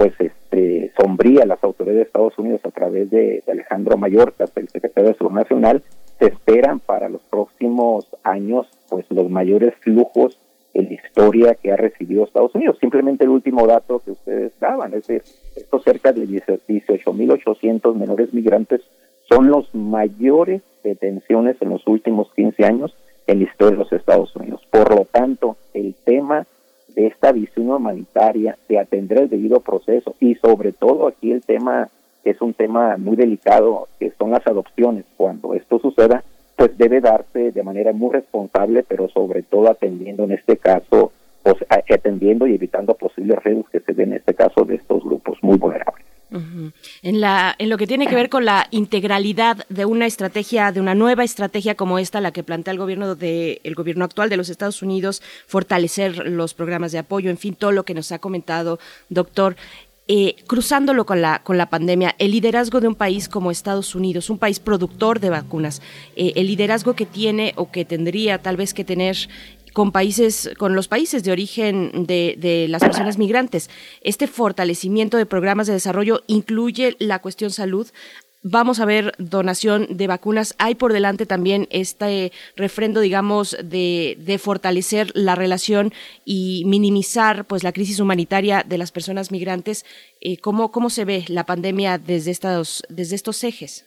[0.00, 5.10] pues este sombría las autoridades de Estados Unidos a través de, Alejandro Mayorkas, el secretario
[5.10, 5.82] de Salud Nacional,
[6.20, 10.38] se esperan para los próximos años pues los mayores flujos
[10.74, 12.76] en la historia que ha recibido Estados Unidos.
[12.78, 15.22] Simplemente el último dato que ustedes daban, es decir,
[15.56, 18.82] estos cerca de 18.800 menores migrantes
[19.28, 22.94] son los mayores detenciones en los últimos 15 años
[23.26, 24.60] en la historia de los Estados Unidos.
[24.70, 26.46] Por lo tanto, el tema
[26.94, 31.88] de esta visión humanitaria, de atender el debido proceso y sobre todo aquí el tema
[32.24, 35.04] es un tema muy delicado, que son las adopciones.
[35.16, 36.22] Cuando esto suceda,
[36.56, 41.56] pues debe darse de manera muy responsable, pero sobre todo atendiendo en este caso, pues,
[41.70, 45.56] atendiendo y evitando posibles riesgos que se den en este caso de estos grupos muy
[45.56, 46.04] vulnerables.
[47.02, 50.80] En, la, en lo que tiene que ver con la integralidad de una estrategia, de
[50.80, 54.36] una nueva estrategia como esta, la que plantea el gobierno de, el gobierno actual de
[54.36, 58.20] los Estados Unidos, fortalecer los programas de apoyo, en fin, todo lo que nos ha
[58.20, 58.78] comentado,
[59.08, 59.56] doctor.
[60.12, 64.28] Eh, cruzándolo con la, con la pandemia, el liderazgo de un país como Estados Unidos,
[64.28, 65.82] un país productor de vacunas,
[66.16, 69.16] eh, el liderazgo que tiene o que tendría tal vez que tener
[69.72, 73.70] con países, con los países de origen de, de, las personas migrantes.
[74.00, 77.86] Este fortalecimiento de programas de desarrollo incluye la cuestión salud
[78.42, 80.54] vamos a ver donación de vacunas.
[80.58, 85.92] Hay por delante también este refrendo, digamos, de, de, fortalecer la relación
[86.24, 89.84] y minimizar pues la crisis humanitaria de las personas migrantes.
[90.20, 93.86] Eh, ¿cómo, ¿Cómo se ve la pandemia desde estos, desde estos ejes?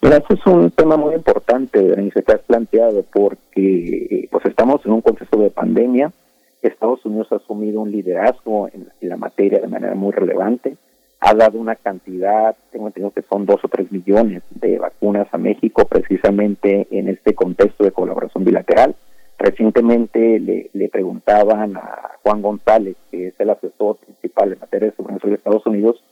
[0.00, 4.92] Mira, este es un tema muy importante, Berenice, que has planteado, porque pues estamos en
[4.92, 6.12] un contexto de pandemia.
[6.62, 10.76] Estados Unidos ha asumido un liderazgo en la materia de manera muy relevante
[11.24, 15.38] ha dado una cantidad, tengo entendido que son dos o tres millones de vacunas a
[15.38, 18.96] México precisamente en este contexto de colaboración bilateral.
[19.38, 24.96] Recientemente le, le preguntaban a Juan González, que es el asesor principal en materia de
[24.96, 26.02] seguridad de Estados Unidos,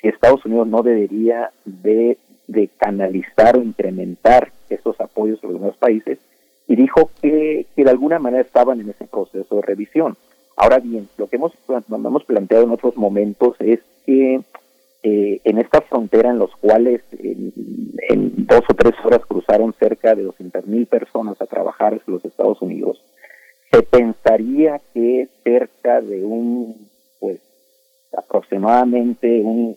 [0.00, 2.18] si Estados Unidos no debería de,
[2.48, 6.18] de canalizar o incrementar esos apoyos a los demás países
[6.66, 10.16] y dijo que, que de alguna manera estaban en ese proceso de revisión.
[10.56, 11.52] Ahora bien, lo que hemos,
[11.88, 14.40] hemos planteado en otros momentos es que
[15.02, 17.52] eh, en esta frontera en los cuales en,
[18.46, 22.62] dos o tres horas cruzaron cerca de 200 mil personas a trabajar en los Estados
[22.62, 23.02] Unidos,
[23.70, 26.88] se pensaría que cerca de un,
[27.20, 27.40] pues,
[28.16, 29.76] aproximadamente un,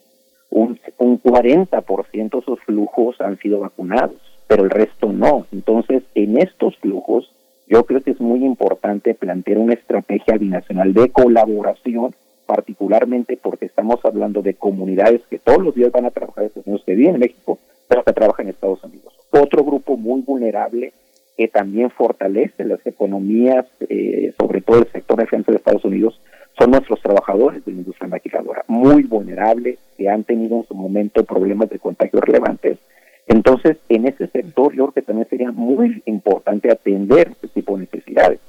[0.52, 5.46] un, un 40% de sus flujos han sido vacunados, pero el resto no.
[5.52, 7.32] Entonces, en estos flujos,
[7.68, 12.16] yo creo que es muy importante plantear una estrategia binacional de colaboración,
[12.50, 16.66] particularmente porque estamos hablando de comunidades que todos los días van a trabajar en Estados
[16.66, 19.14] Unidos, que viven en México, pero que trabajan en Estados Unidos.
[19.30, 20.94] Otro grupo muy vulnerable
[21.38, 26.20] que también fortalece las economías, eh, sobre todo el sector de defensa de Estados Unidos,
[26.58, 31.24] son nuestros trabajadores de la industria maquiladora, muy vulnerables, que han tenido en su momento
[31.24, 32.80] problemas de contagio relevantes
[33.30, 37.82] entonces, en ese sector yo creo que también sería muy importante atender este tipo de
[37.82, 38.40] necesidades.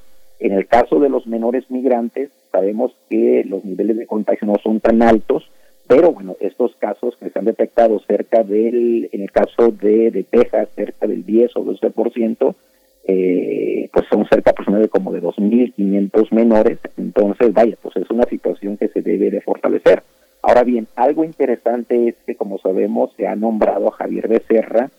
[0.41, 4.81] En el caso de los menores migrantes, sabemos que los niveles de contagio no son
[4.81, 5.49] tan altos,
[5.87, 10.23] pero bueno, estos casos que se han detectado cerca del, en el caso de, de
[10.23, 12.55] Texas, cerca del 10 o 12%,
[13.05, 18.77] eh, pues son cerca aproximadamente como de 2.500 menores, entonces vaya, pues es una situación
[18.77, 20.03] que se debe de fortalecer.
[20.43, 24.91] Ahora bien, algo interesante es que, como sabemos, se ha nombrado a Javier Becerra,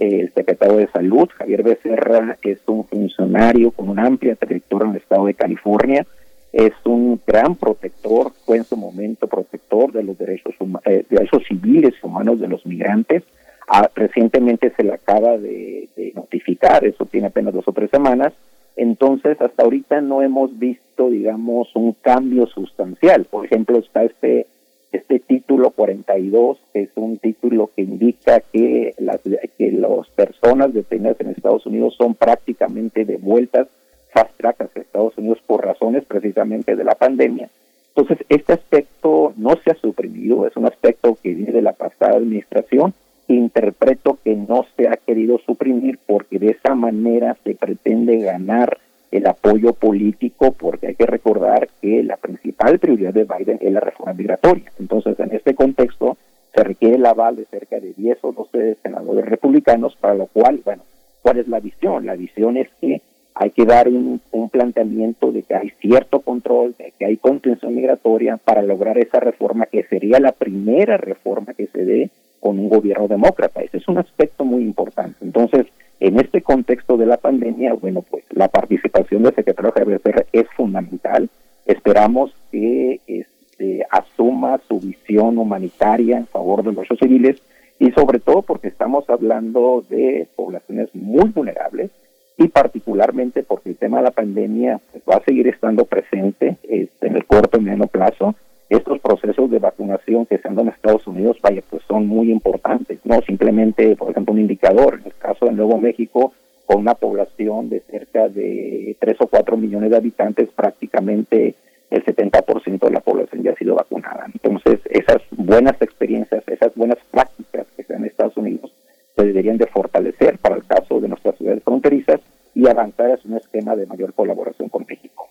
[0.00, 1.28] el secretario de Salud.
[1.36, 6.06] Javier Becerra es un funcionario con una amplia trayectoria en el estado de California.
[6.52, 10.54] Es un gran protector, fue en su momento protector de los derechos,
[10.84, 13.22] eh, derechos civiles y humanos de los migrantes.
[13.68, 18.32] Ah, recientemente se le acaba de, de notificar, eso tiene apenas dos o tres semanas,
[18.76, 23.26] entonces, hasta ahorita no hemos visto, digamos, un cambio sustancial.
[23.26, 24.46] Por ejemplo, está este
[24.92, 31.28] este título 42 es un título que indica que las, que las personas detenidas en
[31.28, 33.68] Estados Unidos son prácticamente devueltas
[34.12, 37.48] fast track hacia Estados Unidos por razones precisamente de la pandemia.
[37.94, 42.16] Entonces, este aspecto no se ha suprimido, es un aspecto que viene de la pasada
[42.16, 42.94] administración.
[43.28, 48.78] Interpreto que no se ha querido suprimir porque de esa manera se pretende ganar
[49.10, 52.39] el apoyo político, porque hay que recordar que la principal
[52.78, 54.70] prioridad de Biden es la reforma migratoria.
[54.78, 56.16] Entonces, en este contexto,
[56.54, 60.60] se requiere el aval de cerca de 10 o 12 senadores republicanos, para lo cual,
[60.64, 60.82] bueno,
[61.22, 62.06] ¿cuál es la visión?
[62.06, 63.02] La visión es que
[63.34, 64.20] hay que dar un,
[64.50, 69.66] planteamiento de que hay cierto control, de que hay contención migratoria para lograr esa reforma
[69.66, 72.10] que sería la primera reforma que se dé
[72.40, 73.62] con un gobierno demócrata.
[73.62, 75.24] Ese es un aspecto muy importante.
[75.24, 75.66] Entonces,
[76.00, 80.00] en este contexto de la pandemia, bueno, pues la participación del secretario Javier
[80.32, 81.30] es fundamental.
[81.64, 87.40] Esperamos que este, asuma su visión humanitaria en favor de los civiles
[87.78, 91.90] y sobre todo porque estamos hablando de poblaciones muy vulnerables
[92.36, 97.06] y particularmente porque el tema de la pandemia pues, va a seguir estando presente este,
[97.06, 98.34] en el corto y mediano plazo.
[98.68, 102.30] Estos procesos de vacunación que se han dado en Estados Unidos, vaya, pues son muy
[102.30, 106.32] importantes, no simplemente, por ejemplo, un indicador, en el caso de Nuevo México,
[106.66, 111.56] con una población de cerca de 3 o 4 millones de habitantes, prácticamente
[111.90, 114.26] el 70% de la población ya ha sido vacunada.
[114.32, 118.72] Entonces, esas buenas experiencias, esas buenas prácticas que se dan en Estados Unidos,
[119.16, 122.20] se deberían de fortalecer para el caso de nuestras ciudades fronterizas
[122.54, 125.28] y avanzar hacia un esquema de mayor colaboración con México.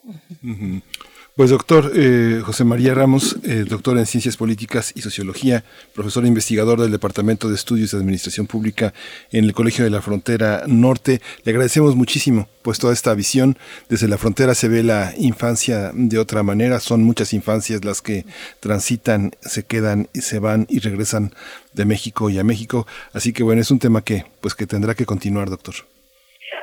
[1.40, 5.64] Pues doctor eh, José María Ramos, eh, doctor en Ciencias Políticas y Sociología,
[5.96, 8.94] profesor investigador del Departamento de Estudios de Administración Pública
[9.32, 13.56] en el Colegio de la Frontera Norte, le agradecemos muchísimo pues toda esta visión.
[13.88, 18.26] Desde la frontera se ve la infancia de otra manera, son muchas infancias las que
[18.60, 21.32] transitan, se quedan y se van y regresan
[21.72, 24.94] de México y a México, así que bueno, es un tema que pues que tendrá
[24.94, 25.76] que continuar, doctor.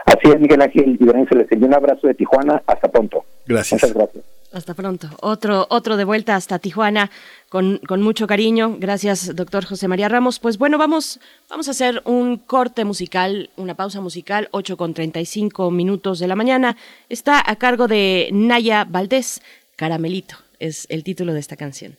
[0.04, 3.24] Así es, Miguel Ángel, y les envío un abrazo de Tijuana, hasta pronto.
[3.46, 3.80] Gracias.
[3.82, 4.35] Muchas gracias.
[4.56, 5.10] Hasta pronto.
[5.20, 7.10] Otro, otro de vuelta hasta Tijuana
[7.50, 8.76] con, mucho cariño.
[8.78, 10.38] Gracias, doctor José María Ramos.
[10.38, 11.20] Pues bueno, vamos,
[11.50, 16.36] vamos a hacer un corte musical, una pausa musical, 8 con 35 minutos de la
[16.36, 16.78] mañana.
[17.10, 19.42] Está a cargo de Naya Valdés.
[19.76, 21.98] Caramelito es el título de esta canción.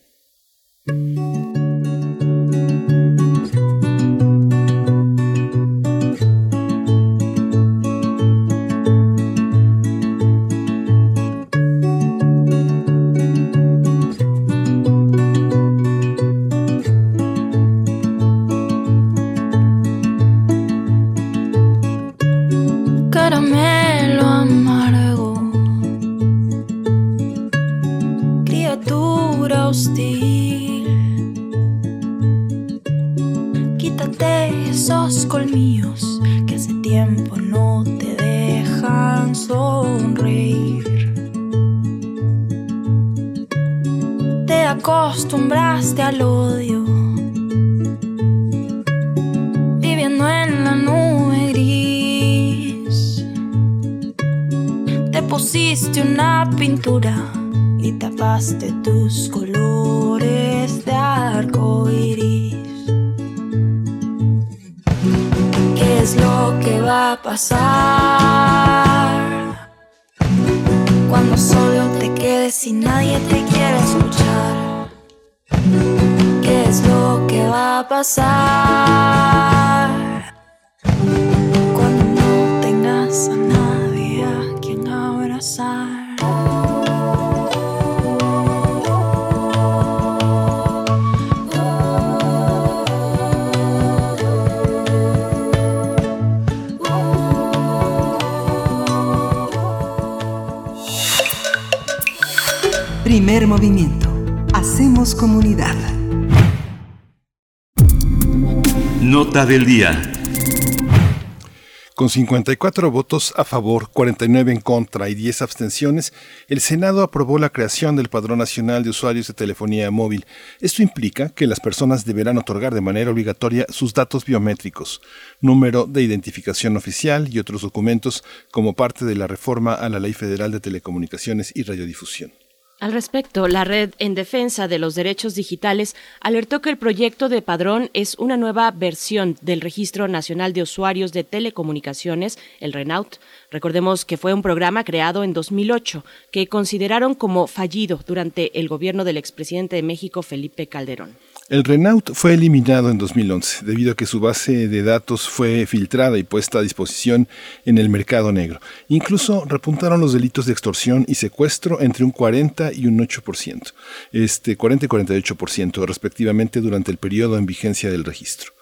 [112.08, 116.14] Con 54 votos a favor, 49 en contra y 10 abstenciones,
[116.48, 120.24] el Senado aprobó la creación del Padrón Nacional de Usuarios de Telefonía Móvil.
[120.62, 125.02] Esto implica que las personas deberán otorgar de manera obligatoria sus datos biométricos,
[125.42, 130.14] número de identificación oficial y otros documentos como parte de la reforma a la Ley
[130.14, 132.32] Federal de Telecomunicaciones y Radiodifusión.
[132.80, 137.42] Al respecto, la Red en Defensa de los Derechos Digitales alertó que el proyecto de
[137.42, 143.16] padrón es una nueva versión del Registro Nacional de Usuarios de Telecomunicaciones, el RENAUT.
[143.50, 149.02] Recordemos que fue un programa creado en 2008 que consideraron como fallido durante el gobierno
[149.02, 151.16] del expresidente de México, Felipe Calderón.
[151.50, 156.18] El Renault fue eliminado en 2011 debido a que su base de datos fue filtrada
[156.18, 157.26] y puesta a disposición
[157.64, 158.60] en el mercado negro.
[158.88, 163.72] Incluso repuntaron los delitos de extorsión y secuestro entre un 40 y un 8%,
[164.12, 168.57] este 40 y 48% respectivamente durante el periodo en vigencia del registro.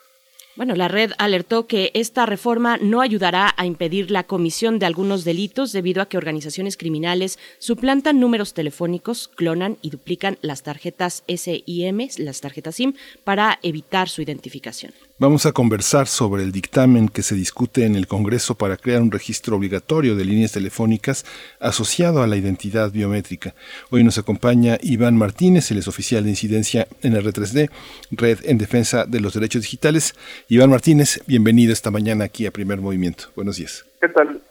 [0.56, 5.22] Bueno, la red alertó que esta reforma no ayudará a impedir la comisión de algunos
[5.22, 12.08] delitos debido a que organizaciones criminales suplantan números telefónicos, clonan y duplican las tarjetas SIM,
[12.16, 14.94] las tarjetas SIM, para evitar su identificación.
[15.18, 19.10] Vamos a conversar sobre el dictamen que se discute en el Congreso para crear un
[19.10, 21.24] registro obligatorio de líneas telefónicas
[21.58, 23.54] asociado a la identidad biométrica.
[23.90, 27.70] Hoy nos acompaña Iván Martínez, el es oficial de incidencia en R3D,
[28.10, 30.12] Red en Defensa de los Derechos Digitales.
[30.50, 33.28] Iván Martínez, bienvenido esta mañana aquí a Primer Movimiento.
[33.34, 33.86] Buenos días.
[34.02, 34.42] ¿Qué tal?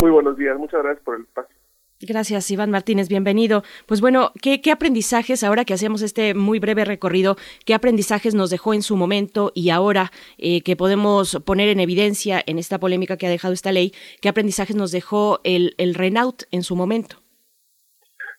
[0.00, 0.56] Muy buenos días.
[0.56, 1.54] Muchas gracias por el espacio.
[2.00, 3.62] Gracias, Iván Martínez, bienvenido.
[3.86, 8.50] Pues bueno, ¿qué, ¿qué, aprendizajes, ahora que hacemos este muy breve recorrido, qué aprendizajes nos
[8.50, 13.16] dejó en su momento y ahora eh, que podemos poner en evidencia en esta polémica
[13.16, 17.16] que ha dejado esta ley, qué aprendizajes nos dejó el, el Renault en su momento?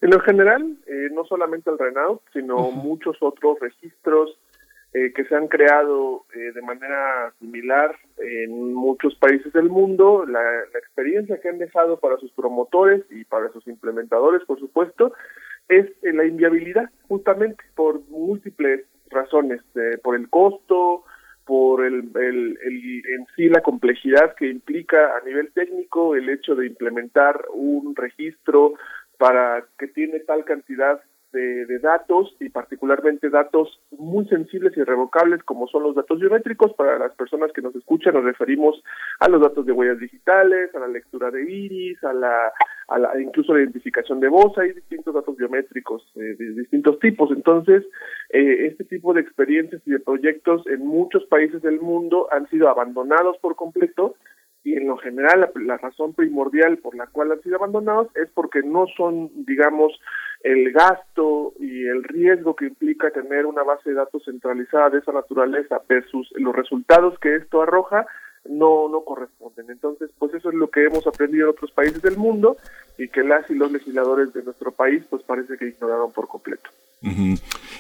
[0.02, 2.76] En lo general, eh, no solamente el Renault, sino uh -huh.
[2.76, 4.38] muchos otros registros
[4.98, 10.42] eh, que se han creado eh, de manera similar en muchos países del mundo, la,
[10.76, 15.14] experiencia que han dejado para sus promotores y para sus implementadores, por supuesto,
[15.70, 19.62] es eh, la inviabilidad, justamente por múltiples razones,
[20.02, 21.04] por el costo,
[21.46, 27.46] por el, en sí la complejidad que implica a nivel técnico el hecho de implementar
[27.54, 28.74] un registro
[29.20, 31.00] para que tiene tal cantidad
[31.38, 36.74] de, de, datos y particularmente datos muy sensibles y irrevocables como son los datos biométricos.
[36.74, 38.84] Para las personas que nos escuchan nos referimos
[39.20, 42.52] a los datos de huellas digitales, a la lectura de iris, a la,
[42.88, 44.58] a la incluso la identificación de voz.
[44.58, 47.30] Hay distintos datos biométricos eh, de distintos tipos.
[47.32, 47.84] Entonces,
[48.30, 52.70] eh, este tipo de experiencias y de proyectos en muchos países del mundo han sido
[52.70, 54.16] abandonados por completo
[54.68, 58.62] y en lo general la, razón primordial por la cual han sido abandonados es porque
[58.64, 59.98] no son, digamos,
[60.44, 65.14] el gasto y el riesgo que implica tener una base de datos centralizada de esa
[65.14, 68.08] naturaleza versus los resultados que esto arroja
[68.44, 69.70] no no corresponden.
[69.70, 72.58] Entonces, pues eso es lo que hemos aprendido en otros países del mundo
[72.98, 76.70] y que las y los legisladores de nuestro país pues parece que ignoraron por completo.
[77.04, 77.36] Uh.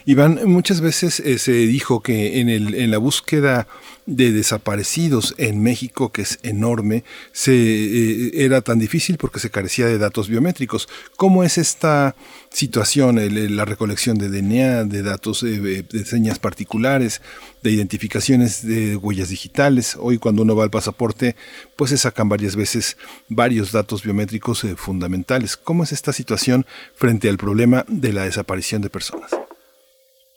[0.05, 3.67] Iván, muchas veces eh, se dijo que en, el, la búsqueda
[4.05, 7.03] de desaparecidos en México, que es enorme,
[7.33, 10.87] se, eh, era tan difícil porque se carecía de datos biométricos.
[11.17, 12.15] ¿Cómo es esta
[12.51, 13.19] situación,
[13.55, 17.21] la recolección de DNA, de datos, eh, de señas particulares,
[17.63, 19.97] de identificaciones de huellas digitales?
[19.99, 21.35] Hoy cuando uno va al pasaporte,
[21.75, 22.97] pues se sacan varias veces
[23.29, 25.57] varios datos biométricos fundamentales.
[25.57, 26.65] ¿Cómo es esta situación
[26.95, 29.06] frente al problema de la desaparición de personas?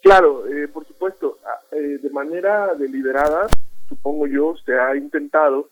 [0.01, 3.47] Claro, eh, por supuesto, ah, eh, de manera deliberada,
[3.87, 5.69] supongo yo, se ha intentado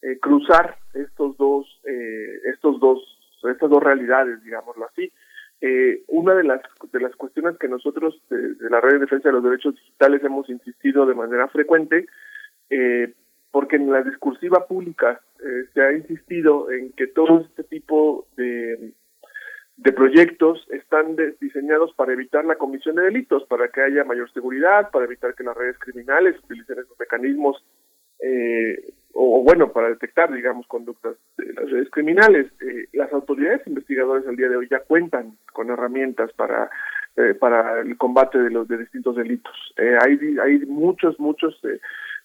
[0.00, 1.80] eh, cruzar estos dos,
[2.44, 3.00] estos dos,
[3.50, 5.10] estas dos realidades, digámoslo así.
[6.08, 6.60] una de las
[6.92, 10.48] de las cuestiones que nosotros de, la Red de Defensa de los Derechos Digitales hemos
[10.48, 12.06] insistido de manera frecuente,
[13.50, 15.20] porque en la discursiva pública
[15.72, 18.92] se ha insistido en que todo este tipo de
[19.76, 24.90] de proyectos están diseñados para evitar la comisión de delitos, para que haya mayor seguridad,
[24.90, 27.64] para evitar que las redes criminales utilicen esos mecanismos,
[28.20, 32.46] eh, o, bueno, para detectar, digamos, conductas de las redes criminales.
[32.60, 36.70] Eh, las autoridades investigadoras al día de hoy ya cuentan con herramientas para
[37.16, 39.54] eh, para el combate de los de distintos delitos.
[39.76, 41.60] hay hay muchos muchos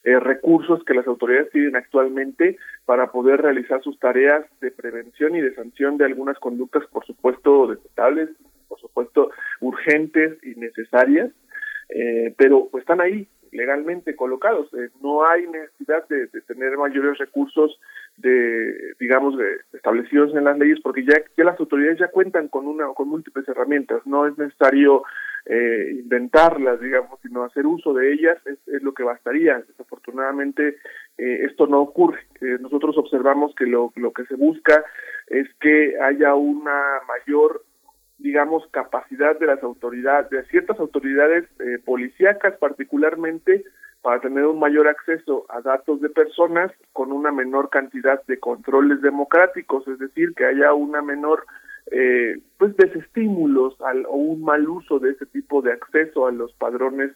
[0.04, 5.42] eh, recursos que las autoridades tienen actualmente para poder realizar sus tareas de prevención y
[5.42, 8.30] de sanción de algunas conductas, por supuesto, detectables,
[8.70, 11.32] por supuesto, urgentes y necesarias,
[11.90, 14.74] eh, pero pues están ahí legalmente colocados.
[14.74, 17.80] Eh, no hay necesidad de, tener mayores recursos
[18.18, 22.68] de, digamos, de, establecidos en las leyes porque ya, ya las autoridades ya cuentan con
[22.68, 24.06] una con múltiples herramientas.
[24.06, 25.04] No es necesario
[25.46, 29.60] eh, inventarlas, digamos, sino hacer uso de ellas es, lo que bastaría.
[29.68, 30.78] Desafortunadamente
[31.18, 32.20] eh, esto no ocurre.
[32.42, 34.84] Eh, nosotros observamos que lo, lo que se busca
[35.28, 37.64] es que haya una mayor
[38.20, 43.64] digamos, capacidad de las autoridades, de ciertas autoridades eh, policíacas particularmente,
[44.02, 49.02] para tener un mayor acceso a datos de personas con una menor cantidad de controles
[49.02, 51.46] democráticos, es decir, que haya una menor
[51.92, 56.54] eh, pues desestímulos al, o un mal uso de ese tipo de acceso a los
[56.54, 57.12] padrones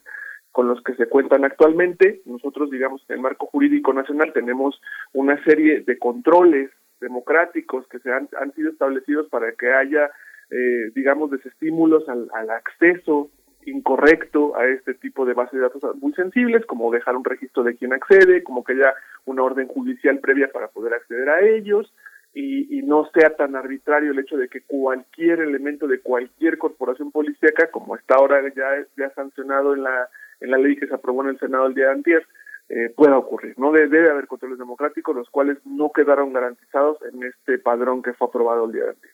[0.51, 2.21] con los que se cuentan actualmente.
[2.25, 4.79] Nosotros, digamos, en el marco jurídico nacional tenemos
[5.13, 6.69] una serie de controles
[7.01, 10.09] democráticos que se han, han sido establecidos para que haya,
[10.49, 13.29] eh, digamos, desestímulos al, al acceso
[13.65, 17.75] incorrecto a este tipo de bases de datos muy sensibles, como dejar un registro de
[17.75, 18.93] quien accede, como que haya
[19.25, 21.93] una orden judicial previa para poder acceder a ellos,
[22.33, 27.71] y, no sea tan arbitrario el hecho de que cualquier elemento de cualquier corporación policíaca,
[27.71, 30.09] como está ahora ya, ya sancionado en la,
[30.41, 32.27] en la ley que se aprobó en el Senado el día de antier,
[32.69, 33.57] eh, pueda ocurrir.
[33.57, 38.27] No debe, haber controles democráticos, los cuales no quedaron garantizados en este padrón que fue
[38.27, 39.13] aprobado el día de antier.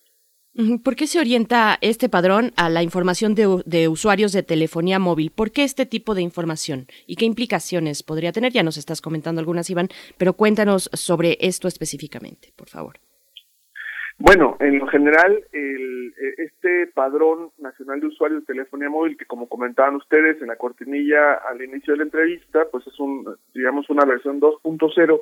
[0.83, 5.31] ¿Por qué se orienta este padrón a la información de, de, usuarios de telefonía móvil?
[5.31, 6.87] ¿Por qué este tipo de información?
[7.05, 8.51] ¿Y qué implicaciones podría tener?
[8.51, 12.99] Ya nos estás comentando algunas, Iván, pero cuéntanos sobre esto específicamente, por favor.
[14.19, 19.25] Bueno, en lo general, el, e, este padrón nacional de usuarios de telefonía móvil, que
[19.25, 23.89] como comentaban ustedes en la cortinilla al inicio de la entrevista, pues es un, digamos,
[23.89, 25.21] una versión 2.0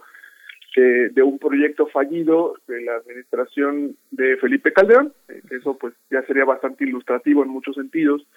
[0.75, 5.13] de, de un proyecto fallido de la administración de Felipe Calderón.
[5.29, 8.27] Eh, eso pues ya sería bastante ilustrativo en muchos sentidos.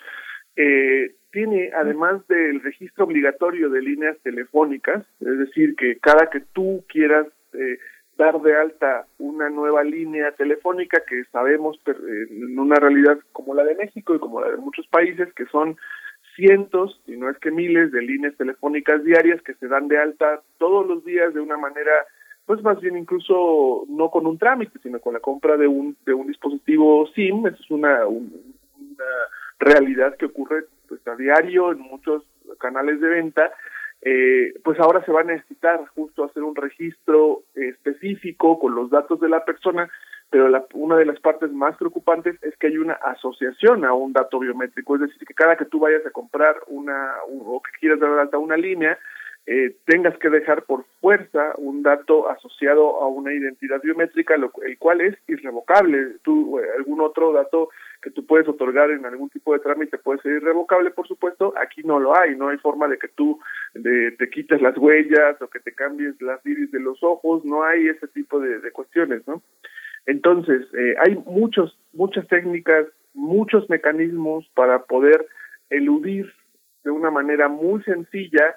[0.56, 6.84] Eh, tiene, además del registro obligatorio de líneas telefónicas, es decir, que cada que tú
[6.88, 7.78] quieras eh,
[8.20, 13.74] dar de alta una nueva línea telefónica que sabemos en una realidad como la de
[13.74, 15.78] México y como la de muchos países que son
[16.36, 20.42] cientos, y no es que miles de líneas telefónicas diarias que se dan de alta
[20.58, 21.92] todos los días de una manera
[22.44, 26.12] pues más bien incluso no con un trámite, sino con la compra de un de
[26.12, 29.10] un dispositivo SIM, eso es una, una
[29.58, 32.22] realidad que ocurre pues a diario en muchos
[32.58, 33.50] canales de venta
[34.02, 39.20] eh, pues ahora se va a necesitar justo hacer un registro específico con los datos
[39.20, 39.90] de la persona,
[40.30, 44.12] pero la, una de las partes más preocupantes es que hay una asociación a un
[44.12, 48.00] dato biométrico, es decir, que cada que tú vayas a comprar una o que quieras
[48.00, 48.98] dar alta una línea,
[49.46, 54.78] eh, tengas que dejar por fuerza un dato asociado a una identidad biométrica, lo, el
[54.78, 56.18] cual es irrevocable.
[56.22, 57.70] Tú, eh, algún otro dato
[58.02, 61.82] que tú puedes otorgar en algún tipo de trámite puede ser irrevocable, por supuesto, aquí
[61.82, 63.38] no lo hay, no hay forma de que tú
[63.74, 67.88] te quites las huellas o que te cambies las iris de los ojos, no hay
[67.88, 69.42] ese tipo de, de cuestiones, ¿no?
[70.06, 75.26] Entonces, eh, hay muchos, muchas técnicas, muchos mecanismos para poder
[75.68, 76.32] eludir
[76.84, 78.56] de una manera muy sencilla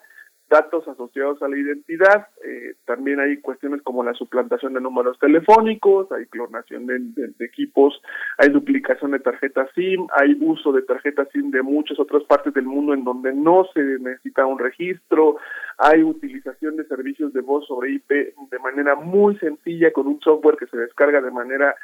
[0.53, 2.27] datos asociados a la identidad.
[2.45, 7.99] Eh, también hay cuestiones como la suplantación de números telefónicos, hay clonación de, equipos,
[8.37, 12.65] hay duplicación de tarjetas SIM, hay uso de tarjetas SIM de muchas otras partes del
[12.65, 15.37] mundo en donde no se necesita un registro,
[15.79, 20.57] hay utilización de servicios de voz sobre IP de manera muy sencilla con un software
[20.57, 21.75] que se descarga de manera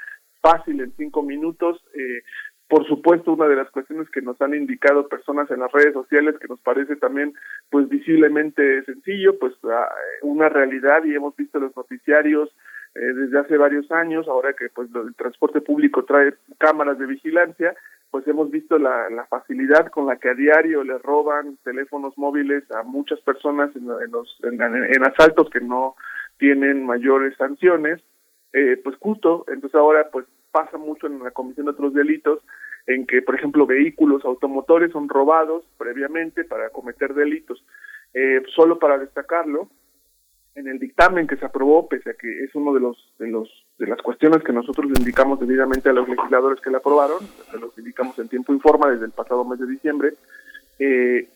[0.41, 1.83] fácil en cinco minutos.
[1.93, 2.21] Eh,
[2.69, 6.35] por supuesto, una de las cuestiones que nos han indicado personas en las redes sociales
[6.39, 7.33] que nos parece también
[7.71, 9.89] pues visiblemente sencillo, pues ah,
[10.21, 12.49] una realidad y hemos visto los noticiarios
[12.93, 17.75] eh, desde hace varios años, ahora que pues el transporte público trae cámaras de vigilancia,
[18.11, 22.83] pues hemos visto la, facilidad con la que a diario le roban teléfonos móviles a
[22.83, 25.95] muchas personas en, los en, asaltos que no
[26.37, 27.99] tienen mayores sanciones,
[28.53, 32.39] eh, pues justo, entonces ahora pues pasa mucho en la comisión de otros delitos,
[32.87, 37.63] en que por ejemplo vehículos automotores son robados previamente para cometer delitos.
[38.13, 39.69] Eh, solo para destacarlo,
[40.55, 43.65] en el dictamen que se aprobó, pese a que es uno de los de los
[43.77, 47.19] de las cuestiones que nosotros indicamos debidamente a los legisladores que la aprobaron,
[47.51, 50.13] se los indicamos en tiempo informa desde el pasado mes de diciembre,
[50.79, 51.29] eh,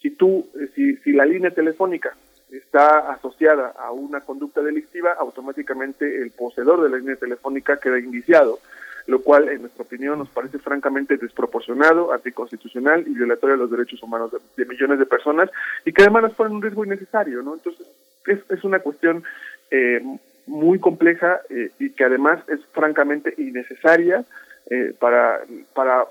[0.00, 2.16] si tú, eh, si, si la línea telefónica
[2.58, 8.58] está asociada a una conducta delictiva, automáticamente el poseedor de la línea telefónica queda indiciado,
[9.06, 14.02] lo cual en nuestra opinión nos parece francamente desproporcionado, anticonstitucional y violatorio de los derechos
[14.02, 15.50] humanos de, millones de personas
[15.84, 17.54] y que además nos pone un riesgo innecesario, ¿no?
[17.54, 17.86] Entonces,
[18.26, 19.24] es, es una cuestión
[19.70, 20.00] eh,
[20.46, 24.24] muy compleja eh, y que además es francamente innecesaria
[24.70, 25.40] eh, para,
[25.74, 26.04] para,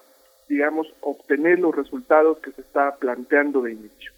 [0.50, 4.12] digamos, obtener los resultados que se está planteando de inicio.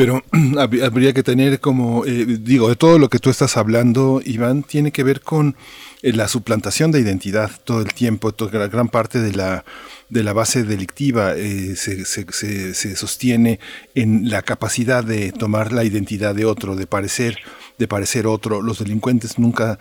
[0.00, 0.24] Pero
[0.58, 4.92] habría que tener como, eh, digo, de todo lo que tú estás hablando, Iván, tiene
[4.92, 5.56] que ver con
[6.00, 9.66] la suplantación de identidad todo el tiempo, toda, gran parte de la
[10.08, 13.60] de la base delictiva se, se, se, se, sostiene
[13.94, 17.36] en la capacidad de tomar la identidad de otro, de parecer
[17.76, 18.62] de parecer otro.
[18.62, 19.78] Los delincuentes nunca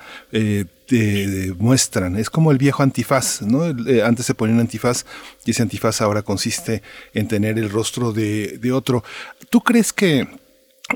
[0.92, 2.16] eh, muestran.
[2.16, 3.66] Es como el viejo antifaz, ¿no?
[3.66, 5.06] Eh, antes se ponía un antifaz
[5.46, 6.82] y ese antifaz ahora consiste
[7.14, 9.04] en tener el rostro de, de otro.
[9.50, 10.28] ¿Tú crees que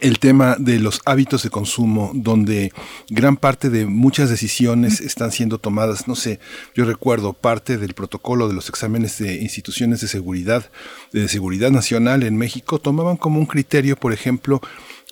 [0.02, 2.74] el tema de los hábitos de consumo, donde
[3.10, 6.40] gran parte de muchas decisiones están siendo tomadas, no sé,
[6.74, 10.72] yo recuerdo parte del protocolo de los exámenes de instituciones de seguridad,
[11.12, 14.62] de seguridad nacional en México, tomaban como un criterio, por ejemplo,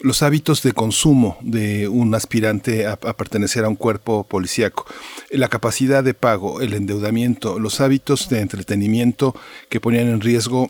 [0.01, 4.85] los hábitos de consumo de un aspirante a, pertenecer a un cuerpo policíaco,
[5.29, 9.35] la capacidad de pago, el endeudamiento, los hábitos de entretenimiento
[9.69, 10.69] que ponían en riesgo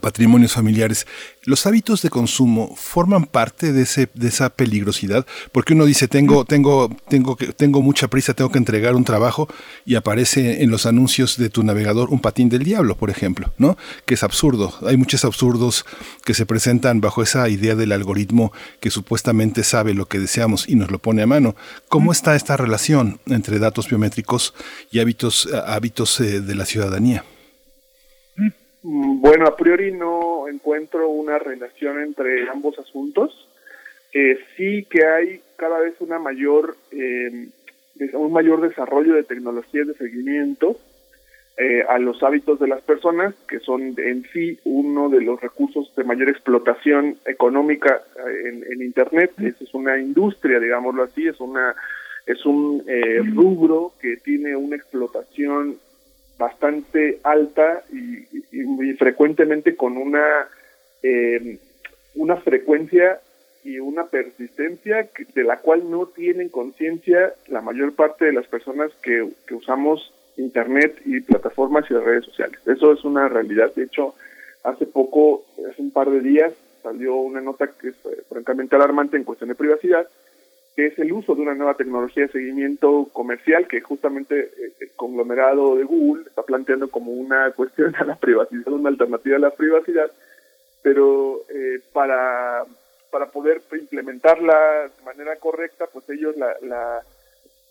[0.00, 1.06] patrimonios familiares.
[1.44, 6.44] Los hábitos de consumo forman parte de ese de esa peligrosidad, porque uno dice tengo
[6.44, 9.48] tengo tengo que tengo mucha prisa, tengo que entregar un trabajo
[9.84, 13.76] y aparece en los anuncios de tu navegador un patín del diablo, por ejemplo, ¿no?
[14.06, 14.74] Que es absurdo.
[14.86, 15.84] Hay muchos absurdos
[16.24, 20.76] que se presentan bajo esa idea del algoritmo que supuestamente sabe lo que deseamos y
[20.76, 21.56] nos lo pone a mano.
[21.88, 24.54] ¿Cómo está esta relación entre datos biométricos
[24.90, 27.24] y hábitos hábitos eh, de la ciudadanía?
[28.82, 33.48] Mm, bueno, a priori no encuentro una relación entre ambos asuntos.
[34.12, 37.48] Eh, sí que hay cada vez una mayor, eh,
[38.14, 40.76] un mayor desarrollo de tecnologías de seguimiento
[41.58, 45.94] eh, a los hábitos de las personas, que son en sí uno de los recursos
[45.94, 49.32] de mayor explotación económica eh, en, Internet.
[49.38, 51.74] es una industria, digámoslo así, es una
[52.24, 55.76] es un eh, rubro que tiene una explotación
[56.42, 60.48] bastante alta y, frecuentemente con una,
[61.02, 61.58] eh,
[62.14, 63.20] una frecuencia
[63.64, 68.90] y una persistencia de la cual no tienen conciencia la mayor parte de las personas
[69.02, 72.58] que, que usamos Internet y plataformas y redes sociales.
[72.66, 73.72] Eso es una realidad.
[73.74, 74.14] De hecho,
[74.64, 76.52] hace poco, hace un par de días,
[76.82, 80.08] salió una nota que es eh, francamente alarmante en cuestión de privacidad,
[80.74, 84.90] que es el uso de una nueva tecnología de seguimiento comercial que justamente eh, el
[84.92, 89.50] conglomerado de Google está planteando como una cuestión a la privacidad, una alternativa a la
[89.50, 90.10] privacidad,
[90.82, 92.64] pero eh, para,
[93.10, 97.02] para poder implementarla de manera correcta, pues ellos la, la,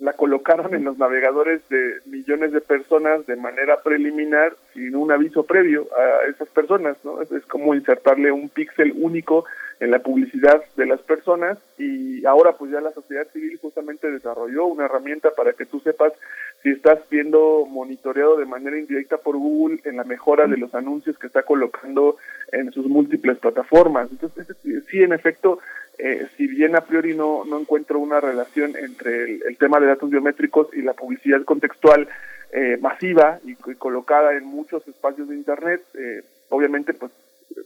[0.01, 5.43] la colocaron en los navegadores de millones de personas de manera preliminar sin un aviso
[5.43, 7.21] previo a esas personas, ¿no?
[7.21, 9.45] Es, es como insertarle un píxel único
[9.79, 14.65] en la publicidad de las personas y ahora pues ya la sociedad civil justamente desarrolló
[14.65, 16.13] una herramienta para que tú sepas
[16.61, 21.17] si estás siendo monitoreado de manera indirecta por Google en la mejora de los anuncios
[21.17, 22.17] que está colocando
[22.51, 24.09] en sus múltiples plataformas.
[24.11, 25.59] Entonces, sí, en efecto,
[25.97, 30.09] eh, si bien a priori no, no encuentro una relación entre el, tema de datos
[30.09, 32.07] biométricos y la publicidad contextual
[32.51, 37.11] eh, masiva y, colocada en muchos espacios de Internet, eh, obviamente pues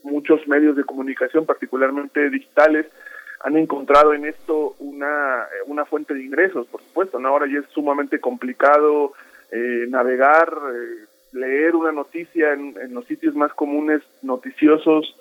[0.04, 2.88] muchos medios de comunicación, particularmente digitales,
[3.42, 7.20] han encontrado en esto una, una fuente de ingresos, por supuesto.
[7.20, 9.14] Ahora ya es sumamente complicado
[9.52, 15.16] eh, navegar, eh, leer una noticia en, los sitios más comunes noticiosos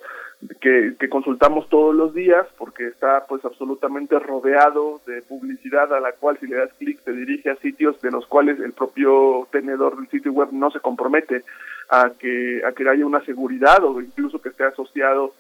[0.61, 6.13] que, que, consultamos todos los días, porque está pues absolutamente rodeado de publicidad a la
[6.13, 9.97] cual si le das clic te dirige a sitios de los cuales el propio tenedor
[9.97, 11.45] del sitio web no se compromete
[11.89, 15.35] a que, a que haya una seguridad o incluso que esté asociado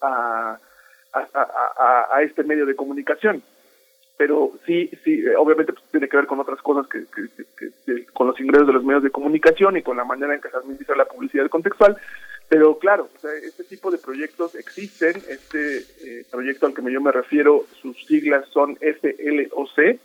[0.00, 0.58] a,
[1.12, 3.42] a, a, este medio de comunicación.
[4.16, 7.04] pero sí, sí, obviamente pues, tiene que ver con otras cosas que,
[8.12, 10.56] con los ingresos de los medios de comunicación y con la manera en que se
[10.56, 11.96] administra la publicidad contextual.
[12.48, 13.08] Pero claro,
[13.42, 15.16] este tipo de proyectos existen.
[15.28, 19.98] Este eh, proyecto al que yo me refiero, sus siglas son SLOC,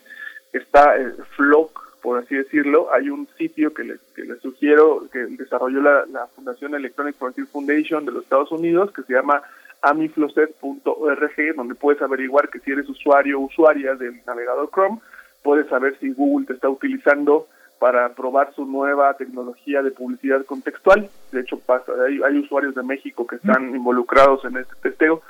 [0.51, 2.91] está eh, FLOC, por así decirlo.
[2.91, 8.05] Hay un sitio que les, que les sugiero que desarrolló la, Fundación Electronic Frontier Foundation
[8.05, 9.43] de los Estados Unidos, que se llama
[9.83, 14.99] amifloset.org, donde puedes averiguar que si eres usuario o usuaria del navegador Chrome,
[15.43, 17.47] puedes saber si Google te está utilizando
[17.81, 21.09] para probar su nueva tecnología de publicidad contextual.
[21.31, 25.23] De hecho, pasa, hay, hay usuarios de México que están involucrados en este testeo.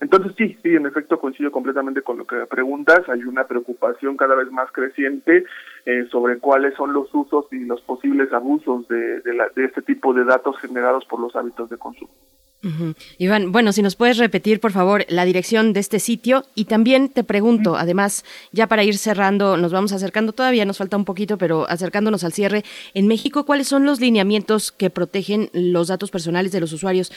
[0.00, 3.08] Entonces sí, sí, en efecto coincido completamente con lo que preguntas.
[3.08, 5.46] Hay una preocupación cada vez más creciente
[5.84, 10.22] eh, sobre cuáles son los usos y los posibles abusos de, de este tipo de
[10.22, 12.12] datos generados por los hábitos de consumo.
[13.18, 16.44] Iván, bueno, si nos puedes repetir, por favor, la dirección de este sitio.
[16.54, 20.96] Y también te pregunto, además, ya para ir cerrando, nos vamos acercando, todavía nos falta
[20.96, 22.64] un poquito, pero acercándonos al cierre,
[22.94, 27.12] en México, ¿cuáles son los lineamientos que protegen los datos personales de los usuarios?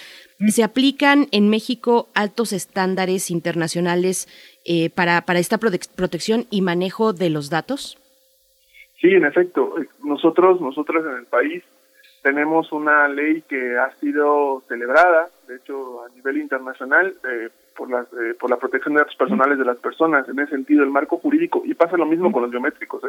[0.49, 4.27] ¿Se aplican en México altos estándares internacionales
[4.65, 7.97] eh, para, para esta protección y manejo de los datos?
[9.01, 11.63] Sí, en efecto, nosotros, nosotros en el país
[12.21, 18.01] tenemos una ley que ha sido celebrada, de hecho, a nivel internacional, eh, por, la,
[18.01, 21.17] eh, por la protección de datos personales de las personas, en ese sentido, el marco
[21.17, 23.01] jurídico, y pasa lo mismo con los biométricos.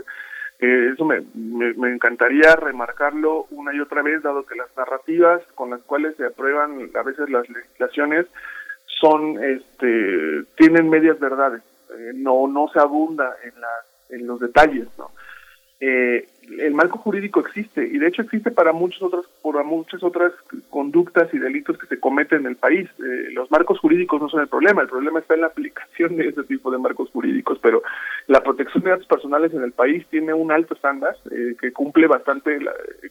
[0.59, 0.91] Eh.
[0.93, 5.83] eso me, me, encantaría remarcarlo una y otra vez, dado que las narrativas con las
[5.83, 8.27] cuales se aprueban a veces las legislaciones
[8.87, 11.63] son, este, tienen medias verdades,
[12.15, 13.69] no, no se abunda en, la,
[14.11, 15.11] en los detalles, ¿no?
[15.81, 16.27] Eh,
[16.59, 20.33] el marco jurídico existe y de hecho existe para muchas otras para muchas otras
[20.69, 22.89] conductas y delitos que se cometen en el país.
[22.99, 26.29] Eh, los marcos jurídicos no son el problema, el problema está en la aplicación de
[26.29, 27.83] ese tipo de marcos jurídicos, pero
[28.27, 32.07] la protección de datos personales en el país tiene un alto estándar eh, que cumple
[32.09, 32.59] bastante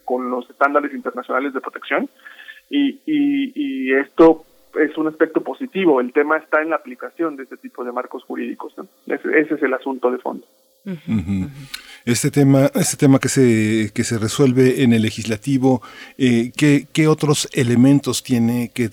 [0.05, 2.09] con los estándares internacionales de protección
[2.69, 4.45] y, y, esto
[4.79, 5.99] es un aspecto positivo.
[5.99, 8.75] El tema está en la aplicación de este tipo de marcos jurídicos.
[9.07, 10.45] Ese, es el asunto de fondo.
[12.05, 15.81] Este tema, este tema que se, que se resuelve en el legislativo,
[16.17, 18.89] eh, ¿qué, otros elementos tiene que,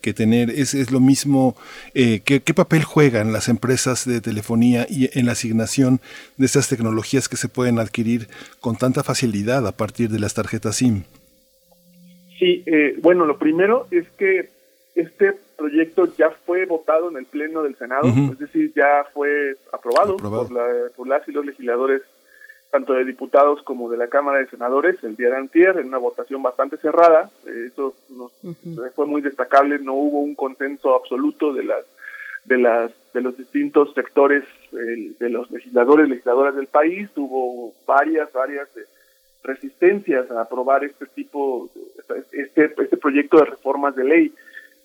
[0.00, 0.50] que, tener?
[0.50, 1.56] ¿Es, ¿Es, lo mismo?
[1.94, 6.00] Eh, ¿qué, papel juegan las empresas de telefonía y en la asignación
[6.36, 8.28] de estas tecnologías que se pueden adquirir
[8.60, 11.04] con tanta facilidad a partir de las tarjetas SIM?
[12.38, 14.50] Sí, eh, bueno, lo primero es que
[14.94, 20.16] este proyecto ya fue votado en el Pleno del Senado, es decir, ya fue aprobado,
[20.16, 20.66] Por, la,
[20.96, 22.02] por las y los legisladores
[22.70, 25.98] tanto de diputados como de la Cámara de Senadores el día de antier en una
[25.98, 27.28] votación bastante cerrada.
[27.46, 27.94] Eh, eso
[28.94, 31.84] fue muy destacable, no hubo un consenso absoluto de las
[32.44, 38.68] de las de los distintos sectores de los legisladores legisladoras del país, hubo varias varias
[39.42, 41.68] resistencias a aprobar este tipo
[42.32, 44.32] este este proyecto de reformas de ley.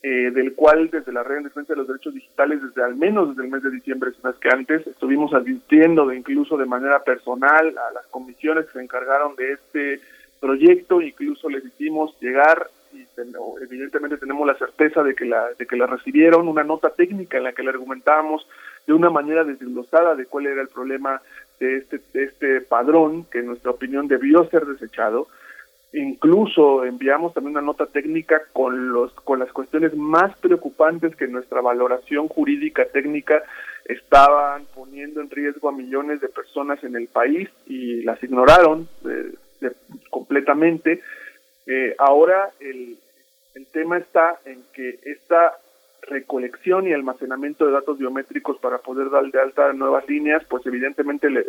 [0.07, 3.29] Eh, del cual desde la Red en Defensa de los Derechos Digitales, desde al menos
[3.29, 7.75] desde el mes de diciembre, si que antes, estuvimos advirtiendo de incluso de manera personal
[7.75, 9.99] a las comisiones que se encargaron de este
[10.39, 13.03] proyecto, incluso les hicimos llegar y
[13.63, 17.45] evidentemente tenemos la certeza de que la de que la recibieron una nota técnica en
[17.45, 18.47] la que le argumentábamos
[18.85, 21.19] de una manera desglosada de cuál era el problema
[21.59, 25.29] de este de este padrón que en nuestra opinión debió ser desechado
[25.95, 31.61] Incluso enviamos también una nota técnica con los con las cuestiones más preocupantes que nuestra
[31.61, 33.41] valoración jurídica técnica
[33.85, 39.71] estaban poniendo en riesgo a millones de personas en el país y las ignoraron eh,
[40.09, 41.01] completamente.
[41.65, 42.97] Eh, ahora el,
[43.53, 45.53] el tema está en que esta
[46.07, 51.29] recolección y almacenamiento de datos biométricos para poder dar de alta nuevas líneas, pues evidentemente
[51.29, 51.45] le,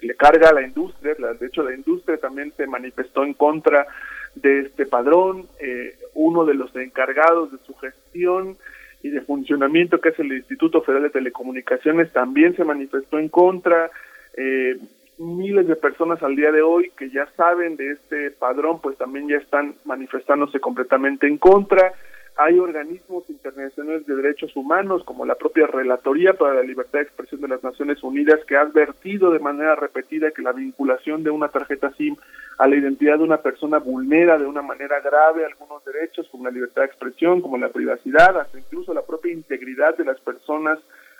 [0.00, 1.14] le, carga a la industria.
[1.14, 3.86] De hecho, la industria también se manifestó en contra
[4.34, 5.46] de este padrón.
[5.60, 8.56] Eh, uno de los encargados de su gestión
[9.02, 13.90] y de funcionamiento, que es el Instituto Federal de Telecomunicaciones, también se manifestó en contra.
[14.36, 14.78] Eh,
[15.18, 19.28] miles de personas al día de hoy que ya saben de este padrón, pues también
[19.28, 21.92] ya están manifestándose completamente en contra
[22.36, 27.40] hay organismos internacionales de derechos humanos como la propia Relatoría para la Libertad de Expresión
[27.42, 31.48] de las Naciones Unidas que ha advertido de manera repetida que la vinculación de una
[31.48, 32.16] tarjeta SIM
[32.58, 36.50] a la identidad de una persona vulnera de una manera grave algunos derechos como la
[36.50, 40.78] libertad de expresión, como la privacidad, hasta incluso la propia integridad de las personas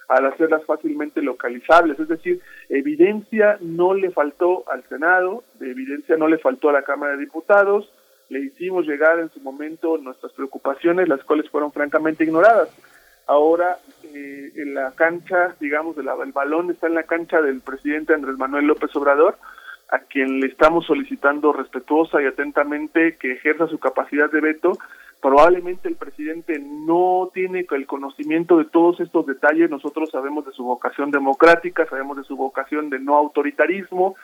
[0.09, 1.99] al hacerlas fácilmente localizables.
[1.99, 6.83] Es decir, evidencia no le faltó al Senado, de evidencia no le faltó a la
[6.83, 7.91] Cámara de Diputados,
[8.33, 12.71] le hicimos llegar en su momento nuestras preocupaciones, las cuales fueron francamente ignoradas.
[13.27, 18.39] Ahora eh, en la cancha, digamos, el balón está en la cancha del presidente Andrés
[18.39, 19.37] Manuel López Obrador,
[19.91, 24.79] a quien le estamos solicitando respetuosa y atentamente que ejerza su capacidad de veto.
[25.21, 29.71] Probablemente el presidente no tiene el conocimiento de todos estos detalles.
[29.71, 34.17] Nosotros sabemos de su vocación democrática, sabemos de su vocación de no autoritarismo,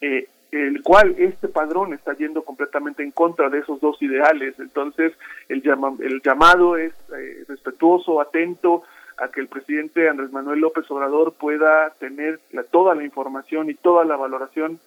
[0.00, 4.58] eh, el cual este padrón está yendo completamente en contra de esos dos ideales.
[4.58, 5.12] Entonces,
[5.48, 5.62] el,
[6.00, 8.82] el llamado es eh, respetuoso, atento,
[9.18, 12.38] a que el presidente Andrés Manuel López Obrador pueda tener
[12.70, 14.78] toda la información y toda la valoración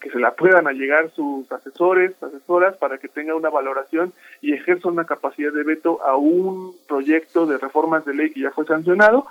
[0.00, 4.88] que se la puedan allegar sus asesores, asesoras, para que tenga una valoración y ejerza
[4.88, 9.26] una capacidad de veto a un proyecto de reformas de ley que ya fue sancionado,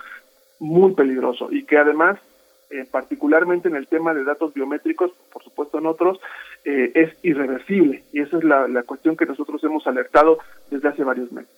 [0.59, 2.19] muy peligroso y que además,
[2.71, 6.19] eh, particularmente en el tema de datos biométricos, por supuesto en otros,
[6.65, 10.39] eh, es irreversible y esa es la, la, cuestión que nosotros hemos alertado
[10.69, 11.51] desde hace varios meses.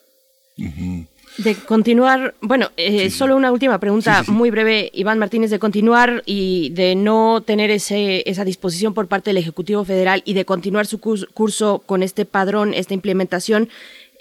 [1.37, 6.69] De continuar, bueno, eh, solo una última pregunta muy breve, Iván Martínez, de continuar y
[6.71, 10.99] de no tener ese, esa disposición por parte del Ejecutivo Federal y de continuar su
[10.99, 13.69] curso con este padrón, esta implementación.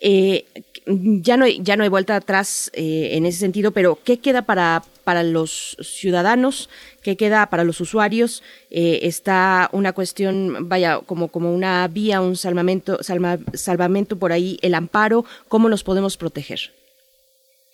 [0.01, 0.47] Eh,
[0.87, 4.43] ya no hay, ya no hay vuelta atrás eh, en ese sentido, pero ¿qué queda
[4.43, 6.71] para, para los ciudadanos?
[7.03, 8.43] ¿Qué queda para los usuarios?
[8.71, 14.75] Eh, está una cuestión, vaya, como, como una vía, un salvamento, salvamento por ahí, el
[14.75, 16.61] amparo, ¿cómo nos podemos proteger?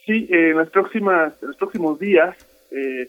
[0.07, 2.35] Sí, en, las próximas, en los próximos días
[2.71, 3.09] eh,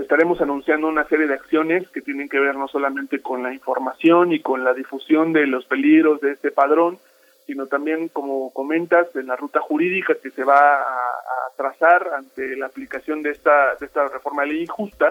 [0.00, 4.32] estaremos anunciando una serie de acciones que tienen que ver no solamente con la información
[4.32, 6.98] y con la difusión de los peligros de este padrón,
[7.46, 11.10] sino también, como comentas, en la ruta jurídica que se va a,
[11.56, 15.10] trazar ante la aplicación de esta, de esta reforma de ley injusta.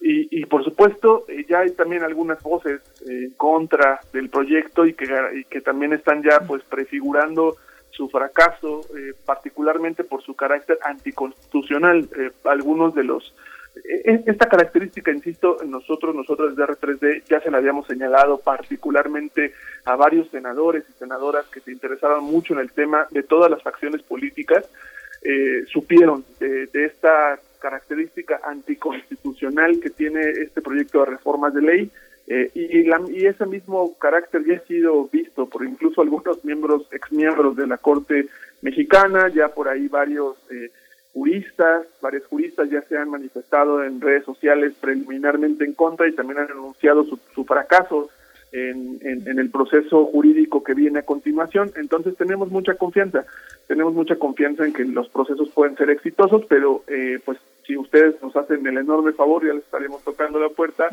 [0.00, 5.06] Y, por supuesto, eh, ya hay también algunas voces en contra del proyecto y que,
[5.34, 7.56] y que también están ya pues prefigurando
[7.90, 12.08] su fracaso, eh, particularmente por su carácter anticonstitucional.
[12.16, 13.34] Eh, algunos de los
[13.84, 19.52] esta característica, insisto, nosotros, nosotros desde R3D ya se la habíamos señalado particularmente
[19.84, 23.62] a varios senadores y senadoras que se interesaban mucho en el tema de todas las
[23.62, 24.68] facciones políticas,
[25.72, 31.90] supieron de, esta característica anticonstitucional que tiene este proyecto de reformas de ley
[32.30, 36.86] eh, y, la, y, ese mismo carácter ya ha sido visto por incluso algunos miembros,
[36.92, 38.26] exmiembros de la Corte
[38.60, 40.70] Mexicana, ya por ahí varios eh,
[41.12, 46.40] juristas, varios juristas ya se han manifestado en redes sociales preliminarmente en contra y también
[46.40, 48.08] han anunciado su, su fracaso
[48.52, 51.70] en, en, el proceso jurídico que viene a continuación.
[51.76, 53.26] Entonces tenemos mucha confianza,
[53.66, 58.20] tenemos mucha confianza en que los procesos pueden ser exitosos, pero eh, pues si ustedes
[58.22, 60.88] nos hacen el enorme favor, ya les estaremos tocando la puerta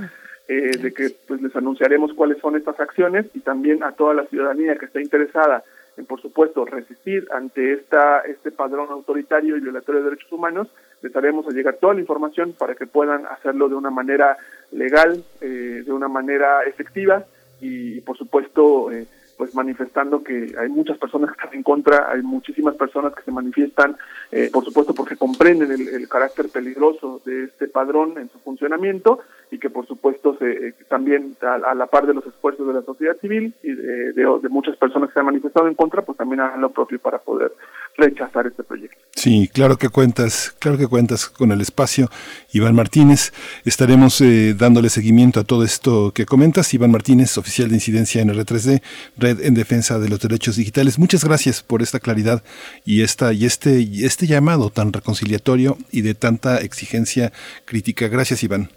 [0.48, 4.26] eh, de que pues les anunciaremos cuáles son estas acciones y también a toda la
[4.26, 5.64] ciudadanía que está interesada
[6.04, 10.68] por supuesto, resistir ante esta este padrón autoritario y violatorio de derechos humanos,
[11.02, 14.38] les haremos llegar toda la información para que puedan hacerlo de una manera
[14.72, 17.26] legal, eh, de una manera efectiva
[17.62, 19.08] y, por supuesto, eh,
[19.38, 23.32] pues manifestando que hay muchas personas que están en contra, hay muchísimas personas que se
[23.32, 23.98] manifiestan,
[24.32, 29.20] eh, por supuesto porque comprenden el, carácter peligroso de este padrón en su funcionamiento
[29.56, 32.82] y que por supuesto se, eh, también a, la par de los esfuerzos de la
[32.82, 36.62] sociedad civil y de, muchas personas que se han manifestado en contra, pues también hagan
[36.62, 37.52] lo propio para poder
[37.98, 38.98] rechazar este proyecto.
[39.14, 42.10] Sí, claro que cuentas, claro que cuentas con el espacio.
[42.54, 43.32] Iván Martínez,
[43.64, 46.74] estaremos eh, dándole seguimiento a todo esto que comentas.
[46.74, 48.82] Iván Martínez, oficial de incidencia en R3D,
[49.18, 51.00] Red en Defensa de los Derechos Digitales.
[51.00, 52.44] Muchas gracias por esta claridad
[52.86, 57.32] y esta y este y este llamado tan reconciliatorio y de tanta exigencia
[57.66, 58.08] crítica.
[58.08, 58.70] Gracias, Iván.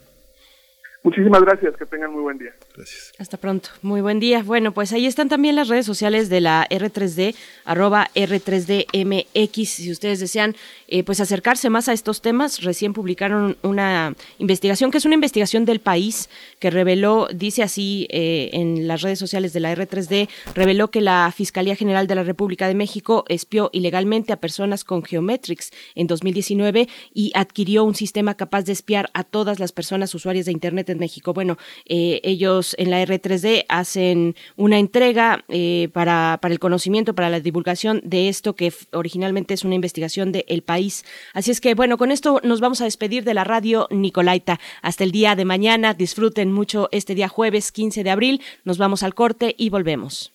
[1.08, 2.52] Muchísimas gracias, que tengan muy buen día.
[2.76, 3.14] Gracias.
[3.18, 4.42] Hasta pronto, muy buen día.
[4.42, 10.20] Bueno, pues ahí están también las redes sociales de la R3D, arroba R3DMX, si ustedes
[10.20, 10.54] desean
[10.86, 12.62] eh, pues acercarse más a estos temas.
[12.62, 16.28] Recién publicaron una investigación, que es una investigación del país,
[16.58, 21.32] que reveló, dice así eh, en las redes sociales de la R3D, reveló que la
[21.34, 26.86] Fiscalía General de la República de México espió ilegalmente a personas con Geometrics en 2019
[27.14, 30.97] y adquirió un sistema capaz de espiar a todas las personas usuarias de Internet en
[30.98, 31.32] México.
[31.32, 31.56] Bueno,
[31.86, 37.40] eh, ellos en la R3D hacen una entrega eh, para, para el conocimiento, para la
[37.40, 41.04] divulgación de esto que originalmente es una investigación de El País.
[41.32, 44.60] Así es que, bueno, con esto nos vamos a despedir de la radio Nicolaita.
[44.82, 45.94] Hasta el día de mañana.
[45.94, 48.42] Disfruten mucho este día jueves 15 de abril.
[48.64, 50.32] Nos vamos al corte y volvemos.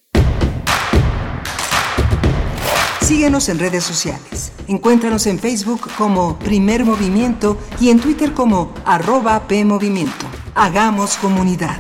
[3.02, 4.54] Síguenos en redes sociales.
[4.70, 10.33] Encuéntranos en Facebook como Primer Movimiento y en Twitter como arroba PMovimiento.
[10.56, 11.78] Hagamos comunidad.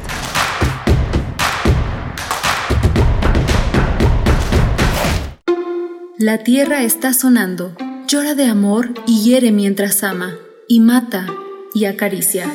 [6.18, 7.76] La tierra está sonando
[8.08, 10.36] llora de amor y hiere mientras ama,
[10.68, 11.26] y mata
[11.74, 12.46] y acaricia.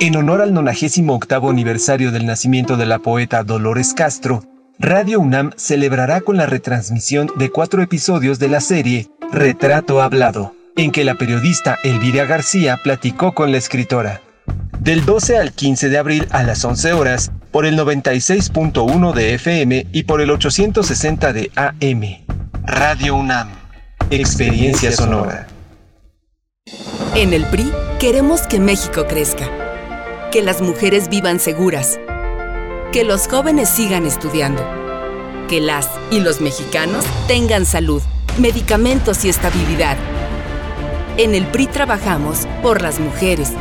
[0.00, 4.42] En honor al 98 aniversario del nacimiento de la poeta Dolores Castro,
[4.78, 10.90] Radio UNAM celebrará con la retransmisión de cuatro episodios de la serie Retrato Hablado, en
[10.90, 14.20] que la periodista Elvira García platicó con la escritora.
[14.80, 19.86] Del 12 al 15 de abril a las 11 horas, por el 96.1 de FM
[19.92, 22.02] y por el 860 de AM.
[22.64, 23.48] Radio UNAM.
[24.10, 25.46] Experiencia sonora.
[27.14, 27.70] En el PRI
[28.00, 29.48] queremos que México crezca,
[30.32, 32.00] que las mujeres vivan seguras,
[32.92, 34.62] que los jóvenes sigan estudiando,
[35.48, 38.02] que las y los mexicanos tengan salud,
[38.38, 39.96] medicamentos y estabilidad.
[41.16, 43.52] En el PRI trabajamos por las mujeres,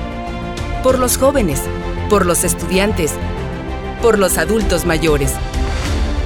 [0.84, 1.62] por los jóvenes,
[2.10, 3.14] por los estudiantes,
[4.02, 5.34] por los adultos mayores,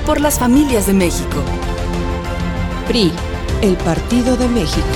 [0.06, 1.44] por las familias de México.
[2.88, 3.12] PRI,
[3.62, 4.88] el Partido de México.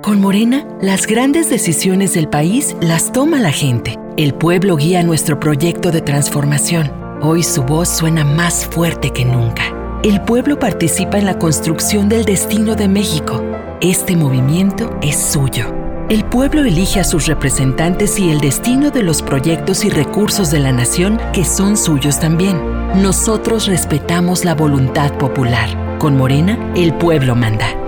[0.00, 3.98] Con Morena, las grandes decisiones del país las toma la gente.
[4.16, 6.92] El pueblo guía nuestro proyecto de transformación.
[7.20, 9.64] Hoy su voz suena más fuerte que nunca.
[10.04, 13.42] El pueblo participa en la construcción del destino de México.
[13.80, 15.77] Este movimiento es suyo.
[16.08, 20.58] El pueblo elige a sus representantes y el destino de los proyectos y recursos de
[20.58, 22.56] la nación que son suyos también.
[23.02, 25.98] Nosotros respetamos la voluntad popular.
[25.98, 27.87] Con Morena, el pueblo manda.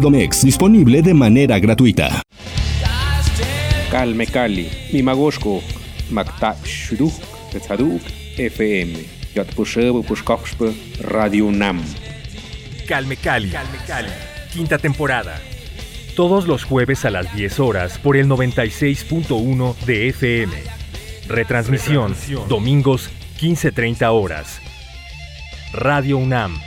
[0.00, 2.22] Domex, disponible de manera gratuita.
[3.90, 5.62] Calme Cali, Mimagoshko,
[6.10, 7.12] Makta Shuruk,
[7.50, 8.02] Tetzaduk,
[8.36, 8.98] FM,
[9.34, 11.82] Yatpushebu Pushkoxpe, Radio Nam.
[12.86, 13.50] Calme Cali.
[13.50, 14.08] Calme Cali.
[14.52, 15.40] Quinta temporada.
[16.16, 20.52] Todos los jueves a las 10 horas por el 96.1 de FM.
[21.28, 22.14] Retransmisión,
[22.48, 23.10] domingos
[23.40, 24.60] 15.30 horas.
[25.72, 26.58] Radio UNAM.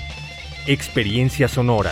[0.67, 1.91] Experiencia sonora.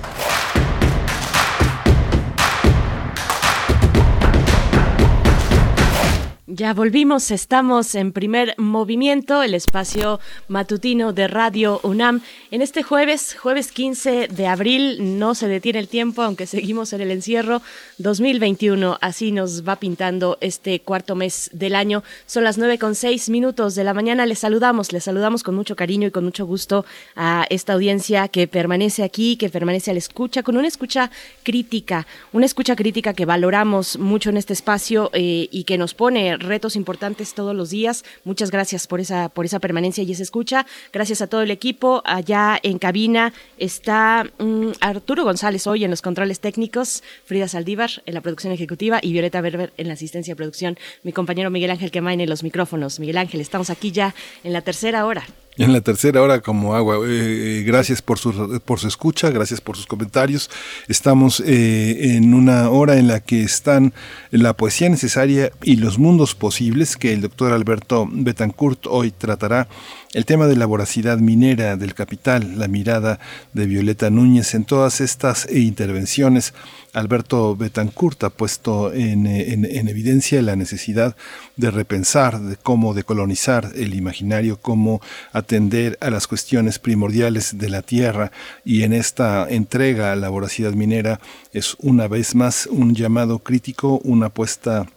[6.53, 10.19] Ya volvimos, estamos en primer movimiento, el espacio
[10.49, 12.19] matutino de Radio UNAM.
[12.51, 16.99] En este jueves, jueves 15 de abril, no se detiene el tiempo, aunque seguimos en
[16.99, 17.61] el encierro
[17.99, 18.97] 2021.
[18.99, 22.03] Así nos va pintando este cuarto mes del año.
[22.25, 24.25] Son las nueve con seis minutos de la mañana.
[24.25, 26.83] Les saludamos, les saludamos con mucho cariño y con mucho gusto
[27.15, 31.11] a esta audiencia que permanece aquí, que permanece a la escucha, con una escucha
[31.43, 36.40] crítica, una escucha crítica que valoramos mucho en este espacio eh, y que nos pone
[36.41, 38.03] retos importantes todos los días.
[38.23, 40.65] Muchas gracias por esa, por esa permanencia y esa escucha.
[40.91, 42.01] Gracias a todo el equipo.
[42.05, 48.13] Allá en cabina está mm, Arturo González hoy en los controles técnicos, Frida Saldívar en
[48.13, 50.77] la producción ejecutiva y Violeta Berber en la asistencia de producción.
[51.03, 52.99] Mi compañero Miguel Ángel Quemain en los micrófonos.
[52.99, 54.13] Miguel Ángel, estamos aquí ya
[54.43, 55.23] en la tercera hora.
[55.57, 56.97] En la tercera hora como agua.
[57.05, 60.49] Eh, eh, gracias por su, por su escucha, gracias por sus comentarios.
[60.87, 63.93] Estamos eh, en una hora en la que están
[64.31, 69.67] la poesía necesaria y los mundos posibles que el doctor Alberto Betancourt hoy tratará
[70.13, 73.19] el tema de la voracidad minera del capital, la mirada
[73.53, 76.53] de Violeta Núñez en todas estas intervenciones.
[76.93, 81.15] Alberto Betancourt ha puesto en, evidencia la necesidad
[81.55, 85.01] de repensar, de cómo decolonizar el imaginario, cómo
[85.31, 88.33] atender a las cuestiones primordiales de la tierra
[88.65, 91.21] y en esta entrega a la voracidad minera
[91.53, 94.87] es una vez más un llamado crítico, una apuesta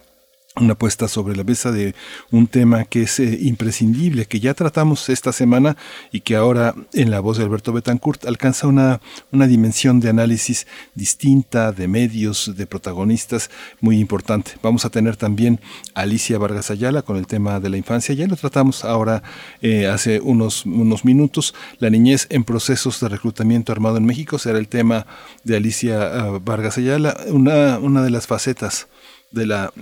[0.59, 1.95] una puesta sobre la mesa de
[2.31, 5.75] un tema que es eh, imprescindible, que ya tratamos esta semana
[6.11, 9.01] y que ahora en la voz de Alberto Betancourt alcanza una,
[9.31, 13.49] una dimensión de análisis distinta, de medios, de protagonistas
[13.81, 14.53] muy importante.
[14.61, 15.59] Vamos a tener también
[15.93, 19.23] a Alicia Vargas Ayala con el tema de la infancia, ya lo tratamos ahora
[19.61, 24.57] eh, hace unos, unos minutos, la niñez en procesos de reclutamiento armado en México será
[24.57, 25.05] el tema
[25.43, 28.87] de Alicia ah, Vargas Ayala, una, una de las facetas
[29.31, 29.73] de la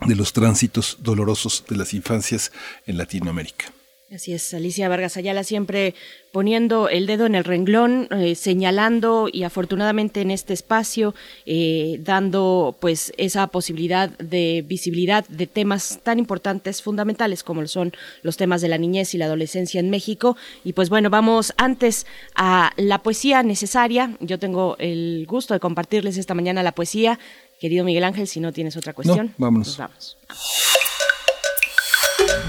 [0.00, 2.52] de los tránsitos dolorosos de las infancias
[2.86, 3.72] en Latinoamérica.
[4.14, 5.96] Así es, Alicia Vargas Ayala siempre
[6.30, 11.12] poniendo el dedo en el renglón, eh, señalando y afortunadamente en este espacio
[11.44, 18.36] eh, dando pues esa posibilidad de visibilidad de temas tan importantes, fundamentales como son los
[18.36, 20.36] temas de la niñez y la adolescencia en México.
[20.62, 22.06] Y pues bueno, vamos antes
[22.36, 24.16] a la poesía necesaria.
[24.20, 27.18] Yo tengo el gusto de compartirles esta mañana la poesía
[27.60, 29.76] Querido Miguel Ángel, si no tienes otra cuestión, vámonos.
[29.78, 30.18] vamos.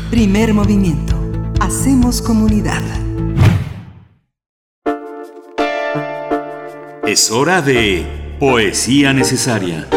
[0.09, 1.15] Primer movimiento.
[1.59, 2.81] Hacemos comunidad.
[7.05, 8.05] Es hora de
[8.39, 9.87] Poesía Necesaria.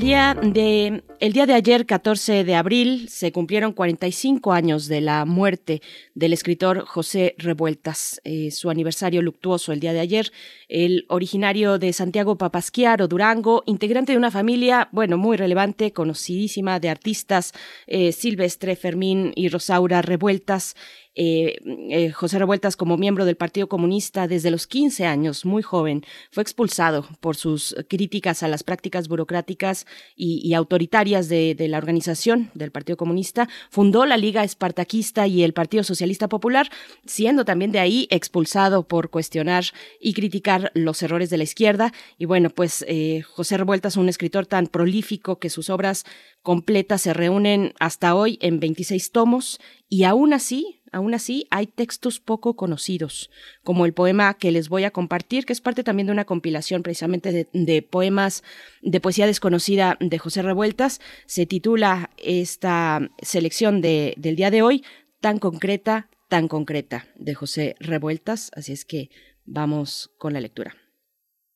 [0.00, 5.02] El día de el día de ayer, 14 de abril, se cumplieron 45 años de
[5.02, 5.82] la muerte
[6.14, 8.22] del escritor José Revueltas.
[8.24, 10.32] Eh, su aniversario luctuoso el día de ayer.
[10.70, 16.88] El originario de Santiago Papasquiaro, Durango, integrante de una familia, bueno, muy relevante, conocidísima de
[16.88, 17.52] artistas,
[17.86, 20.74] eh, Silvestre, Fermín y Rosaura Revueltas.
[21.22, 21.60] Eh,
[21.90, 26.42] eh, José Revueltas como miembro del Partido Comunista desde los 15 años, muy joven, fue
[26.42, 29.86] expulsado por sus críticas a las prácticas burocráticas
[30.16, 35.84] y, autoritarias de, la organización del Partido Comunista, fundó la Liga Espartaquista y el Partido
[35.84, 36.70] Socialista Popular,
[37.04, 39.64] siendo también de ahí expulsado por cuestionar
[40.00, 41.92] y criticar los errores de la izquierda.
[42.16, 46.06] Y bueno, pues eh, José Revueltas, un escritor tan prolífico que sus obras
[46.42, 49.60] completas se reúnen hasta hoy en 26 tomos
[49.92, 53.30] y aún así Aún así, hay textos poco conocidos,
[53.62, 56.82] como el poema que les voy a compartir, que es parte también de una compilación
[56.82, 58.42] precisamente de, poemas
[58.82, 61.00] de poesía desconocida de José Revueltas.
[61.26, 64.84] Se titula esta selección del día de hoy,
[65.20, 68.50] Tan concreta, tan concreta, de José Revueltas.
[68.54, 69.10] Así es que
[69.44, 70.74] vamos con la lectura.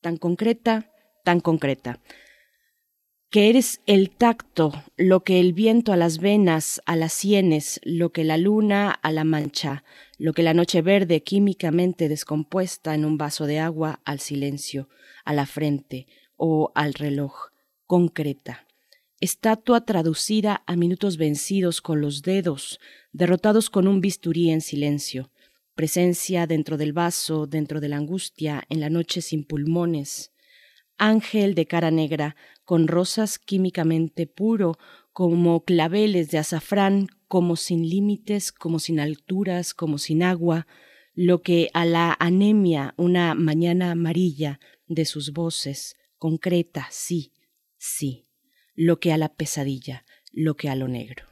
[0.01, 0.91] Tan concreta,
[1.23, 1.99] tan concreta
[3.29, 8.11] que eres el tacto, lo que el viento a las venas, a las sienes, lo
[8.11, 9.83] que la luna a la mancha,
[10.17, 14.89] lo que la noche verde químicamente descompuesta en un vaso de agua al silencio,
[15.25, 16.07] a la frente
[16.37, 17.49] o al reloj,
[17.85, 18.65] concreta.
[19.19, 22.79] Estatua traducida a minutos vencidos con los dedos,
[23.11, 25.31] derrotados con un bisturí en silencio,
[25.73, 30.31] presencia dentro del vaso, dentro de la angustia, en la noche sin pulmones,
[30.97, 32.35] ángel de cara negra,
[32.65, 34.77] con rosas químicamente puro,
[35.13, 40.67] como claveles de azafrán, como sin límites, como sin alturas, como sin agua,
[41.13, 47.31] lo que a la anemia una mañana amarilla de sus voces, concreta, sí,
[47.77, 48.27] sí,
[48.73, 51.23] lo que a la pesadilla, lo que a lo negro.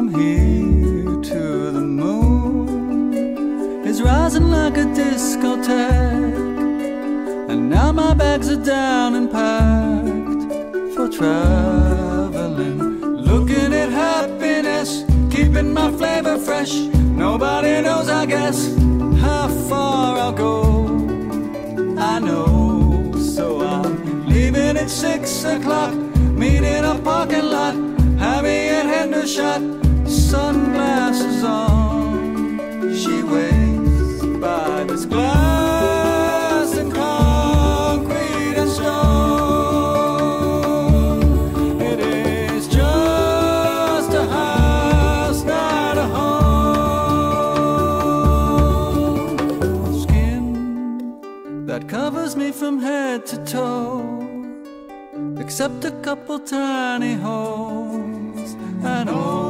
[0.00, 3.12] from here to the moon
[3.84, 6.38] is rising like a discotheque.
[7.50, 10.52] And now my bags are down and packed
[10.94, 12.78] for traveling.
[13.30, 16.72] Looking at happiness, keeping my flavor fresh.
[17.26, 18.74] Nobody knows, I guess,
[19.20, 20.86] how far I'll go.
[21.98, 25.92] I know, so I'm leaving at six o'clock,
[26.42, 27.74] meeting a parking lot,
[28.18, 29.80] Happy a shot.
[33.02, 39.20] She waits by this glass and concrete and stone.
[41.80, 47.18] It is just a house, not a home.
[50.02, 54.06] Skin that covers me from head to toe
[55.38, 59.49] except a couple tiny holes and old.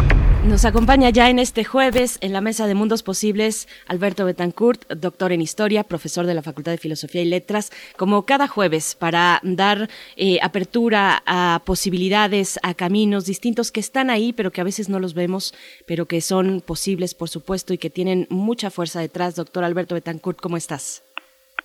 [0.47, 5.31] Nos acompaña ya en este jueves en la mesa de Mundos Posibles Alberto Betancourt, doctor
[5.31, 9.87] en Historia, profesor de la Facultad de Filosofía y Letras, como cada jueves para dar
[10.17, 14.99] eh, apertura a posibilidades, a caminos distintos que están ahí, pero que a veces no
[14.99, 15.53] los vemos,
[15.85, 19.35] pero que son posibles, por supuesto, y que tienen mucha fuerza detrás.
[19.35, 21.03] Doctor Alberto Betancourt, ¿cómo estás?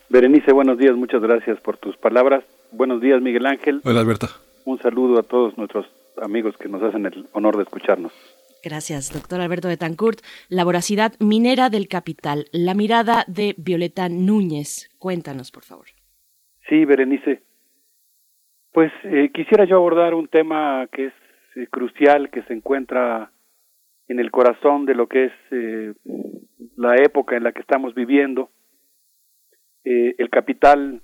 [0.09, 2.43] Berenice, buenos días, muchas gracias por tus palabras.
[2.71, 3.81] Buenos días, Miguel Ángel.
[3.83, 4.27] Hola, Alberto.
[4.65, 5.87] Un saludo a todos nuestros
[6.21, 8.11] amigos que nos hacen el honor de escucharnos.
[8.69, 10.19] Gracias, doctor Alberto Betancourt.
[10.49, 14.89] La voracidad minera del capital, la mirada de Violeta Núñez.
[14.99, 15.85] Cuéntanos, por favor.
[16.67, 17.43] Sí, Berenice.
[18.73, 21.13] Pues eh, quisiera yo abordar un tema que es
[21.55, 23.31] eh, crucial, que se encuentra
[24.09, 25.93] en el corazón de lo que es eh,
[26.75, 28.49] la época en la que estamos viviendo.
[29.85, 31.01] el capital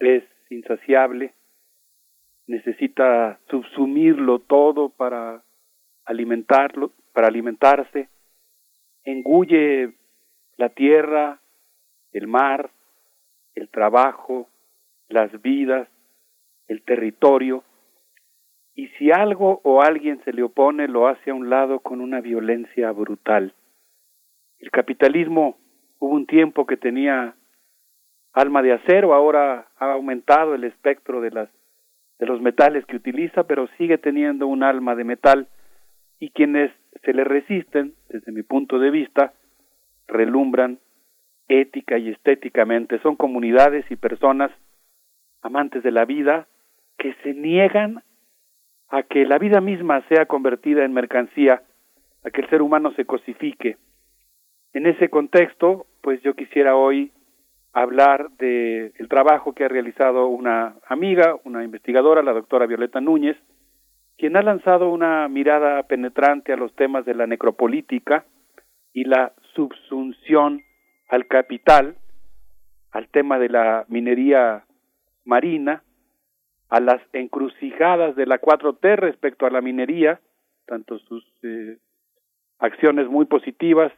[0.00, 1.34] es insaciable,
[2.48, 5.45] necesita subsumirlo todo para
[6.06, 8.08] alimentarlo, para alimentarse,
[9.04, 9.94] engulle
[10.56, 11.40] la tierra,
[12.12, 12.70] el mar,
[13.54, 14.48] el trabajo,
[15.08, 15.88] las vidas,
[16.68, 17.64] el territorio,
[18.74, 22.20] y si algo o alguien se le opone, lo hace a un lado con una
[22.20, 23.54] violencia brutal.
[24.58, 25.58] El capitalismo
[25.98, 27.34] hubo un tiempo que tenía
[28.34, 31.48] alma de acero, ahora ha aumentado el espectro de las
[32.18, 35.48] de los metales que utiliza, pero sigue teniendo un alma de metal
[36.18, 36.70] y quienes
[37.04, 39.32] se le resisten, desde mi punto de vista,
[40.06, 40.78] relumbran
[41.48, 42.98] ética y estéticamente.
[43.00, 44.50] Son comunidades y personas
[45.42, 46.48] amantes de la vida
[46.98, 48.02] que se niegan
[48.88, 51.62] a que la vida misma sea convertida en mercancía,
[52.24, 53.76] a que el ser humano se cosifique.
[54.72, 57.12] En ese contexto, pues yo quisiera hoy
[57.72, 63.36] hablar del el trabajo que ha realizado una amiga, una investigadora, la doctora Violeta Núñez,
[64.18, 68.24] quien ha lanzado una mirada penetrante a los temas de la necropolítica
[68.92, 70.62] y la subsunción
[71.08, 71.96] al capital,
[72.92, 74.64] al tema de la minería
[75.24, 75.82] marina,
[76.68, 80.20] a las encrucijadas de la 4T respecto a la minería,
[80.66, 81.78] tanto sus eh,
[82.58, 83.92] acciones muy positivas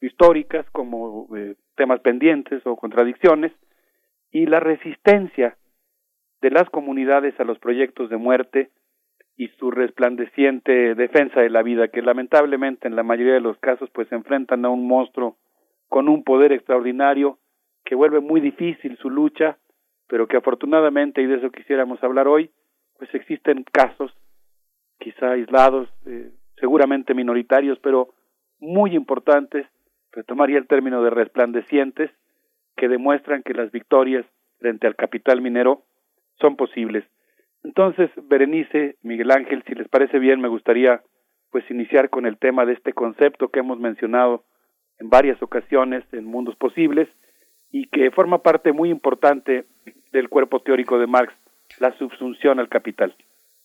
[0.00, 3.52] históricas como eh, temas pendientes o contradicciones
[4.30, 5.58] y la resistencia
[6.40, 8.70] de las comunidades a los proyectos de muerte
[9.36, 13.90] y su resplandeciente defensa de la vida que lamentablemente en la mayoría de los casos
[13.90, 15.36] pues se enfrentan a un monstruo
[15.88, 17.38] con un poder extraordinario
[17.84, 19.58] que vuelve muy difícil su lucha
[20.06, 22.50] pero que afortunadamente y de eso quisiéramos hablar hoy
[22.98, 24.12] pues existen casos
[24.98, 28.14] quizá aislados eh, seguramente minoritarios pero
[28.60, 29.66] muy importantes
[30.14, 32.10] retomaría el término de resplandecientes,
[32.76, 34.24] que demuestran que las victorias
[34.58, 35.82] frente al capital minero
[36.40, 37.04] son posibles.
[37.64, 41.02] Entonces, Berenice, Miguel Ángel, si les parece bien, me gustaría
[41.50, 44.44] pues iniciar con el tema de este concepto que hemos mencionado
[44.98, 47.08] en varias ocasiones en Mundos Posibles
[47.70, 49.64] y que forma parte muy importante
[50.12, 51.32] del cuerpo teórico de Marx,
[51.80, 53.14] la subsunción al capital.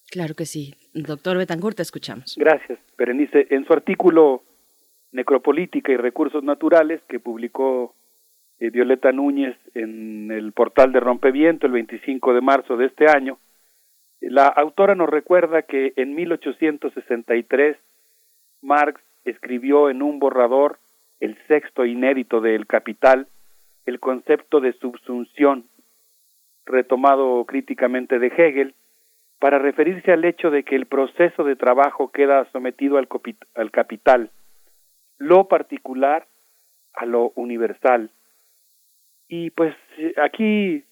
[0.10, 0.74] Claro que sí.
[0.94, 2.36] Doctor Betancourt, te escuchamos.
[2.38, 3.48] Gracias, Berenice.
[3.52, 4.42] En su artículo
[5.12, 7.96] Necropolítica y Recursos Naturales, que publicó
[8.60, 13.38] eh, Violeta Núñez en el portal de Rompeviento el 25 de marzo de este año,
[14.22, 17.78] la autora nos recuerda que en 1863
[18.62, 20.80] Marx escribió en un borrador,
[21.20, 23.28] el sexto inédito de El Capital,
[23.86, 25.66] el concepto de subsunción,
[26.66, 28.76] retomado críticamente de Hegel,
[29.40, 33.08] para referirse al hecho de que el proceso de trabajo queda sometido al,
[33.56, 34.32] al capital,
[35.18, 36.28] lo particular
[36.94, 38.12] a lo universal.
[39.30, 39.76] Y pues
[40.22, 40.84] aquí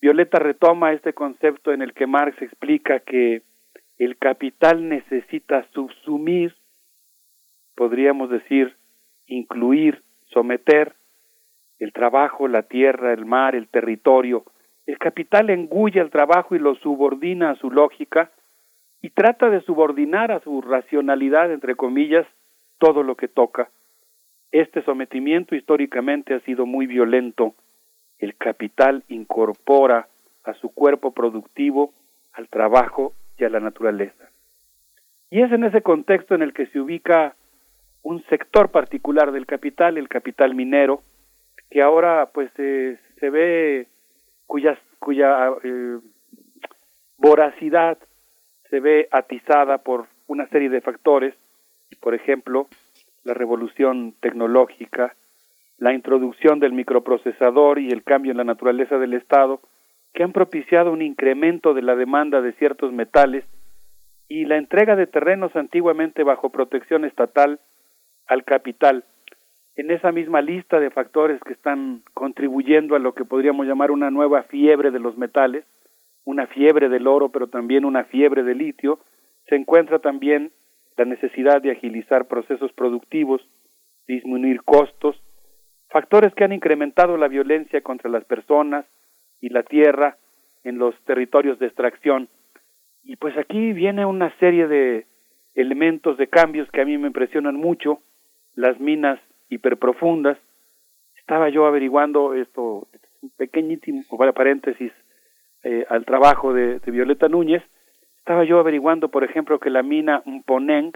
[0.00, 3.42] Violeta retoma este concepto en el que Marx explica que
[3.98, 6.54] el capital necesita subsumir,
[7.76, 8.76] podríamos decir,
[9.26, 10.02] incluir,
[10.32, 10.94] someter
[11.78, 14.44] el trabajo, la tierra, el mar, el territorio.
[14.86, 18.30] El capital engulle al trabajo y lo subordina a su lógica
[19.02, 22.26] y trata de subordinar a su racionalidad, entre comillas,
[22.78, 23.70] todo lo que toca.
[24.50, 27.54] Este sometimiento históricamente ha sido muy violento
[28.20, 30.08] el capital incorpora
[30.44, 31.92] a su cuerpo productivo
[32.32, 34.30] al trabajo y a la naturaleza.
[35.30, 37.34] Y es en ese contexto en el que se ubica
[38.02, 41.02] un sector particular del capital, el capital minero,
[41.70, 43.86] que ahora pues se ve
[44.46, 45.98] cuya, cuya eh,
[47.16, 47.98] voracidad
[48.68, 51.34] se ve atizada por una serie de factores,
[52.00, 52.68] por ejemplo,
[53.24, 55.14] la revolución tecnológica,
[55.80, 59.60] la introducción del microprocesador y el cambio en la naturaleza del Estado,
[60.12, 63.44] que han propiciado un incremento de la demanda de ciertos metales
[64.28, 67.60] y la entrega de terrenos antiguamente bajo protección estatal
[68.26, 69.04] al capital.
[69.74, 74.10] En esa misma lista de factores que están contribuyendo a lo que podríamos llamar una
[74.10, 75.64] nueva fiebre de los metales,
[76.24, 78.98] una fiebre del oro, pero también una fiebre del litio,
[79.48, 80.52] se encuentra también
[80.98, 83.40] la necesidad de agilizar procesos productivos,
[84.06, 85.16] disminuir costos,
[85.90, 88.86] factores que han incrementado la violencia contra las personas
[89.40, 90.16] y la tierra
[90.64, 92.28] en los territorios de extracción.
[93.02, 95.06] Y pues aquí viene una serie de
[95.54, 98.00] elementos de cambios que a mí me impresionan mucho,
[98.54, 99.18] las minas
[99.48, 100.38] hiperprofundas.
[101.18, 102.86] Estaba yo averiguando esto,
[103.22, 104.02] un pequeñísimo,
[104.34, 104.92] paréntesis,
[105.62, 107.62] eh, al trabajo de, de, Violeta Núñez,
[108.18, 110.92] estaba yo averiguando, por ejemplo, que la mina Mponeng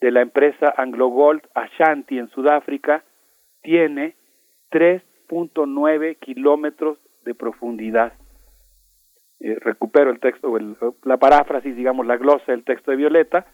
[0.00, 3.04] de la empresa Anglo Gold Ashanti en Sudáfrica
[3.66, 4.14] tiene
[4.70, 8.12] 3.9 kilómetros de profundidad.
[9.40, 13.44] Eh, recupero el texto, el, la paráfrasis, digamos, la glosa del texto de Violeta,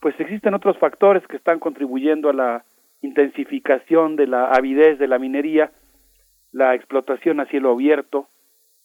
[0.00, 2.64] pues existen otros factores que están contribuyendo a la
[3.00, 5.70] intensificación de la avidez de la minería,
[6.50, 8.26] la explotación a cielo abierto,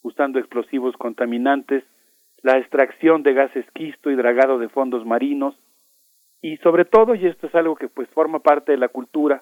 [0.03, 1.83] usando explosivos contaminantes,
[2.43, 5.59] la extracción de gas esquisto y dragado de fondos marinos,
[6.43, 9.41] y sobre todo, y esto es algo que pues forma parte de la cultura,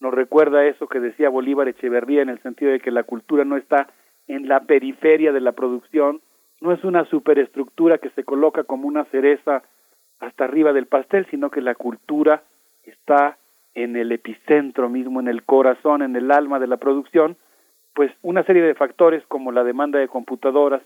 [0.00, 3.56] nos recuerda eso que decía Bolívar Echeverría en el sentido de que la cultura no
[3.56, 3.88] está
[4.26, 6.22] en la periferia de la producción,
[6.60, 9.62] no es una superestructura que se coloca como una cereza
[10.18, 12.44] hasta arriba del pastel, sino que la cultura
[12.84, 13.38] está
[13.74, 17.36] en el epicentro mismo, en el corazón, en el alma de la producción,
[17.94, 20.82] pues una serie de factores como la demanda de computadoras,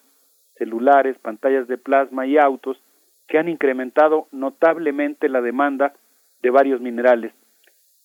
[0.57, 2.81] celulares, pantallas de plasma y autos,
[3.27, 5.95] que han incrementado notablemente la demanda
[6.43, 7.32] de varios minerales.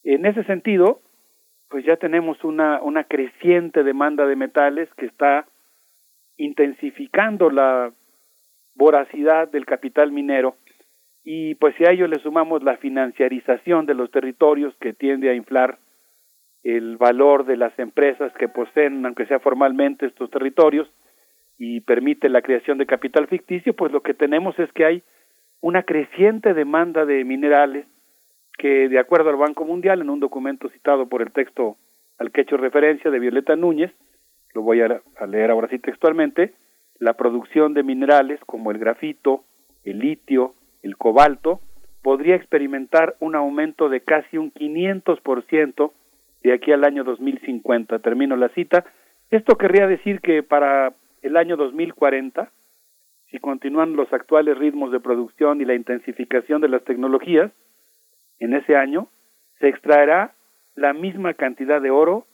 [0.03, 1.01] En ese sentido,
[1.69, 5.47] pues ya tenemos una, una creciente demanda de metales que está
[6.37, 7.91] intensificando la
[8.75, 10.55] voracidad del capital minero.
[11.23, 15.35] Y pues si a ello le sumamos la financiarización de los territorios que tiende a
[15.35, 15.77] inflar
[16.63, 20.89] el valor de las empresas que poseen, aunque sea formalmente, estos territorios
[21.57, 25.03] y permite la creación de capital ficticio, pues lo que tenemos es que hay
[25.61, 27.85] una creciente demanda de minerales
[28.59, 31.77] que de acuerdo al Banco Mundial, en un documento citado por el texto
[32.19, 33.91] al que he hecho referencia de Violeta Núñez,
[34.53, 36.53] lo voy a, leer ahora sí textualmente,
[36.99, 39.45] la producción de minerales como el grafito,
[39.85, 41.61] el litio, el cobalto,
[42.01, 45.91] podría experimentar un aumento de casi un 500%
[46.43, 47.99] de aquí al año 2050.
[47.99, 48.83] Termino la cita.
[49.31, 52.51] Esto querría decir que para el año 2040,
[53.31, 57.53] si continúan los actuales ritmos de producción y la intensificación de las tecnologías,
[58.39, 59.07] en ese año
[59.59, 60.33] se extraerá
[60.75, 62.25] la misma cantidad de oro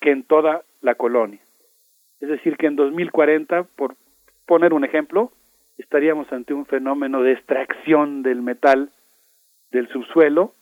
[0.00, 1.40] que en toda la colonia.
[2.20, 3.96] Es decir, que en 2040, por
[4.46, 5.32] poner un ejemplo,
[5.76, 8.90] estaríamos ante un fenómeno de extracción del metal
[9.70, 10.54] del subsuelo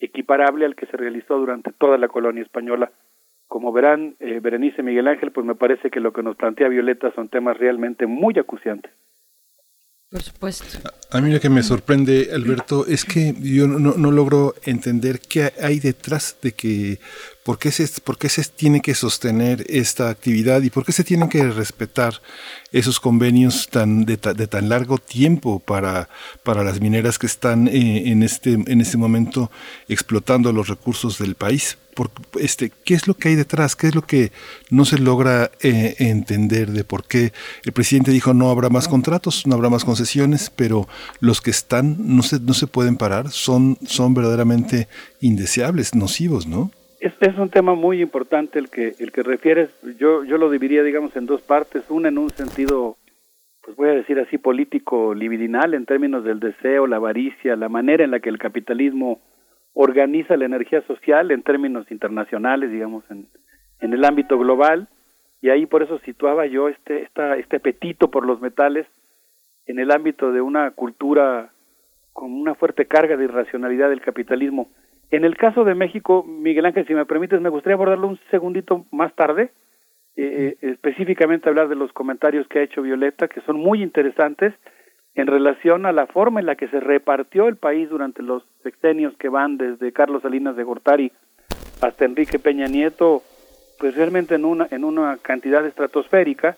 [0.00, 2.90] equiparable al que se realizó durante toda la colonia española.
[3.48, 7.12] Como verán, eh, Berenice Miguel Ángel, pues me parece que lo que nos plantea Violeta
[7.12, 8.92] son temas realmente muy acuciantes.
[10.08, 10.64] Por supuesto.
[11.10, 15.52] A mí lo que me sorprende, Alberto, es que yo no, no logro entender qué
[15.60, 17.00] hay detrás de que
[17.46, 21.04] ¿Por qué, se, ¿Por qué se tiene que sostener esta actividad y por qué se
[21.04, 22.20] tienen que respetar
[22.72, 26.08] esos convenios de, tan largo tiempo para,
[26.42, 29.48] para las mineras que están eh, en, este, en este momento
[29.88, 31.78] explotando los recursos del país?
[32.40, 33.76] Este, ¿Qué es lo que hay detrás?
[33.76, 34.32] ¿Qué es lo que
[34.68, 37.32] no se logra eh, entender de por qué
[37.64, 40.88] el presidente dijo no habrá más contratos, no habrá más concesiones, pero
[41.20, 44.88] los que están no se, no se pueden parar, son, son verdaderamente
[45.20, 46.72] indeseables, nocivos, ¿no?
[47.06, 49.70] Este es un tema muy importante el que el que refieres.
[49.96, 51.88] Yo yo lo dividiría, digamos, en dos partes.
[51.88, 52.96] Una en un sentido,
[53.62, 58.02] pues voy a decir así, político libidinal, en términos del deseo, la avaricia, la manera
[58.02, 59.20] en la que el capitalismo
[59.72, 63.28] organiza la energía social en términos internacionales, digamos, en,
[63.78, 64.88] en el ámbito global.
[65.40, 68.84] Y ahí por eso situaba yo este esta, este apetito por los metales
[69.66, 71.52] en el ámbito de una cultura
[72.12, 74.70] con una fuerte carga de irracionalidad del capitalismo
[75.10, 78.86] en el caso de México, Miguel Ángel, si me permites, me gustaría abordarlo un segundito
[78.90, 79.50] más tarde,
[80.16, 84.54] eh, eh, específicamente hablar de los comentarios que ha hecho Violeta, que son muy interesantes
[85.14, 89.16] en relación a la forma en la que se repartió el país durante los sexenios
[89.16, 91.12] que van desde Carlos Salinas de Gortari
[91.80, 93.22] hasta Enrique Peña Nieto,
[93.78, 96.56] pues realmente en una, en una cantidad estratosférica.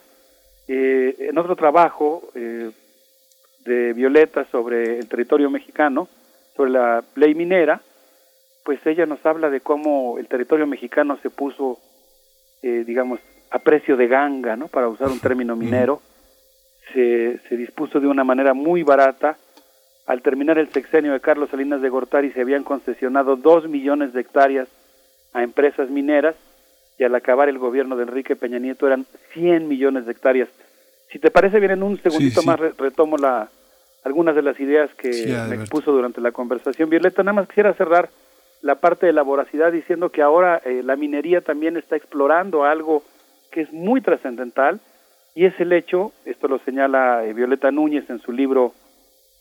[0.67, 6.09] Eh, en otro trabajo de Violeta sobre el territorio mexicano,
[6.55, 7.81] sobre la ley minera,
[8.69, 11.79] pues ella nos habla de cómo el territorio mexicano se puso,
[12.61, 13.19] eh, digamos,
[13.51, 14.69] a precio de ganga, ¿no?
[14.69, 16.03] Para usar un término minero,
[16.93, 19.39] se, se dispuso de una manera muy barata.
[20.05, 24.21] Al terminar el sexenio de Carlos Salinas de Gortari se habían concesionado dos millones de
[24.21, 24.69] hectáreas
[25.33, 26.35] a empresas mineras
[26.99, 30.51] y al acabar el gobierno de Enrique Peña Nieto eran 100 millones de hectáreas.
[31.11, 33.49] Si te parece bien, en un segundito más retomo la,
[34.05, 36.91] algunas de las ideas que me expuso durante la conversación.
[36.91, 38.11] Violeta, nada más quisiera cerrar
[38.61, 43.03] la parte de la voracidad diciendo que ahora eh, la minería también está explorando algo
[43.51, 44.81] que es muy trascendental
[45.35, 48.75] y es el hecho, esto lo señala eh, Violeta Núñez en su libro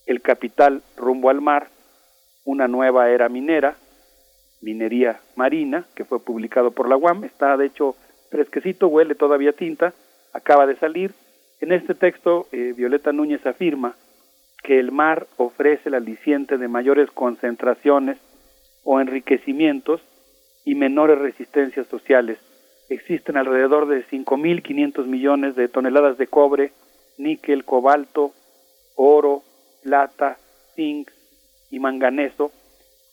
[0.06, 1.70] El capital rumbo al mar,
[2.46, 3.76] una nueva era minera,
[4.62, 7.96] minería marina, que fue publicado por la UAM, está de hecho
[8.30, 9.94] fresquecito, huele todavía tinta,
[10.34, 11.14] acaba de salir.
[11.60, 13.96] En este texto, eh, Violeta Núñez afirma
[14.64, 18.18] que el mar ofrece el aliciente de mayores concentraciones
[18.90, 20.00] o enriquecimientos
[20.64, 22.40] y menores resistencias sociales.
[22.88, 26.72] Existen alrededor de 5.500 millones de toneladas de cobre,
[27.18, 28.32] níquel, cobalto,
[28.96, 29.44] oro,
[29.84, 30.38] plata,
[30.74, 31.12] zinc
[31.70, 32.54] y manganeso,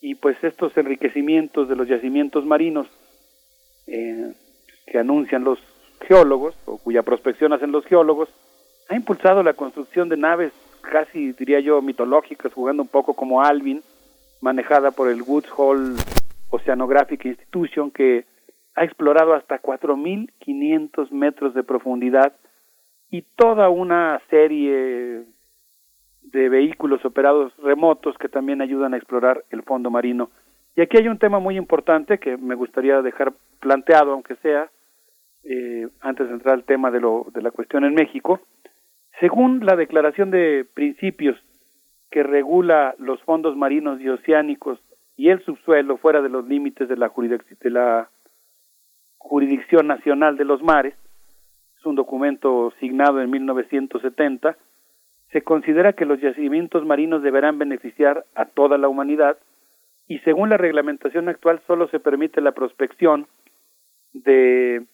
[0.01, 2.87] y pues estos enriquecimientos de los yacimientos marinos
[3.89, 4.33] eh,
[4.87, 5.59] que anuncian los
[6.03, 8.29] geólogos, o cuya prospección hacen los geólogos,
[8.89, 13.83] ha impulsado la construcción de naves casi, diría yo, mitológicas, jugando un poco como Alvin,
[14.45, 15.95] manejada por el Woods Hole
[16.51, 18.27] Oceanographic Institution, que
[18.75, 22.35] ha explorado hasta 4.500 metros de profundidad
[23.11, 25.23] y toda una serie
[26.21, 30.29] de vehículos operados remotos que también ayudan a explorar el fondo marino.
[30.77, 34.69] Y aquí hay un tema muy importante que me gustaría dejar planteado, aunque sea,
[35.45, 38.41] eh, antes de entrar al tema de, lo, de la cuestión en México.
[39.21, 41.39] Según la Declaración de Principios
[42.15, 44.79] que regula los fondos marinos y oceánicos
[45.17, 48.09] y el subsuelo fuera de los límites de la,
[49.19, 50.95] jurisdicción nacional de los mares,
[51.77, 54.57] es un documento signado en 1970,
[55.33, 59.37] se considera que los yacimientos marinos deberán beneficiar a toda la humanidad
[60.07, 63.27] y según la reglamentación actual solo se permite la prospección
[64.13, 64.85] de,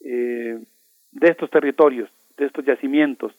[0.00, 0.64] eh,
[1.10, 3.34] de estos territorios, de estos yacimientos,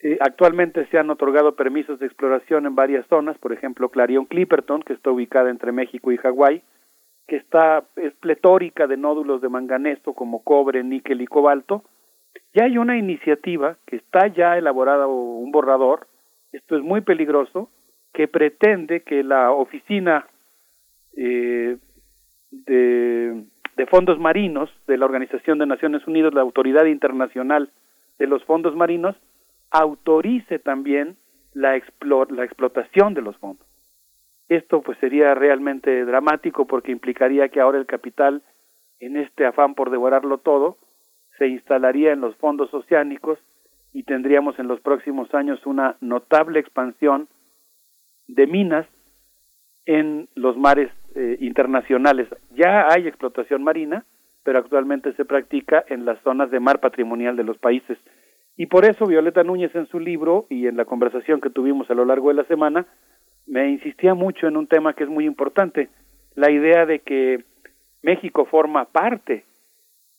[0.00, 4.82] eh, actualmente se han otorgado permisos de exploración en varias zonas, por ejemplo, Clarion Clipperton,
[4.82, 6.62] que está ubicada entre México y Hawái,
[7.26, 11.82] que está es pletórica de nódulos de manganeso como cobre, níquel y cobalto.
[12.54, 16.06] Ya hay una iniciativa que está ya elaborada un borrador,
[16.52, 17.68] esto es muy peligroso,
[18.12, 20.26] que pretende que la oficina
[21.16, 21.76] eh,
[22.50, 23.44] de,
[23.76, 27.70] de fondos marinos de la Organización de Naciones Unidas, la Autoridad Internacional
[28.18, 29.16] de los Fondos Marinos,
[29.70, 31.16] autorice también
[31.52, 31.80] la,
[32.30, 33.66] la explotación de los fondos.
[34.48, 38.42] Esto pues sería realmente dramático porque implicaría que ahora el capital,
[38.98, 40.78] en este afán por devorarlo todo,
[41.38, 43.38] se instalaría en los fondos oceánicos
[43.92, 47.28] y tendríamos en los próximos años una notable expansión
[48.26, 48.86] de minas
[49.86, 52.28] en los mares eh, internacionales.
[52.54, 54.04] Ya hay explotación marina,
[54.44, 57.98] pero actualmente se practica en las zonas de mar patrimonial de los países.
[58.58, 61.94] Y por eso Violeta Núñez en su libro y en la conversación que tuvimos a
[61.94, 62.86] lo largo de la semana
[63.46, 65.88] me insistía mucho en un tema que es muy importante,
[66.34, 67.44] la idea de que
[68.02, 69.44] México forma parte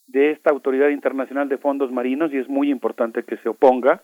[0.08, 4.02] de esta Autoridad Internacional de Fondos Marinos y es muy importante que se oponga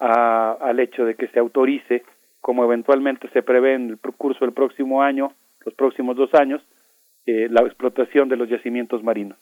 [0.00, 2.02] al hecho de que se autorice,
[2.40, 5.32] como eventualmente se prevé en el curso del próximo año,
[5.64, 6.60] los próximos dos años,
[7.26, 9.38] eh, la explotación de los yacimientos marinos.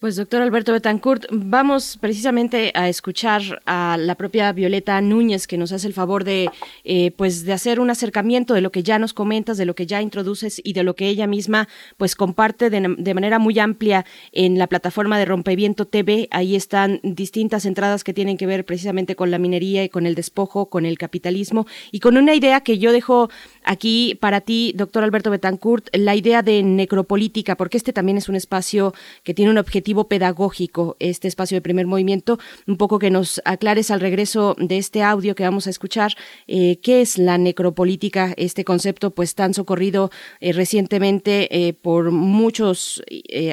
[0.00, 5.72] Pues doctor Alberto Betancourt, vamos precisamente a escuchar a la propia Violeta Núñez que nos
[5.72, 6.48] hace el favor de,
[6.84, 9.84] eh, pues, de hacer un acercamiento de lo que ya nos comentas, de lo que
[9.84, 14.06] ya introduces y de lo que ella misma, pues, comparte de, de manera muy amplia
[14.32, 16.28] en la plataforma de Rompeviento TV.
[16.30, 20.14] Ahí están distintas entradas que tienen que ver precisamente con la minería y con el
[20.14, 23.28] despojo, con el capitalismo y con una idea que yo dejo
[23.64, 28.36] aquí para ti, doctor Alberto Betancourt, la idea de necropolítica, porque este también es un
[28.36, 33.40] espacio que tiene un objetivo pedagógico, este espacio de primer movimiento, un poco que nos
[33.44, 36.12] aclares al regreso de este audio que vamos a escuchar,
[36.46, 40.10] eh, qué es la necropolítica, este concepto pues tan socorrido
[40.40, 43.02] eh, recientemente eh, por muchos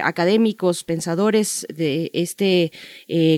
[0.03, 2.71] académicos, pensadores de este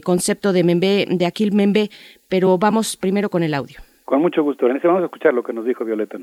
[0.04, 1.90] concepto de Membe, de Aquil Membe,
[2.28, 3.80] pero vamos primero con el audio.
[4.06, 6.18] Con mucho gusto, Vamos a escuchar lo que nos dijo Violeta.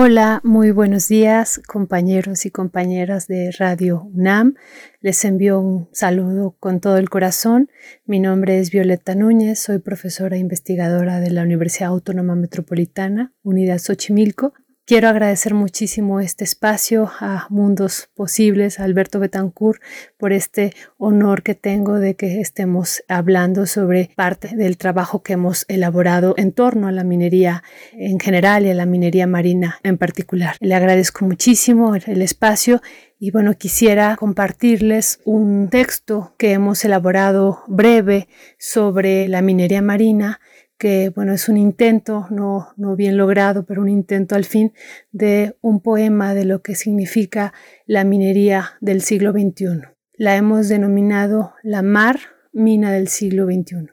[0.00, 4.54] Hola, muy buenos días compañeros y compañeras de Radio UNAM.
[5.00, 7.68] Les envío un saludo con todo el corazón.
[8.06, 13.78] Mi nombre es Violeta Núñez, soy profesora e investigadora de la Universidad Autónoma Metropolitana, Unidad
[13.78, 14.52] Xochimilco.
[14.88, 19.82] Quiero agradecer muchísimo este espacio a Mundos Posibles, a Alberto Betancourt,
[20.16, 25.66] por este honor que tengo de que estemos hablando sobre parte del trabajo que hemos
[25.68, 30.56] elaborado en torno a la minería en general y a la minería marina en particular.
[30.58, 32.80] Le agradezco muchísimo el espacio
[33.18, 38.26] y bueno, quisiera compartirles un texto que hemos elaborado breve
[38.58, 40.40] sobre la minería marina
[40.78, 44.72] que bueno, es un intento, no, no bien logrado, pero un intento al fin
[45.10, 47.52] de un poema de lo que significa
[47.84, 49.88] la minería del siglo XXI.
[50.14, 52.20] La hemos denominado la mar
[52.52, 53.90] mina del siglo XXI.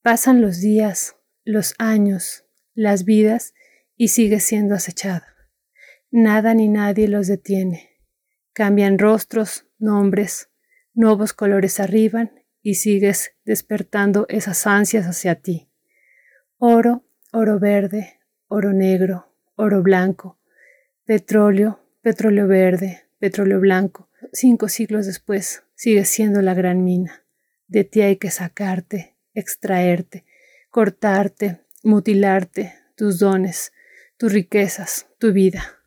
[0.00, 3.54] Pasan los días, los años, las vidas
[3.96, 5.26] y sigue siendo acechada.
[6.10, 7.90] Nada ni nadie los detiene.
[8.54, 10.48] Cambian rostros, nombres,
[10.94, 15.71] nuevos colores arriban y sigues despertando esas ansias hacia ti
[16.64, 20.38] oro, oro verde, oro negro, oro blanco,
[21.04, 24.08] petróleo, petróleo verde, petróleo blanco.
[24.32, 27.24] Cinco siglos después sigue siendo la gran mina.
[27.66, 30.24] De ti hay que sacarte, extraerte,
[30.70, 33.72] cortarte, mutilarte, tus dones,
[34.16, 35.80] tus riquezas, tu vida.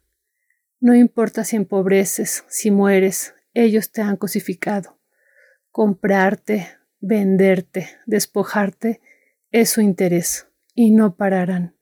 [0.81, 4.99] No importa si empobreces, si mueres, ellos te han cosificado.
[5.71, 6.67] Comprarte,
[6.99, 8.99] venderte, despojarte
[9.51, 11.75] es su interés y no pararán.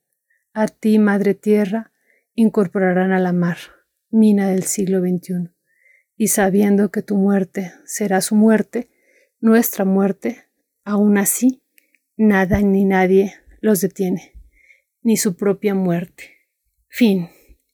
[0.54, 1.92] A ti, Madre Tierra,
[2.36, 3.58] incorporarán a la mar,
[4.10, 5.50] mina del siglo XXI.
[6.16, 8.90] Y sabiendo que tu muerte será su muerte,
[9.40, 10.46] nuestra muerte,
[10.86, 11.64] aún así,
[12.16, 14.34] nada ni nadie los detiene,
[15.02, 16.30] ni su propia muerte.
[16.88, 17.30] Fin.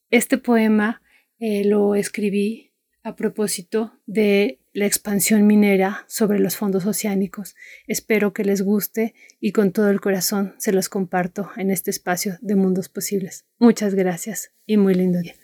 [0.08, 1.02] Este poema
[1.38, 7.56] eh, lo escribí a propósito de la expansión minera sobre los fondos oceánicos.
[7.86, 12.38] Espero que les guste y con todo el corazón se los comparto en este espacio
[12.40, 13.46] de mundos posibles.
[13.58, 15.39] Muchas gracias y muy lindo día.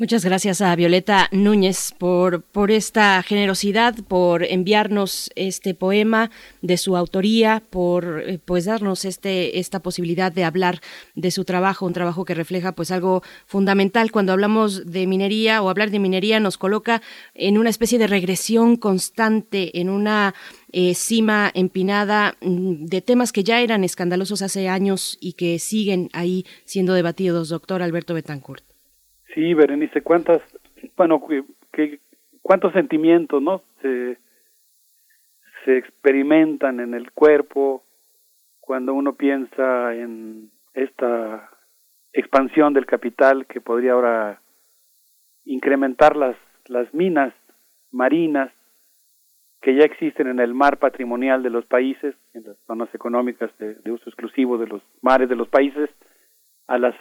[0.00, 6.30] Muchas gracias a Violeta Núñez por, por esta generosidad, por enviarnos este poema
[6.62, 10.80] de su autoría, por eh, pues darnos este, esta posibilidad de hablar
[11.16, 14.12] de su trabajo, un trabajo que refleja pues algo fundamental.
[14.12, 17.02] Cuando hablamos de minería o hablar de minería nos coloca
[17.34, 20.32] en una especie de regresión constante, en una
[20.70, 26.08] eh, cima empinada mm, de temas que ya eran escandalosos hace años y que siguen
[26.12, 28.67] ahí siendo debatidos, doctor Alberto Betancourt.
[29.38, 30.42] Sí, Berenice, cuántas,
[30.96, 31.24] bueno,
[31.72, 32.00] que,
[32.42, 33.62] cuántos sentimientos, ¿no?
[33.80, 34.18] Se,
[35.64, 37.84] se experimentan en el cuerpo
[38.58, 41.50] cuando uno piensa en esta
[42.12, 44.40] expansión del capital que podría ahora
[45.44, 46.36] incrementar las,
[46.66, 47.32] las minas
[47.92, 48.50] marinas
[49.60, 53.92] que ya existen en el mar patrimonial de los países, en las zonas económicas de
[53.92, 55.90] uso exclusivo de los mares de los países,
[56.66, 56.96] a las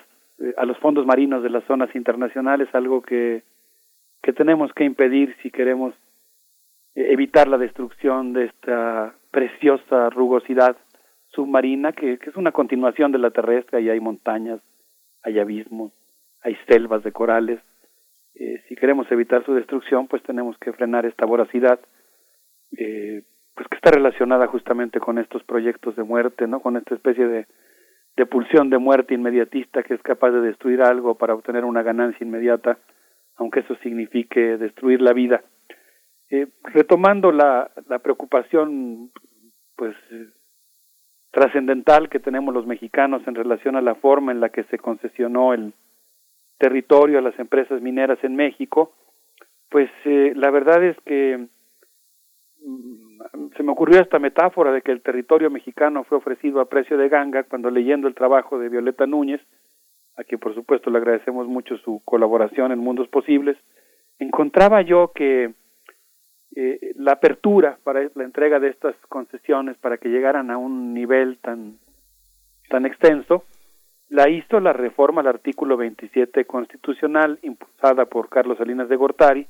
[0.57, 3.43] a los fondos marinos de las zonas internacionales, algo que,
[4.22, 5.93] que tenemos que impedir si queremos
[6.95, 10.77] evitar la destrucción de esta preciosa rugosidad
[11.30, 14.61] submarina que, que, es una continuación de la terrestre, ahí hay montañas,
[15.24, 15.91] hay abismos,
[16.41, 17.59] hay selvas de corales.
[18.35, 21.80] Eh, si queremos evitar su destrucción, pues tenemos que frenar esta voracidad,
[22.77, 23.24] eh,
[23.56, 26.59] pues que está relacionada justamente con estos proyectos de muerte, ¿no?
[26.59, 27.48] Con esta especie de,
[28.17, 32.25] de pulsión de muerte inmediatista que es capaz de destruir algo para obtener una ganancia
[32.25, 32.79] inmediata,
[33.35, 35.43] aunque eso signifique destruir la vida.
[36.31, 37.71] Eh, retomando la,
[38.03, 39.11] preocupación,
[39.75, 39.95] pues
[41.31, 45.53] trascendental que tenemos los mexicanos en relación a la forma en la que se concesionó
[45.53, 45.73] el
[46.57, 48.95] territorio a las empresas mineras en México,
[49.69, 51.47] pues eh, la verdad es que
[53.56, 57.10] se me ocurrió esta metáfora de que el territorio mexicano fue ofrecido a precio de
[57.10, 59.42] ganga cuando leyendo el trabajo de Violeta Núñez,
[60.18, 63.58] a quien por supuesto le agradecemos mucho su colaboración en Mundos Posibles,
[64.19, 65.53] encontraba yo que
[66.56, 71.38] eh, la apertura para la entrega de estas concesiones para que llegaran a un nivel
[71.40, 71.77] tan,
[72.69, 73.44] tan extenso,
[74.10, 79.48] la hizo la reforma al artículo 27 constitucional impulsada por Carlos Salinas de Gortari,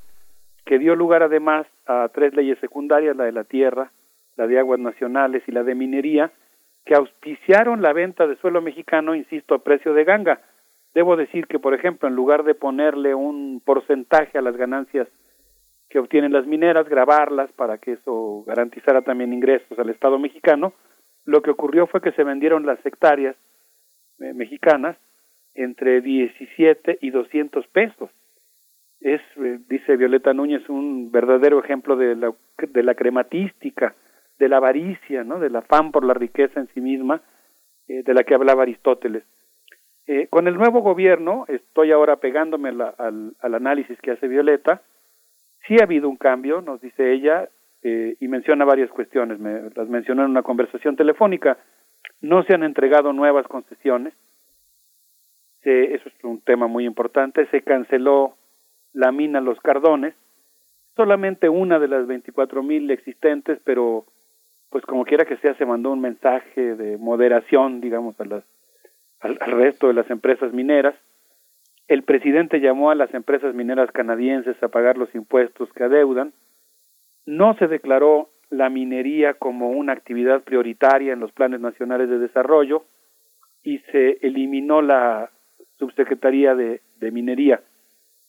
[0.68, 3.92] que dio lugar además a tres leyes secundarias, la de la tierra,
[4.36, 6.32] la de aguas nacionales y la de minería,
[6.86, 10.42] que auspiciaron la venta de suelo mexicano, insisto, a precio de ganga.
[10.94, 15.08] Debo decir que, por ejemplo, en lugar de ponerle un porcentaje a las ganancias
[15.90, 20.74] que obtienen las mineras, grabarlas para que eso garantizara también ingresos al Estado mexicano,
[21.24, 23.36] lo que ocurrió fue que se vendieron las hectáreas
[24.20, 24.98] eh, mexicanas
[25.56, 28.10] entre 17 y 200 pesos.
[29.00, 33.96] Es, eh, dice Violeta Núñez, un verdadero ejemplo de la, de la crematística,
[34.40, 35.40] de la avaricia, ¿no?
[35.40, 37.22] del afán por la riqueza en sí misma,
[37.88, 39.24] eh, de la que hablaba Aristóteles.
[40.30, 44.82] con el nuevo gobierno, estoy ahora pegándome al, al análisis que hace Violeta,
[45.68, 47.50] Sí ha habido un cambio, nos dice ella,
[47.84, 51.58] eh, y menciona varias cuestiones, me, las mencionó en una conversación telefónica.
[52.22, 54.14] No se han entregado nuevas concesiones,
[55.62, 58.37] eso es un tema muy importante, se canceló
[58.98, 60.16] la mina Los Cardones,
[60.96, 64.06] solamente una de las 24 mil existentes, pero
[64.70, 68.44] pues como quiera que sea se mandó un mensaje de moderación, digamos, a las,
[69.20, 70.96] al resto de las empresas mineras
[71.88, 76.34] el presidente llamó a las empresas mineras canadienses a pagar los impuestos que adeudan.
[77.26, 82.84] No se declaró la minería como una actividad prioritaria en los planes nacionales de desarrollo
[83.64, 85.32] y se eliminó la
[85.80, 87.62] subsecretaría de, minería.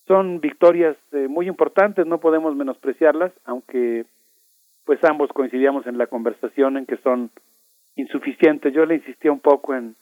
[0.09, 4.07] Son victorias eh, muy importantes, no podemos menospreciarlas, aunque
[4.87, 7.31] pues ambos coincidíamos en la conversación en que son
[7.95, 8.73] insuficientes.
[8.73, 9.97] Yo le insistía un poco en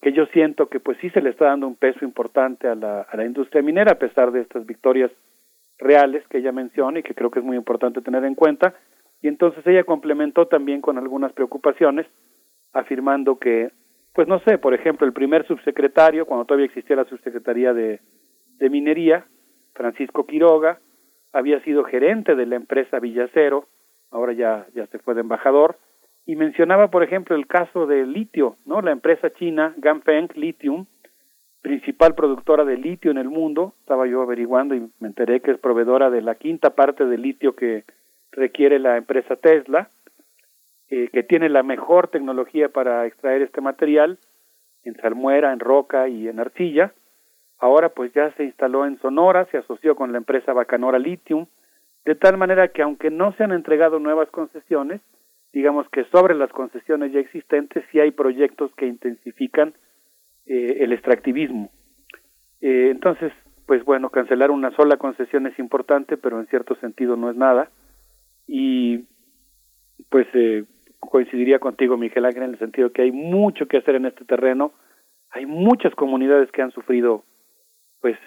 [0.00, 3.02] que yo siento que pues sí se le está dando un peso importante a la,
[3.02, 5.12] a la industria minera a pesar de estas victorias
[5.78, 8.74] reales que ella menciona y que creo que es muy importante tener en cuenta.
[9.20, 12.06] Y entonces ella complementó también con algunas preocupaciones,
[12.72, 13.70] afirmando que,
[14.14, 18.00] pues no sé, por ejemplo, el primer subsecretario, cuando todavía existía la subsecretaría de,
[18.58, 19.26] de minería,
[19.74, 20.80] Francisco Quiroga,
[21.32, 23.66] había sido gerente de la empresa Villacero,
[24.10, 25.78] ahora ya, ya se fue de embajador,
[26.24, 28.80] y mencionaba, por ejemplo, el caso de litio, ¿no?
[28.80, 30.86] La empresa china Ganfeng Lithium,
[31.62, 35.58] principal productora de litio en el mundo, estaba yo averiguando y me enteré que es
[35.58, 37.84] proveedora de la quinta parte de litio que
[38.30, 39.90] requiere la empresa Tesla,
[40.88, 44.18] eh, que tiene la mejor tecnología para extraer este material
[44.84, 46.92] en salmuera, en roca y en arcilla.
[47.62, 51.46] Ahora pues ya se instaló en Sonora, se asoció con la empresa Bacanora Lithium,
[52.04, 55.00] de tal manera que aunque no se han entregado nuevas concesiones,
[55.52, 59.74] digamos que sobre las concesiones ya existentes sí hay proyectos que intensifican
[60.44, 61.70] eh, el extractivismo.
[62.60, 63.32] Eh, entonces,
[63.66, 67.70] pues bueno, cancelar una sola concesión es importante, pero en cierto sentido no es nada.
[68.48, 69.04] Y
[70.10, 70.64] pues eh,
[70.98, 74.72] coincidiría contigo, Miguel Ángel, en el sentido que hay mucho que hacer en este terreno.
[75.30, 77.22] Hay muchas comunidades que han sufrido,
[78.02, 78.18] pues,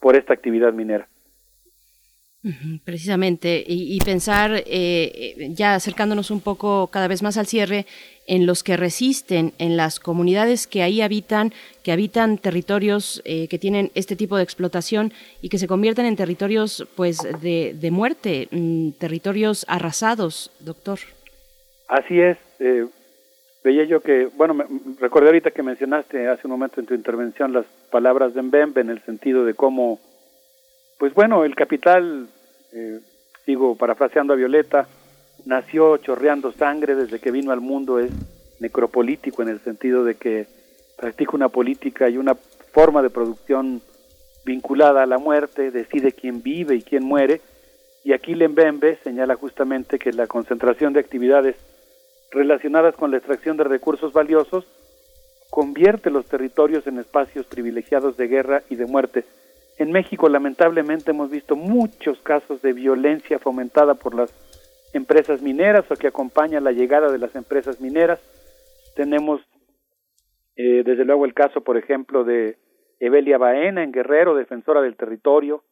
[0.00, 1.06] por esta actividad minera.
[2.84, 7.86] Precisamente, y, pensar, eh, eh, ya acercándonos un poco cada vez más al cierre,
[8.26, 11.52] en los que resisten, en las comunidades que ahí habitan,
[11.84, 16.16] que habitan territorios eh, que tienen este tipo de explotación y que se convierten en
[16.16, 20.98] territorios pues de, de muerte, mm, territorios arrasados, doctor.
[21.86, 22.38] Así es.
[23.64, 24.64] Veía yo que, bueno, me,
[25.00, 28.90] recordé ahorita que mencionaste hace un momento en tu intervención las palabras de Mbembe en
[28.90, 30.00] el sentido de cómo
[31.02, 32.28] pues bueno, el capital,
[32.72, 33.00] eh,
[33.44, 34.86] sigo parafraseando a Violeta,
[35.44, 38.12] nació chorreando sangre desde que vino al mundo, es
[38.60, 40.46] necropolítico en el sentido de que
[40.96, 43.82] practica una política y una forma de producción
[44.44, 47.40] vinculada a la muerte, decide quién vive y quién muere,
[48.04, 51.56] Y aquí Lembembe señala justamente que la concentración de actividades
[52.32, 54.66] relacionadas con la extracción de recursos valiosos
[55.50, 59.24] convierte los territorios en espacios privilegiados de guerra y de muerte.
[59.78, 64.32] En México lamentablemente hemos visto muchos casos de violencia fomentada por las
[64.94, 68.18] empresas mineras o que acompaña la llegada de las empresas mineras.
[68.96, 69.42] Tenemos
[70.56, 72.56] eh, desde luego el caso, por ejemplo, de
[73.00, 75.64] Evelia Baena en Guerrero, defensora del territorio,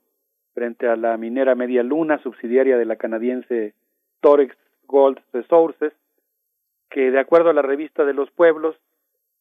[0.52, 3.74] frente a la minera Media Luna, subsidiaria de la canadiense
[4.20, 4.56] Torex
[4.86, 5.92] Gold Resources,
[6.90, 8.76] que de acuerdo a la revista de los pueblos,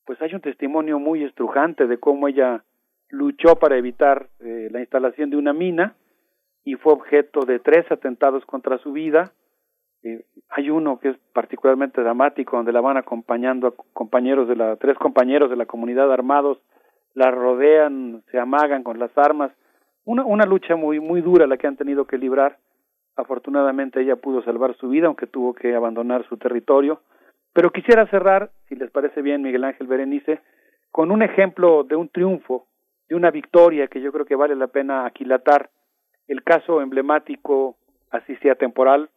[0.06, 2.64] pues hay un testimonio muy estrujante de cómo ella
[3.10, 5.96] luchó para evitar eh, la instalación de una mina
[6.64, 9.34] y fue objeto de tres atentados contra su vida.
[10.04, 14.76] Eh, hay uno que es particularmente dramático, donde la van acompañando a compañeros de la,
[14.78, 16.60] tres compañeros de la comunidad armados,
[17.16, 19.52] la rodean, se amagan con las armas.
[20.06, 22.58] Una, una lucha muy, muy dura la que han tenido que librar.
[23.16, 27.02] Afortunadamente ella pudo salvar su vida, aunque tuvo que abandonar su territorio.
[27.60, 30.40] Pero quisiera cerrar, si les parece bien, Miguel Ángel Berenice,
[30.92, 32.68] con un ejemplo de un triunfo,
[33.10, 35.70] de una victoria que yo creo que vale la pena aquilatar.
[36.30, 37.76] El caso emblemático,
[38.12, 39.10] así sea temporal,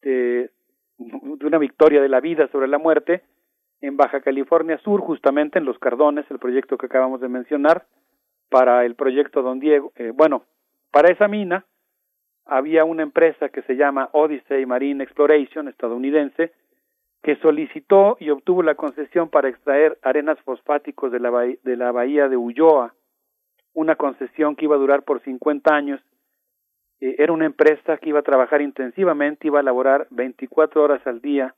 [0.00, 0.48] de,
[0.96, 3.24] de una victoria de la vida sobre la muerte
[3.82, 7.84] en Baja California Sur, justamente en Los Cardones, el proyecto que acabamos de mencionar,
[8.48, 9.92] para el proyecto Don Diego.
[9.96, 10.44] Eh, bueno,
[10.90, 11.66] para esa mina
[12.46, 16.54] había una empresa que se llama Odyssey Marine Exploration estadounidense,
[17.26, 21.90] que solicitó y obtuvo la concesión para extraer arenas fosfáticos de la, bahía, de la
[21.90, 22.94] bahía de Ulloa,
[23.74, 26.00] una concesión que iba a durar por 50 años.
[27.00, 31.20] Eh, era una empresa que iba a trabajar intensivamente, iba a laborar 24 horas al
[31.20, 31.56] día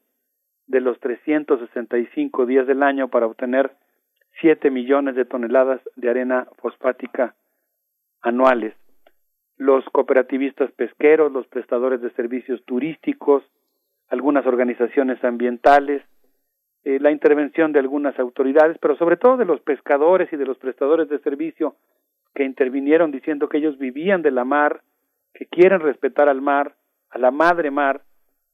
[0.68, 3.70] de los 365 días del año para obtener
[4.40, 7.34] 7 millones de toneladas de arena fosfática
[8.22, 8.72] anuales.
[9.58, 13.44] Los cooperativistas pesqueros, los prestadores de servicios turísticos,
[14.08, 16.02] algunas organizaciones ambientales,
[16.84, 20.58] eh, la intervención de algunas autoridades, pero sobre todo de los pescadores y de los
[20.58, 21.76] prestadores de servicio
[22.34, 24.82] que intervinieron diciendo que ellos vivían de la mar,
[25.34, 26.74] que quieren respetar al mar,
[27.10, 28.02] a la madre mar,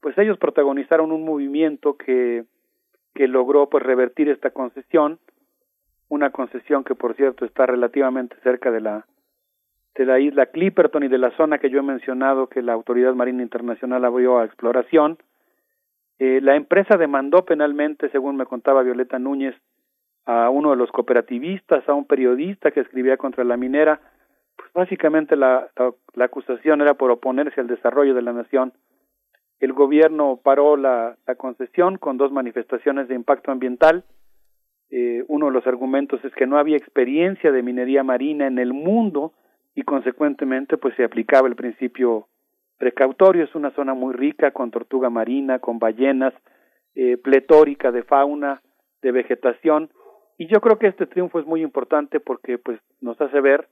[0.01, 2.45] pues ellos protagonizaron un movimiento que,
[3.13, 5.19] que logró pues revertir esta concesión,
[6.09, 9.05] una concesión que por cierto está relativamente cerca de la
[9.95, 13.15] de la isla Clipperton y de la zona que yo he mencionado que la Autoridad
[13.15, 15.17] Marina Internacional abrió a exploración,
[16.19, 19.55] eh, la empresa demandó penalmente, según me contaba Violeta Núñez,
[20.25, 23.99] a uno de los cooperativistas, a un periodista que escribía contra la minera.
[24.55, 25.69] Pues básicamente la,
[26.19, 28.73] acusación era por oponerse al desarrollo de la nación.
[29.59, 34.03] El gobierno paró la, la concesión con dos manifestaciones de impacto ambiental.
[34.89, 38.73] Eh, uno de los argumentos es que no había experiencia de minería marina en el
[38.73, 39.33] mundo
[39.75, 42.27] y consecuentemente pues se aplicaba el principio
[42.77, 46.33] precautorio, es una zona muy rica con tortuga marina, con ballenas,
[46.95, 48.61] eh, pletórica de fauna,
[49.01, 49.89] de vegetación,
[50.37, 53.67] y yo creo que este triunfo es muy importante porque pues nos hace ver,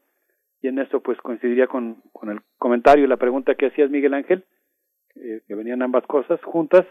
[0.62, 4.46] y en eso pues coincidiría con, el comentario y la pregunta que hacías Miguel Ángel,
[5.16, 6.86] eh, que venían ambas cosas juntas,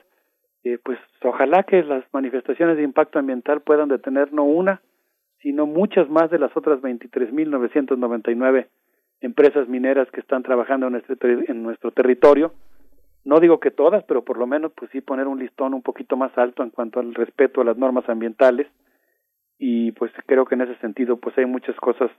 [0.64, 4.82] eh, pues ojalá que las manifestaciones de impacto ambiental puedan detener no una,
[5.40, 8.68] sino muchas más de las otras 23.999
[9.22, 12.52] empresas mineras que están trabajando en nuestro, en nuestro territorio.
[13.24, 16.16] No digo que todas, pero por lo menos pues sí poner un listón un poquito
[16.16, 18.66] más alto en cuanto al respeto a las normas ambientales
[19.58, 22.10] y pues creo que en ese sentido pues hay muchas cosas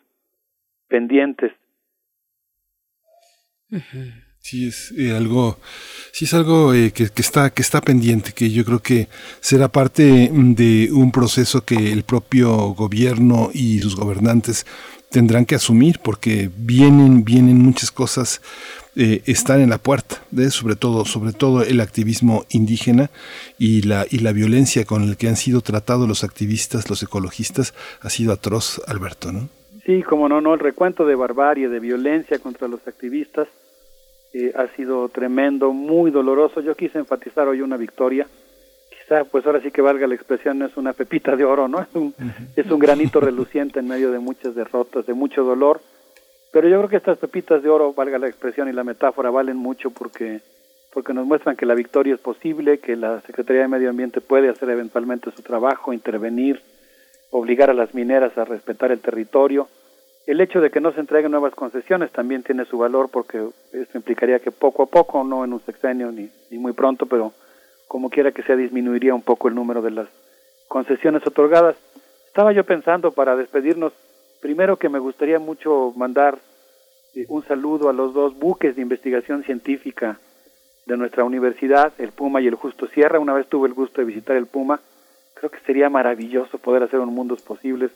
[0.88, 1.52] pendientes.
[4.40, 5.58] Sí es eh, algo,
[6.14, 9.08] sí es algo eh, que, que, está que está pendiente, que yo creo que
[9.42, 14.66] será parte de un proceso que el propio gobierno y sus gobernantes
[15.14, 18.42] tendrán que asumir porque vienen, vienen muchas cosas,
[18.96, 23.12] eh, están en la puerta, de, sobre todo, sobre todo el activismo indígena
[23.60, 27.76] y la, y la violencia con la que han sido tratados los activistas, los ecologistas,
[28.02, 29.50] ha sido atroz, Alberto, ¿no?
[29.86, 33.48] Sí, como no, no, el recuento de barbarie, de violencia contra los activistas
[34.34, 36.60] eh, ha sido tremendo, muy doloroso.
[36.62, 38.26] Yo quise enfatizar hoy una victoria
[39.30, 41.80] pues ahora sí que valga la expresión, no es una pepita de oro, ¿no?
[41.90, 42.14] Es un,
[42.56, 45.82] es un granito reluciente en medio de muchas derrotas, de mucho dolor,
[46.54, 49.58] pero yo creo que estas pepitas de oro, valga la expresión y la metáfora, valen
[49.58, 50.42] mucho porque,
[50.94, 54.50] porque nos muestran que la victoria es posible, que la Secretaría de Medio Ambiente puede
[54.50, 56.62] hacer eventualmente su trabajo, intervenir,
[57.32, 59.68] obligar a las mineras a respetar el territorio.
[60.28, 63.98] El hecho de que no se entreguen nuevas concesiones también tiene su valor porque esto
[63.98, 67.34] implicaría que poco a poco, no en un sexenio ni, ni muy pronto, pero
[67.94, 70.08] como quiera que sea, disminuiría un poco el número de las
[70.68, 71.76] concesiones otorgadas.
[72.26, 73.94] Estaba yo pensando para despedirnos,
[74.42, 76.40] primero que me gustaría mucho mandar
[77.14, 80.18] eh, un saludo a los dos buques de investigación científica
[80.88, 83.20] de nuestra universidad, el Puma y el Justo Sierra.
[83.20, 84.80] Una vez tuve el gusto de visitar el Puma.
[85.36, 87.92] Creo que sería maravilloso poder hacer un mundos posibles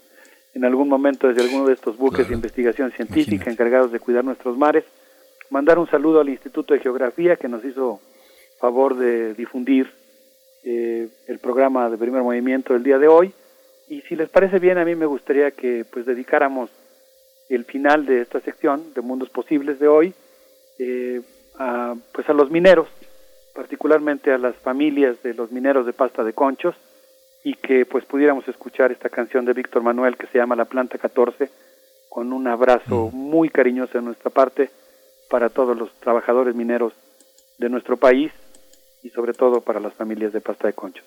[0.53, 4.59] en algún momento desde alguno de estos buques de investigación científica encargados de cuidar nuestros
[4.59, 4.85] mares.
[5.50, 8.00] Mandar un saludo al Instituto de Geografía que nos hizo
[8.60, 9.92] favor de difundir
[10.64, 13.34] eh, el programa de primer movimiento del día de hoy.
[13.88, 16.69] Y si les parece bien, a mí me gustaría que pues dedicáramos
[17.50, 20.14] el final de esta sección de Mundos Posibles de hoy
[20.80, 21.22] eh,
[21.58, 22.88] a, pues a los mineros,
[23.53, 26.76] particularmente a las familias de los mineros de pasta de conchos
[27.44, 30.98] y que pues pudiéramos escuchar esta canción de Víctor Manuel que se llama La Planta
[30.98, 31.50] 14
[32.10, 34.69] con un abrazo muy cariñoso de nuestra parte
[35.30, 36.94] para todos los trabajadores mineros
[37.58, 38.32] de nuestro país
[39.08, 41.06] y sobre todo para las familias de pasta de conchos.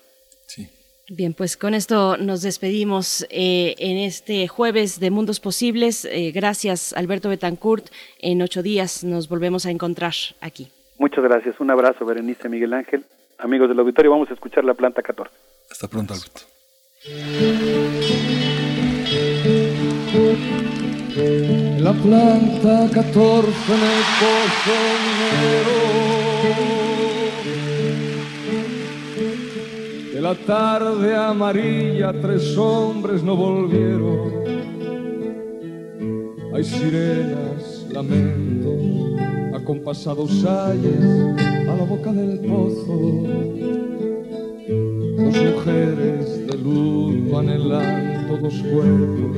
[1.13, 6.05] Bien, pues con esto nos despedimos eh, en este jueves de Mundos Posibles.
[6.05, 7.87] Eh, gracias, Alberto Betancourt.
[8.19, 10.71] En ocho días nos volvemos a encontrar aquí.
[10.97, 11.59] Muchas gracias.
[11.59, 13.03] Un abrazo, Berenice Miguel Ángel.
[13.39, 15.35] Amigos del auditorio, vamos a escuchar la planta 14.
[15.69, 16.41] Hasta pronto, Alberto.
[21.79, 26.10] La planta 14 en el pozo
[30.21, 34.31] La tarde amarilla tres hombres no volvieron.
[36.53, 41.01] Hay sirenas, lamentos, acompasados ayes
[41.67, 42.99] a la boca del pozo
[45.17, 49.37] Dos mujeres de luto anhelan todos cuerpos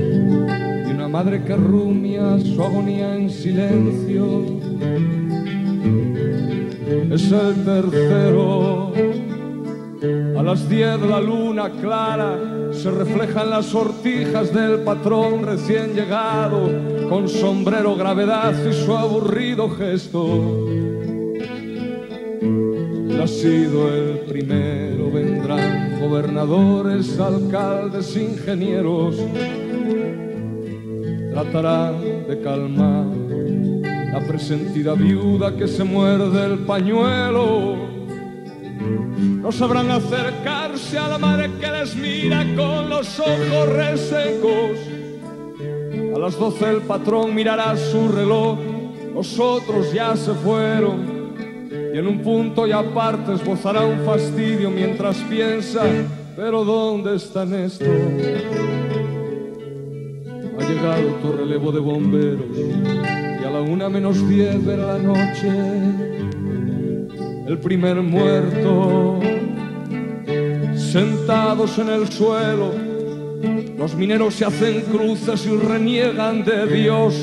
[0.86, 4.44] y una madre que rumia su agonía en silencio.
[7.10, 8.92] Es el tercero.
[10.38, 12.38] A las diez la luna clara
[12.72, 16.70] se refleja en las sortijas del patrón recién llegado,
[17.10, 20.84] con sombrero gravedad y su aburrido gesto
[23.24, 29.16] ha sido el primero, vendrán gobernadores, alcaldes, ingenieros,
[31.32, 33.06] tratarán de calmar
[34.12, 37.93] la presentida viuda que se muerde el pañuelo.
[39.42, 44.80] No sabrán acercarse a la madre que les mira con los ojos resecos.
[46.16, 48.60] A las doce el patrón mirará su reloj,
[49.14, 51.14] los otros ya se fueron
[51.94, 55.84] y en un punto y aparte esbozará un fastidio mientras piensa,
[56.36, 57.88] pero ¿dónde están estos?
[60.58, 65.50] Ha llegado tu relevo de bomberos y a la una menos diez de la noche
[67.48, 69.20] el primer muerto
[70.76, 72.72] sentados en el suelo
[73.78, 77.16] los mineros se hacen cruces y reniegan de Dios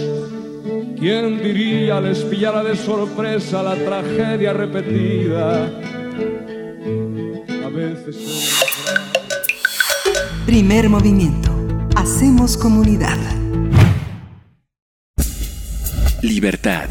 [1.00, 5.64] ¿Quién diría les pillara de sorpresa la tragedia repetida?
[7.64, 8.60] A veces.
[10.44, 11.50] Primer movimiento.
[11.96, 13.16] Hacemos comunidad.
[16.20, 16.90] Libertad.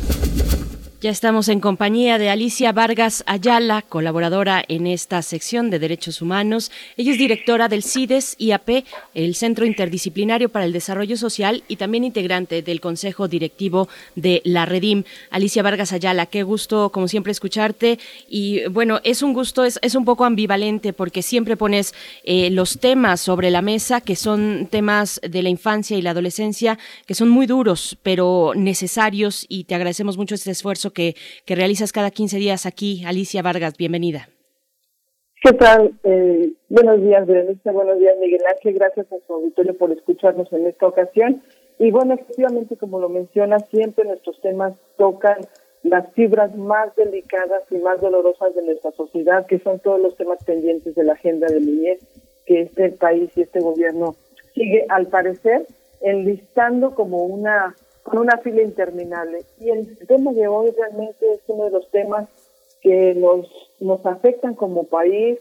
[1.01, 6.71] Ya estamos en compañía de Alicia Vargas Ayala, colaboradora en esta sección de Derechos Humanos.
[6.95, 12.03] Ella es directora del CIDES IAP, el Centro Interdisciplinario para el Desarrollo Social, y también
[12.03, 15.03] integrante del Consejo Directivo de la Redim.
[15.31, 17.97] Alicia Vargas Ayala, qué gusto, como siempre, escucharte.
[18.29, 22.77] Y bueno, es un gusto, es, es un poco ambivalente porque siempre pones eh, los
[22.77, 27.29] temas sobre la mesa, que son temas de la infancia y la adolescencia, que son
[27.29, 31.15] muy duros, pero necesarios, y te agradecemos mucho este esfuerzo que,
[31.47, 33.03] realizas cada 15 días aquí.
[33.05, 34.29] Alicia Vargas, bienvenida.
[35.43, 35.91] ¿Qué tal?
[36.03, 37.71] Eh, buenos días, Berenice.
[37.71, 38.75] Buenos días, Miguel Ángel.
[38.75, 41.41] Gracias a su auditorio por escucharnos en esta ocasión.
[41.79, 45.37] Y bueno, efectivamente, como lo menciona, siempre nuestros temas tocan
[45.83, 50.43] las fibras más delicadas y más dolorosas de nuestra sociedad, que son todos los temas
[50.43, 51.99] pendientes de la agenda de niñez
[52.45, 54.15] que este país y este gobierno
[54.53, 55.65] sigue, al parecer,
[56.01, 59.43] enlistando como una con una fila interminable.
[59.59, 62.27] Y el tema de hoy realmente es uno de los temas
[62.81, 63.47] que nos,
[63.79, 65.39] nos afectan como país.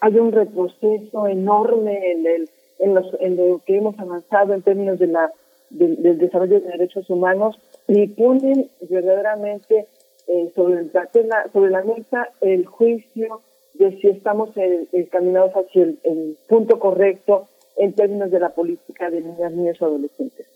[0.00, 4.98] Hay un retroceso enorme en, el, en, los, en lo que hemos avanzado en términos
[4.98, 5.32] de la,
[5.70, 9.86] del desarrollo de derechos humanos y ponen verdaderamente
[10.26, 13.40] eh, sobre, la, sobre la mesa el juicio
[13.74, 19.20] de si estamos encaminados hacia el, el punto correcto en términos de la política de
[19.22, 20.46] niñas, niños y adolescentes.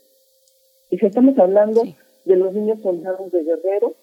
[0.95, 1.83] Y si estamos hablando
[2.23, 3.95] de los niños soldados de Guerrero,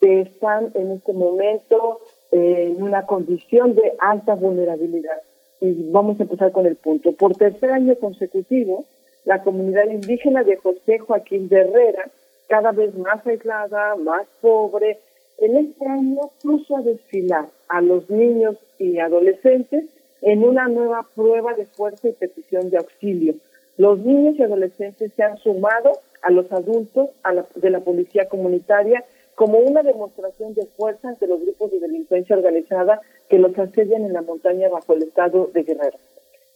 [0.00, 2.00] que están en este momento
[2.32, 5.20] eh, en una condición de alta vulnerabilidad.
[5.60, 7.12] Y vamos a empezar con el punto.
[7.12, 8.86] Por tercer año consecutivo,
[9.26, 12.10] la comunidad indígena de José Joaquín de Herrera,
[12.48, 14.98] cada vez más aislada, más pobre,
[15.36, 19.84] en este año puso a desfilar a los niños y adolescentes
[20.22, 23.34] en una nueva prueba de fuerza y petición de auxilio.
[23.76, 27.10] Los niños y adolescentes se han sumado a los adultos
[27.54, 33.00] de la policía comunitaria como una demostración de fuerza ante los grupos de delincuencia organizada
[33.28, 35.98] que los asedian en la montaña bajo el estado de Guerrero.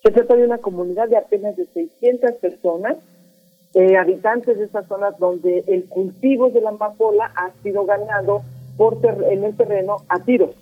[0.03, 2.99] Se trata de una comunidad de apenas de 600 personas,
[3.73, 8.43] eh, habitantes de esas zonas donde el cultivo de la amapola ha sido ganado
[8.77, 8.99] por
[9.31, 10.55] en el terreno a tiros.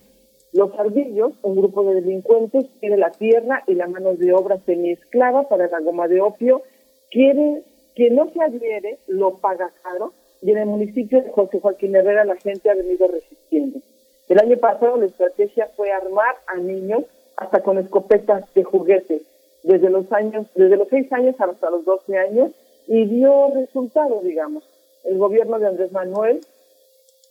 [0.52, 5.48] Los ardillos, un grupo de delincuentes, tiene la tierra y la mano de obra semiesclava
[5.48, 6.62] para la goma de opio.
[7.10, 7.62] Quiere
[7.95, 10.12] que no se adhiere, lo paga caro.
[10.41, 13.81] Y en el municipio de José Joaquín Herrera la gente ha venido resistiendo.
[14.29, 17.05] El año pasado la estrategia fue armar a niños
[17.37, 19.23] hasta con escopetas de juguete,
[19.62, 22.53] desde los años, desde los seis años hasta los 12 años,
[22.87, 24.65] y dio resultados, digamos.
[25.05, 26.41] El gobierno de Andrés Manuel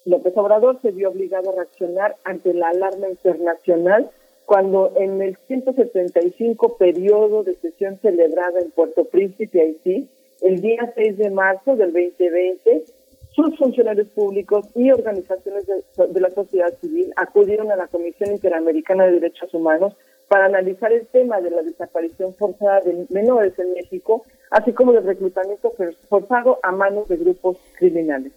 [0.05, 4.09] López Obrador se vio obligado a reaccionar ante la alarma internacional
[4.45, 10.09] cuando en el 175 periodo de sesión celebrada en Puerto Príncipe, Haití,
[10.41, 12.83] el día 6 de marzo del 2020,
[13.31, 19.05] sus funcionarios públicos y organizaciones de, de, la sociedad civil acudieron a la Comisión Interamericana
[19.05, 19.95] de Derechos Humanos
[20.27, 25.03] para analizar el tema de la desaparición forzada de menores en México, así como del
[25.03, 25.73] reclutamiento
[26.09, 28.31] forzado a manos de grupos criminales.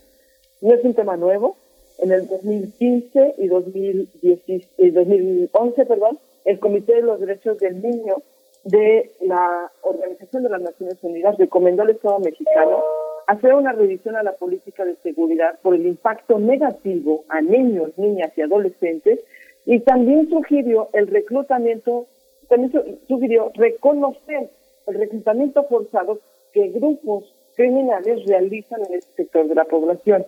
[0.60, 1.56] No es un tema nuevo.
[1.98, 8.16] En el 2015 y 2011, perdón, el Comité de los Derechos del Niño
[8.64, 12.82] de la Organización de las Naciones Unidas recomendó al Estado mexicano
[13.26, 18.32] hacer una revisión a la política de seguridad por el impacto negativo a niños, niñas
[18.36, 19.20] y adolescentes
[19.66, 22.06] y también sugirió el reclutamiento,
[22.48, 22.72] también
[23.08, 24.50] sugirió reconocer
[24.86, 26.20] el reclutamiento forzado
[26.52, 30.26] que grupos criminales realizan en este sector de la población.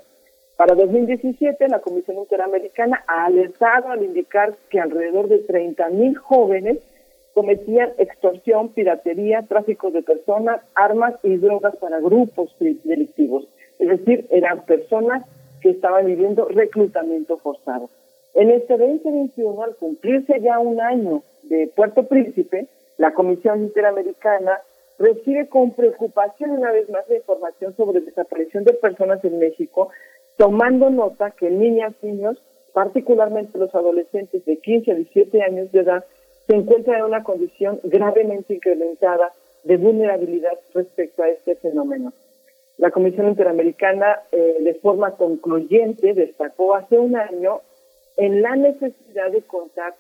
[0.57, 6.79] Para 2017, la Comisión Interamericana ha alertado al indicar que alrededor de 30.000 jóvenes
[7.37, 13.47] cometían extorsión, piratería, tráfico de personas, armas y drogas para grupos delictivos.
[13.79, 15.23] Es decir, eran personas
[15.61, 17.91] que estaban viviendo reclutamiento forzado.
[18.33, 24.63] En este 2021, al cumplirse ya un año de Puerto Príncipe, la Comisión Interamericana
[24.99, 29.91] recibe con preocupación una vez más la información sobre desaparición de personas en México
[30.39, 32.39] tomando nota que niñas, niños,
[32.73, 36.05] particularmente los adolescentes de 15 a 17 años de edad,
[36.47, 39.33] se encuentran en una condición gravemente incrementada
[39.65, 42.13] de vulnerabilidad respecto a este fenómeno.
[42.79, 47.61] La Comisión Interamericana, eh, de forma concluyente, destacó hace un año
[48.17, 49.95] en la necesidad de contar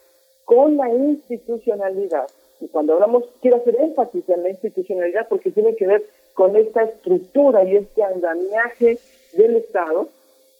[0.45, 2.27] con la institucionalidad.
[2.61, 6.83] Y cuando hablamos, quiero hacer énfasis en la institucionalidad porque tiene que ver con esta
[6.83, 8.99] estructura y este andamiaje
[9.33, 10.09] del Estado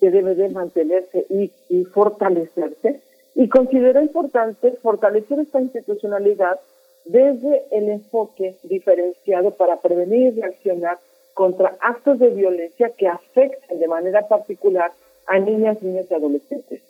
[0.01, 3.01] que debe de mantenerse y, fortalecerse.
[3.39, 6.59] Y considero importante fortalecer esta institucionalidad
[7.05, 10.99] desde el enfoque diferenciado para prevenir y reaccionar
[11.35, 14.91] contra actos de violencia que afecten de manera particular
[15.27, 16.81] a niñas, niños y adolescentes.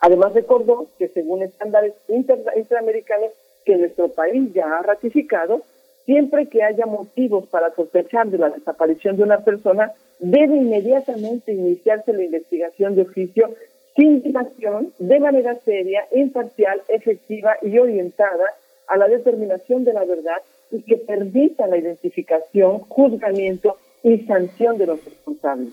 [0.00, 3.30] Además recordó que según estándares interamericanos
[3.64, 5.62] que nuestro país ya ha ratificado,
[6.06, 12.12] siempre que haya motivos para sospechar de la desaparición de una persona, debe inmediatamente iniciarse
[12.12, 13.54] la investigación de oficio
[13.96, 18.44] sin de manera seria, imparcial, efectiva y orientada
[18.86, 24.86] a la determinación de la verdad y que permita la identificación, juzgamiento y sanción de
[24.86, 25.72] los responsables.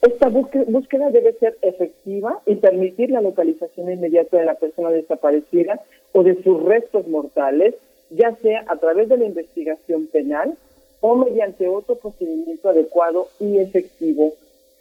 [0.00, 5.80] Esta búsqueda debe ser efectiva y permitir la localización inmediata de la persona desaparecida
[6.12, 7.74] o de sus restos mortales,
[8.08, 10.56] ya sea a través de la investigación penal,
[11.02, 14.32] o mediante otro procedimiento adecuado y efectivo.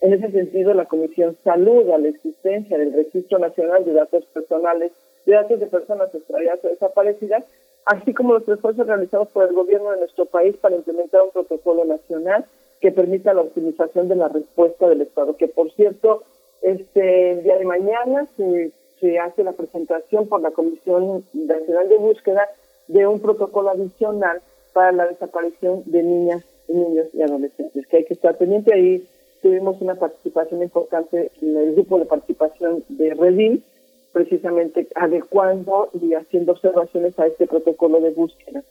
[0.02, 4.92] En ese sentido, la Comisión saluda la existencia del Registro Nacional de Datos Personales,
[5.26, 7.44] de datos de personas extraviadas o desaparecidas,
[7.86, 11.84] así como los esfuerzos realizados por el gobierno de nuestro país para implementar un protocolo
[11.84, 12.46] nacional
[12.80, 16.24] que permita la optimización de la respuesta del Estado, que por cierto,
[16.62, 18.72] este día de mañana se,
[19.02, 22.48] se hace la presentación por la Comisión Nacional de Búsqueda
[22.88, 28.14] de un protocolo adicional para la desaparición de niñas, niños y adolescentes, que hay que
[28.14, 28.74] estar pendiente.
[28.74, 29.06] Ahí
[29.42, 33.64] tuvimos una participación importante en el grupo de participación de Redil,
[34.12, 38.64] precisamente adecuando y haciendo observaciones a este protocolo de búsqueda.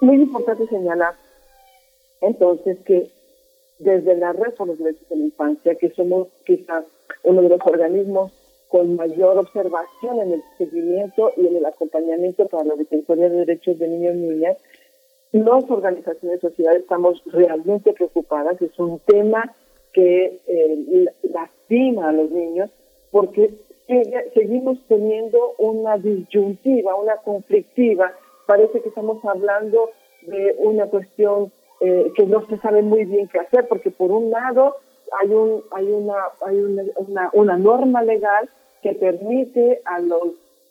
[0.00, 1.14] Muy importante señalar
[2.20, 3.10] entonces que
[3.78, 6.84] desde la red por los derechos de la infancia, que somos quizás
[7.22, 8.32] uno de los organismos
[8.68, 13.78] con mayor observación en el seguimiento y en el acompañamiento para la Defensoría de Derechos
[13.78, 14.56] de Niños y Niñas.
[15.32, 18.60] Las organizaciones sociedad estamos realmente preocupadas.
[18.62, 19.54] Es un tema
[19.94, 22.70] que eh, lastima a los niños
[23.10, 23.54] porque
[24.34, 28.12] seguimos teniendo una disyuntiva, una conflictiva.
[28.46, 29.90] Parece que estamos hablando
[30.22, 34.30] de una cuestión eh, que no se sabe muy bien qué hacer, porque por un
[34.30, 34.76] lado
[35.20, 38.48] hay un hay una hay una, una, norma legal
[38.82, 40.20] que permite a las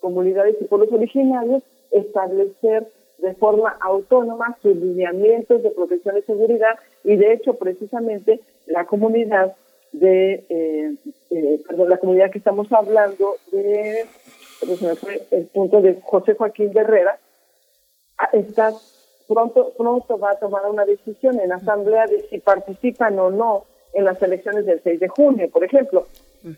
[0.02, 2.88] comunidades y pueblos originarios establecer
[3.20, 9.56] de forma autónoma sus lineamientos de protección y seguridad y de hecho precisamente la comunidad
[9.92, 10.96] de eh,
[11.30, 14.06] eh, perdón la comunidad que estamos hablando de
[15.32, 17.20] el punto de José Joaquín Herrera
[18.18, 18.74] ah, está
[19.28, 24.06] pronto pronto va a tomar una decisión en asamblea de si participan o no en
[24.06, 26.08] las elecciones del 6 de junio, por ejemplo.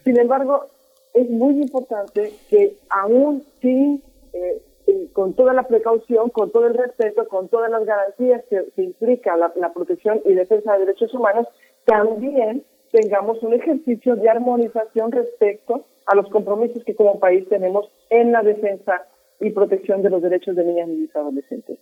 [0.04, 0.66] Sin embargo,
[1.14, 4.02] es muy importante que aún sin,
[4.34, 8.66] eh, eh, con toda la precaución, con todo el respeto, con todas las garantías que,
[8.82, 11.48] implica la, protección y defensa de derechos humanos,
[11.86, 18.32] también tengamos un ejercicio de armonización respecto a los compromisos que como país tenemos en
[18.32, 19.08] la defensa
[19.40, 21.80] y protección de los derechos de niñas, niños y adolescentes.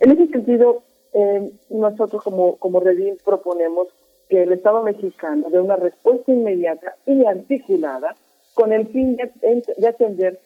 [0.00, 3.88] En ese sentido, eh, nosotros como, como Redim proponemos
[4.28, 8.16] que el Estado mexicano dé una respuesta inmediata y articulada
[8.54, 10.40] con el fin de, atender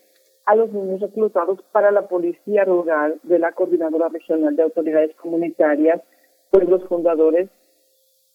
[0.46, 6.02] a los niños reclutados para la Policía Rural de la Coordinadora Regional de Autoridades Comunitarias,
[6.50, 7.48] pueblos fundadores,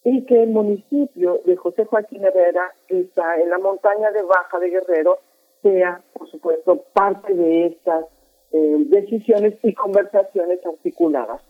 [0.08, 4.60] y que el municipio de José Joaquín Herrera, que está en la montaña de Baja
[4.60, 5.18] de Guerrero,
[5.62, 8.04] sea, por supuesto, parte de estas
[8.52, 11.40] eh, decisiones y conversaciones articuladas.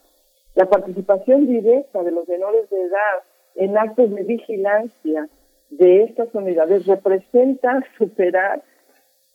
[0.55, 3.25] La participación directa de los menores de edad
[3.57, 5.29] en actos de vigilancia
[5.69, 8.63] de estas unidades representa superar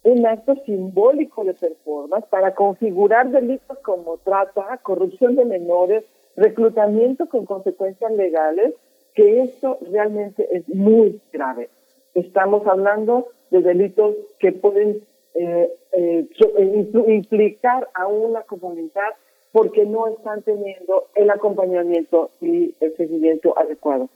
[0.02, 7.46] un acto simbólico de performance para configurar delitos como trata, corrupción de menores, reclutamiento con
[7.46, 8.74] consecuencias legales,
[9.14, 11.70] que esto realmente es muy grave.
[12.14, 15.02] Estamos hablando de delitos que pueden
[15.34, 16.28] eh, eh,
[17.08, 19.14] implicar a una comunidad
[19.52, 24.10] porque no están teniendo el acompañamiento y el seguimiento adecuado.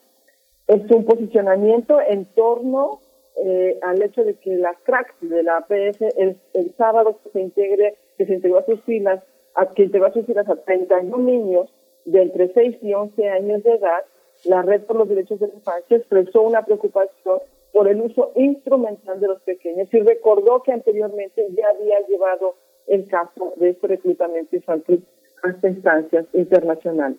[0.68, 3.02] Es un posicionamiento en torno
[3.44, 6.38] eh, al hecho de que la CRAC de la APF el,
[6.78, 9.22] sábado que se integre, que se integró a sus filas,
[9.56, 11.70] a, que integró a sus filas a 31 niños
[12.06, 14.04] de entre 6 y 11 años de edad,
[14.44, 17.40] la Red por los Derechos de la Infancia expresó una preocupación
[17.72, 22.56] por el uso instrumental de los pequeños y recordó que anteriormente ya había llevado
[22.88, 25.04] el caso de este reclutamiento infantil
[25.44, 27.18] hasta instancias internacionales.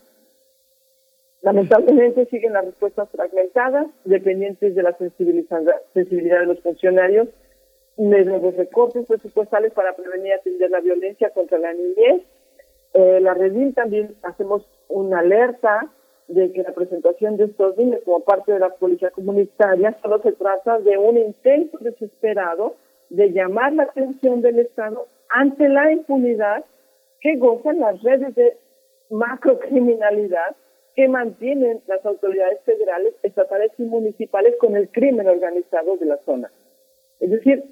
[1.43, 7.29] Lamentablemente siguen las respuestas fragmentadas, dependientes de la sensibilidad de los funcionarios,
[7.97, 12.23] de los recortes presupuestales para prevenir y atender la violencia contra la niñez.
[12.95, 15.91] Eh, la Redin también hacemos una alerta
[16.29, 20.33] de que la presentación de estos niños como parte de la policía comunitaria solo se
[20.33, 22.75] trata de un intento desesperado
[23.11, 26.65] de llamar la atención del Estado ante la impunidad
[27.21, 28.57] que gozan las redes de
[29.11, 30.57] macrocriminalidad
[30.97, 36.51] que mantienen las autoridades federales, estatales y municipales con el crimen organizado de la zona.
[37.21, 37.65] Es decir,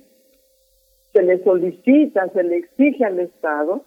[1.12, 3.82] se le solicita, se le exige al Estado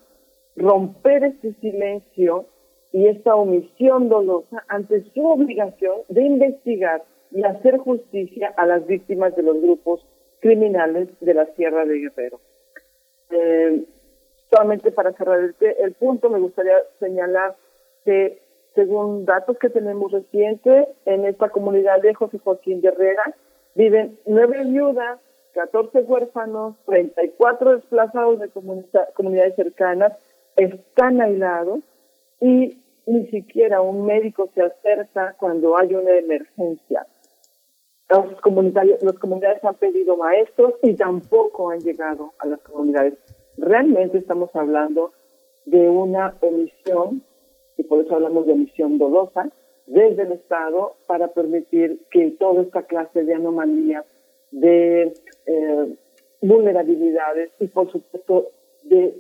[0.56, 2.46] romper este silencio
[2.92, 9.36] y esta omisión dolosa ante su obligación de investigar y hacer justicia a las víctimas
[9.36, 10.06] de los grupos
[10.40, 12.40] criminales de la Sierra de Guerrero.
[13.30, 13.84] Eh,
[14.50, 17.56] solamente para cerrar el, el punto, me gustaría señalar
[18.06, 18.40] que
[18.76, 23.36] según datos que tenemos recientes, en esta comunidad de José Joaquín de Herrera
[23.76, 25.20] viven nueve viudas,
[25.54, 28.50] 14 huérfanos, 34 desplazados de
[29.16, 30.14] comunidades cercanas,
[30.56, 31.80] están aislados
[32.42, 37.08] y ni siquiera un médico se acerca cuando hay una emergencia.
[38.10, 43.16] Los, comunitarios, los comunidades han pedido maestros y tampoco han llegado a las comunidades.
[43.58, 45.14] Realmente estamos hablando
[45.66, 47.24] de una omisión
[47.78, 49.50] y por eso hablamos de omisión dolosa,
[49.86, 54.06] desde el Estado para permitir que toda esta clase de anomalías,
[54.52, 55.14] de
[55.46, 55.96] eh,
[56.42, 58.48] vulnerabilidades y por supuesto
[58.84, 59.16] de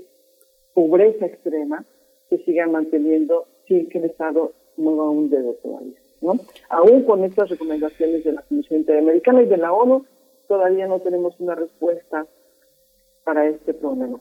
[0.74, 1.86] pobreza extrema
[2.30, 6.00] se sigan manteniendo sin que el Estado mueva un dedo todavía.
[6.22, 6.34] ¿no?
[6.70, 10.06] Aún con estas recomendaciones de la Comisión Interamericana y de la ONU,
[10.48, 12.26] todavía no tenemos una respuesta
[13.24, 14.20] para este problema.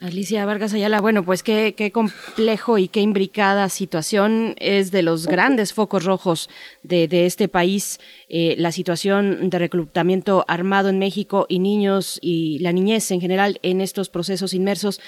[0.00, 5.26] Alicia Vargas Ayala, bueno, pues qué, qué, complejo y qué imbricada situación es de los
[5.26, 6.50] grandes focos rojos
[6.82, 12.58] de, de este país, eh, la situación de reclutamiento armado en México y niños y
[12.60, 15.00] la niñez en general en estos procesos inmersos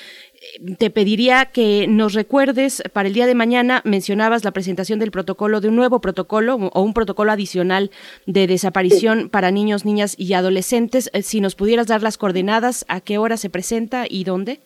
[0.79, 5.61] te pediría que nos recuerdes para el día de mañana, mencionabas la presentación del protocolo,
[5.61, 7.91] de un nuevo protocolo o un protocolo adicional
[8.27, 11.11] de desaparición para niños, niñas y adolescentes.
[11.13, 14.61] Eh, si nos pudieras dar las coordenadas, a qué hora se presenta y dónde.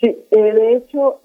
[0.00, 1.20] Sí, eh, de hecho,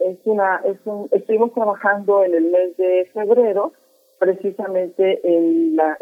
[0.00, 3.72] es una, es un, estuvimos trabajando en el mes de febrero
[4.18, 5.96] precisamente en la,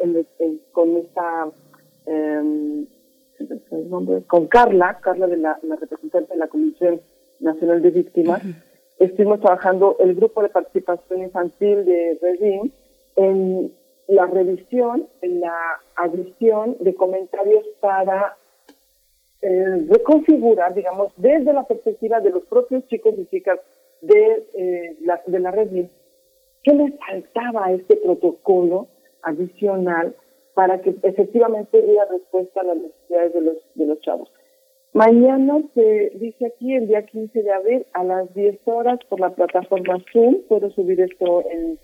[0.73, 1.49] con esta
[2.07, 2.84] eh,
[4.26, 7.00] con Carla, Carla de la, representante de la Comisión
[7.40, 8.42] Nacional de Víctimas,
[8.98, 12.70] estuvimos trabajando el grupo de participación infantil de Redim
[13.16, 13.73] en
[14.08, 15.56] la revisión, en la
[15.97, 18.36] adición de comentarios para
[19.42, 23.58] eh, reconfigurar, digamos, desde la perspectiva de los propios chicos y chicas
[24.00, 25.89] de, eh, la, de la Redim,
[26.62, 28.89] qué les faltaba a este protocolo
[29.23, 30.15] adicional
[30.56, 34.32] para que efectivamente diera respuesta a las necesidades de los, de los chavos.
[34.94, 39.34] Mañana se dice aquí, el día 15 de abril, a las 10 horas, por la
[39.34, 41.78] plataforma Zoom, puedo subir esto en,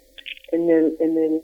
[0.53, 1.43] en el, en el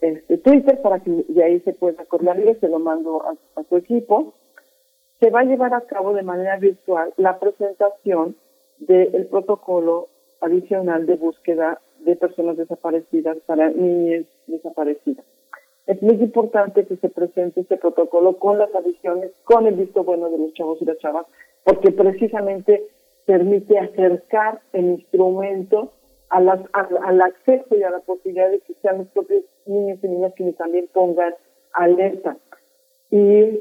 [0.00, 3.76] este, Twitter para que de ahí se pueda y se lo mando a, a su
[3.76, 4.34] equipo.
[5.18, 8.36] Se va a llevar a cabo de manera virtual la presentación
[8.78, 10.06] del protocolo
[10.40, 15.24] adicional de búsqueda de personas desaparecidas para niñas desaparecidas.
[15.86, 20.30] Es muy importante que se presente este protocolo con las adiciones, con el visto bueno
[20.30, 21.26] de los chavos y las chavas,
[21.62, 22.86] porque precisamente
[23.26, 25.92] permite acercar el instrumento
[26.30, 30.32] a al acceso y a la posibilidad de que sean los propios niños y niñas
[30.34, 31.34] quienes también pongan
[31.72, 32.36] alerta.
[33.10, 33.60] Y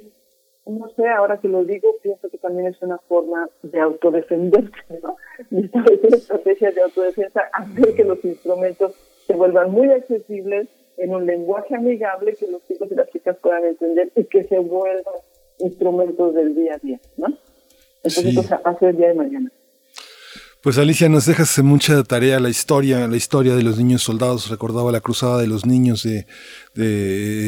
[0.65, 5.17] no sé, ahora que lo digo, pienso que también es una forma de autodefenderse, ¿no?
[5.49, 8.95] De establecer estrategias de autodefensa, hacer que los instrumentos
[9.27, 13.65] se vuelvan muy accesibles, en un lenguaje amigable que los chicos y las chicas puedan
[13.65, 15.15] entender y que se vuelvan
[15.59, 17.27] instrumentos del día a día, ¿no?
[17.97, 18.39] Entonces, sí.
[18.39, 19.51] eso hace el día de mañana.
[20.63, 24.49] Pues Alicia, nos dejas mucha tarea la historia, la historia de los niños soldados.
[24.49, 26.25] Recordaba la cruzada de los niños de,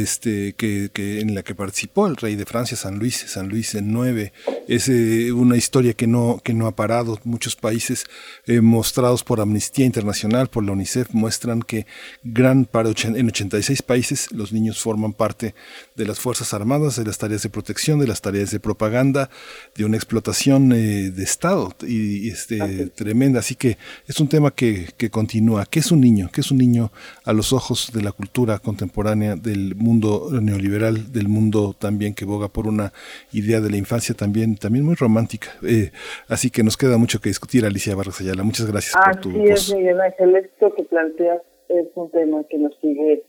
[0.02, 3.94] este que, en la que participó el rey de Francia, San Luis, San Luis en
[3.94, 4.34] nueve.
[4.68, 7.18] Es eh, una historia que no, que no ha parado.
[7.24, 8.04] Muchos países
[8.48, 11.86] eh, mostrados por Amnistía Internacional, por la UNICEF, muestran que
[12.22, 15.56] gran para en 86 países los niños forman parte
[15.96, 19.30] de las Fuerzas Armadas, de las tareas de protección, de las tareas de propaganda,
[19.74, 23.40] de una explotación eh, de Estado y, este, tremenda.
[23.40, 23.78] Así que
[24.08, 25.66] es un tema que, que continúa.
[25.70, 26.30] ¿Qué es un niño?
[26.34, 26.92] ¿Qué es un niño
[27.24, 28.96] a los ojos de la cultura contemporánea?
[29.36, 32.92] del mundo neoliberal, del mundo también que boga por una
[33.32, 35.50] idea de la infancia también, también muy romántica.
[35.64, 35.92] Eh,
[36.28, 38.44] así que nos queda mucho que discutir, Alicia Barros Ayala.
[38.44, 40.36] Muchas gracias por tu Así es, Miguel Ángel.
[40.36, 43.24] Esto que planteas es un tema que nos sigue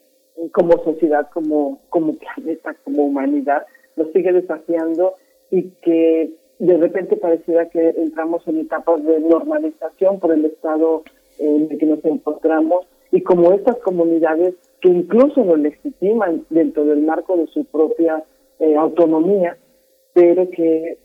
[0.53, 5.15] como sociedad, como, como planeta, como humanidad, nos sigue desafiando
[5.51, 11.03] y que de repente pareciera que entramos en etapas de normalización por el estado
[11.39, 17.03] en el que nos encontramos y como estas comunidades que incluso lo legitiman dentro del
[17.03, 18.23] marco de su propia
[18.59, 19.57] eh, autonomía,
[20.13, 20.99] pero que,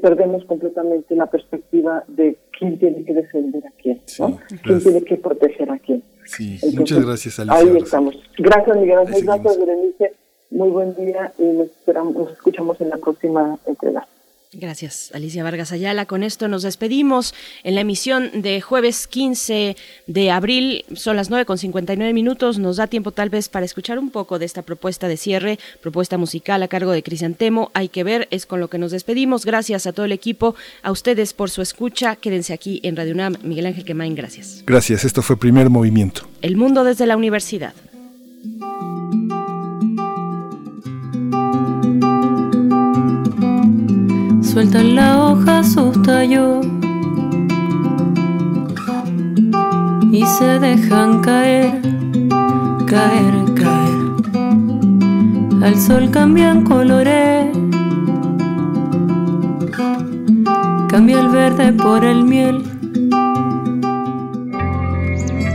[0.00, 4.38] perdemos completamente la perspectiva de quién tiene que defender a quién, ¿no?
[4.62, 6.04] quién tiene que proteger a quién.
[6.26, 7.58] Sí, muchas gracias, Alicia.
[7.58, 8.22] Ahí estamos.
[8.38, 9.24] Gracias, Miguel Ángel.
[9.24, 10.12] Gracias, Berenice.
[10.50, 14.06] Muy buen día y nos, esperamos, nos escuchamos en la próxima entrega.
[14.52, 16.06] Gracias, Alicia Vargas Ayala.
[16.06, 19.76] Con esto nos despedimos en la emisión de jueves 15
[20.08, 20.84] de abril.
[20.92, 22.58] Son las 9 con 59 minutos.
[22.58, 26.18] Nos da tiempo tal vez para escuchar un poco de esta propuesta de cierre, propuesta
[26.18, 27.02] musical a cargo de
[27.38, 27.70] Temo.
[27.74, 29.44] Hay que ver, es con lo que nos despedimos.
[29.44, 32.16] Gracias a todo el equipo, a ustedes por su escucha.
[32.16, 33.36] Quédense aquí en Radio UNAM.
[33.44, 34.64] Miguel Ángel Quemain, gracias.
[34.66, 36.28] Gracias, esto fue Primer Movimiento.
[36.42, 37.72] El mundo desde la universidad.
[44.52, 46.66] Sueltan la hoja sus tallos
[50.10, 51.80] y se dejan caer,
[52.84, 54.00] caer, caer.
[55.62, 57.56] Al sol cambian colores,
[60.88, 62.64] cambia el verde por el miel.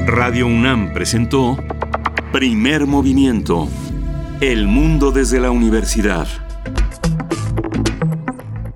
[0.08, 1.58] Radio UNAM presentó
[2.32, 3.68] Primer Movimiento,
[4.40, 6.45] El Mundo desde la Universidad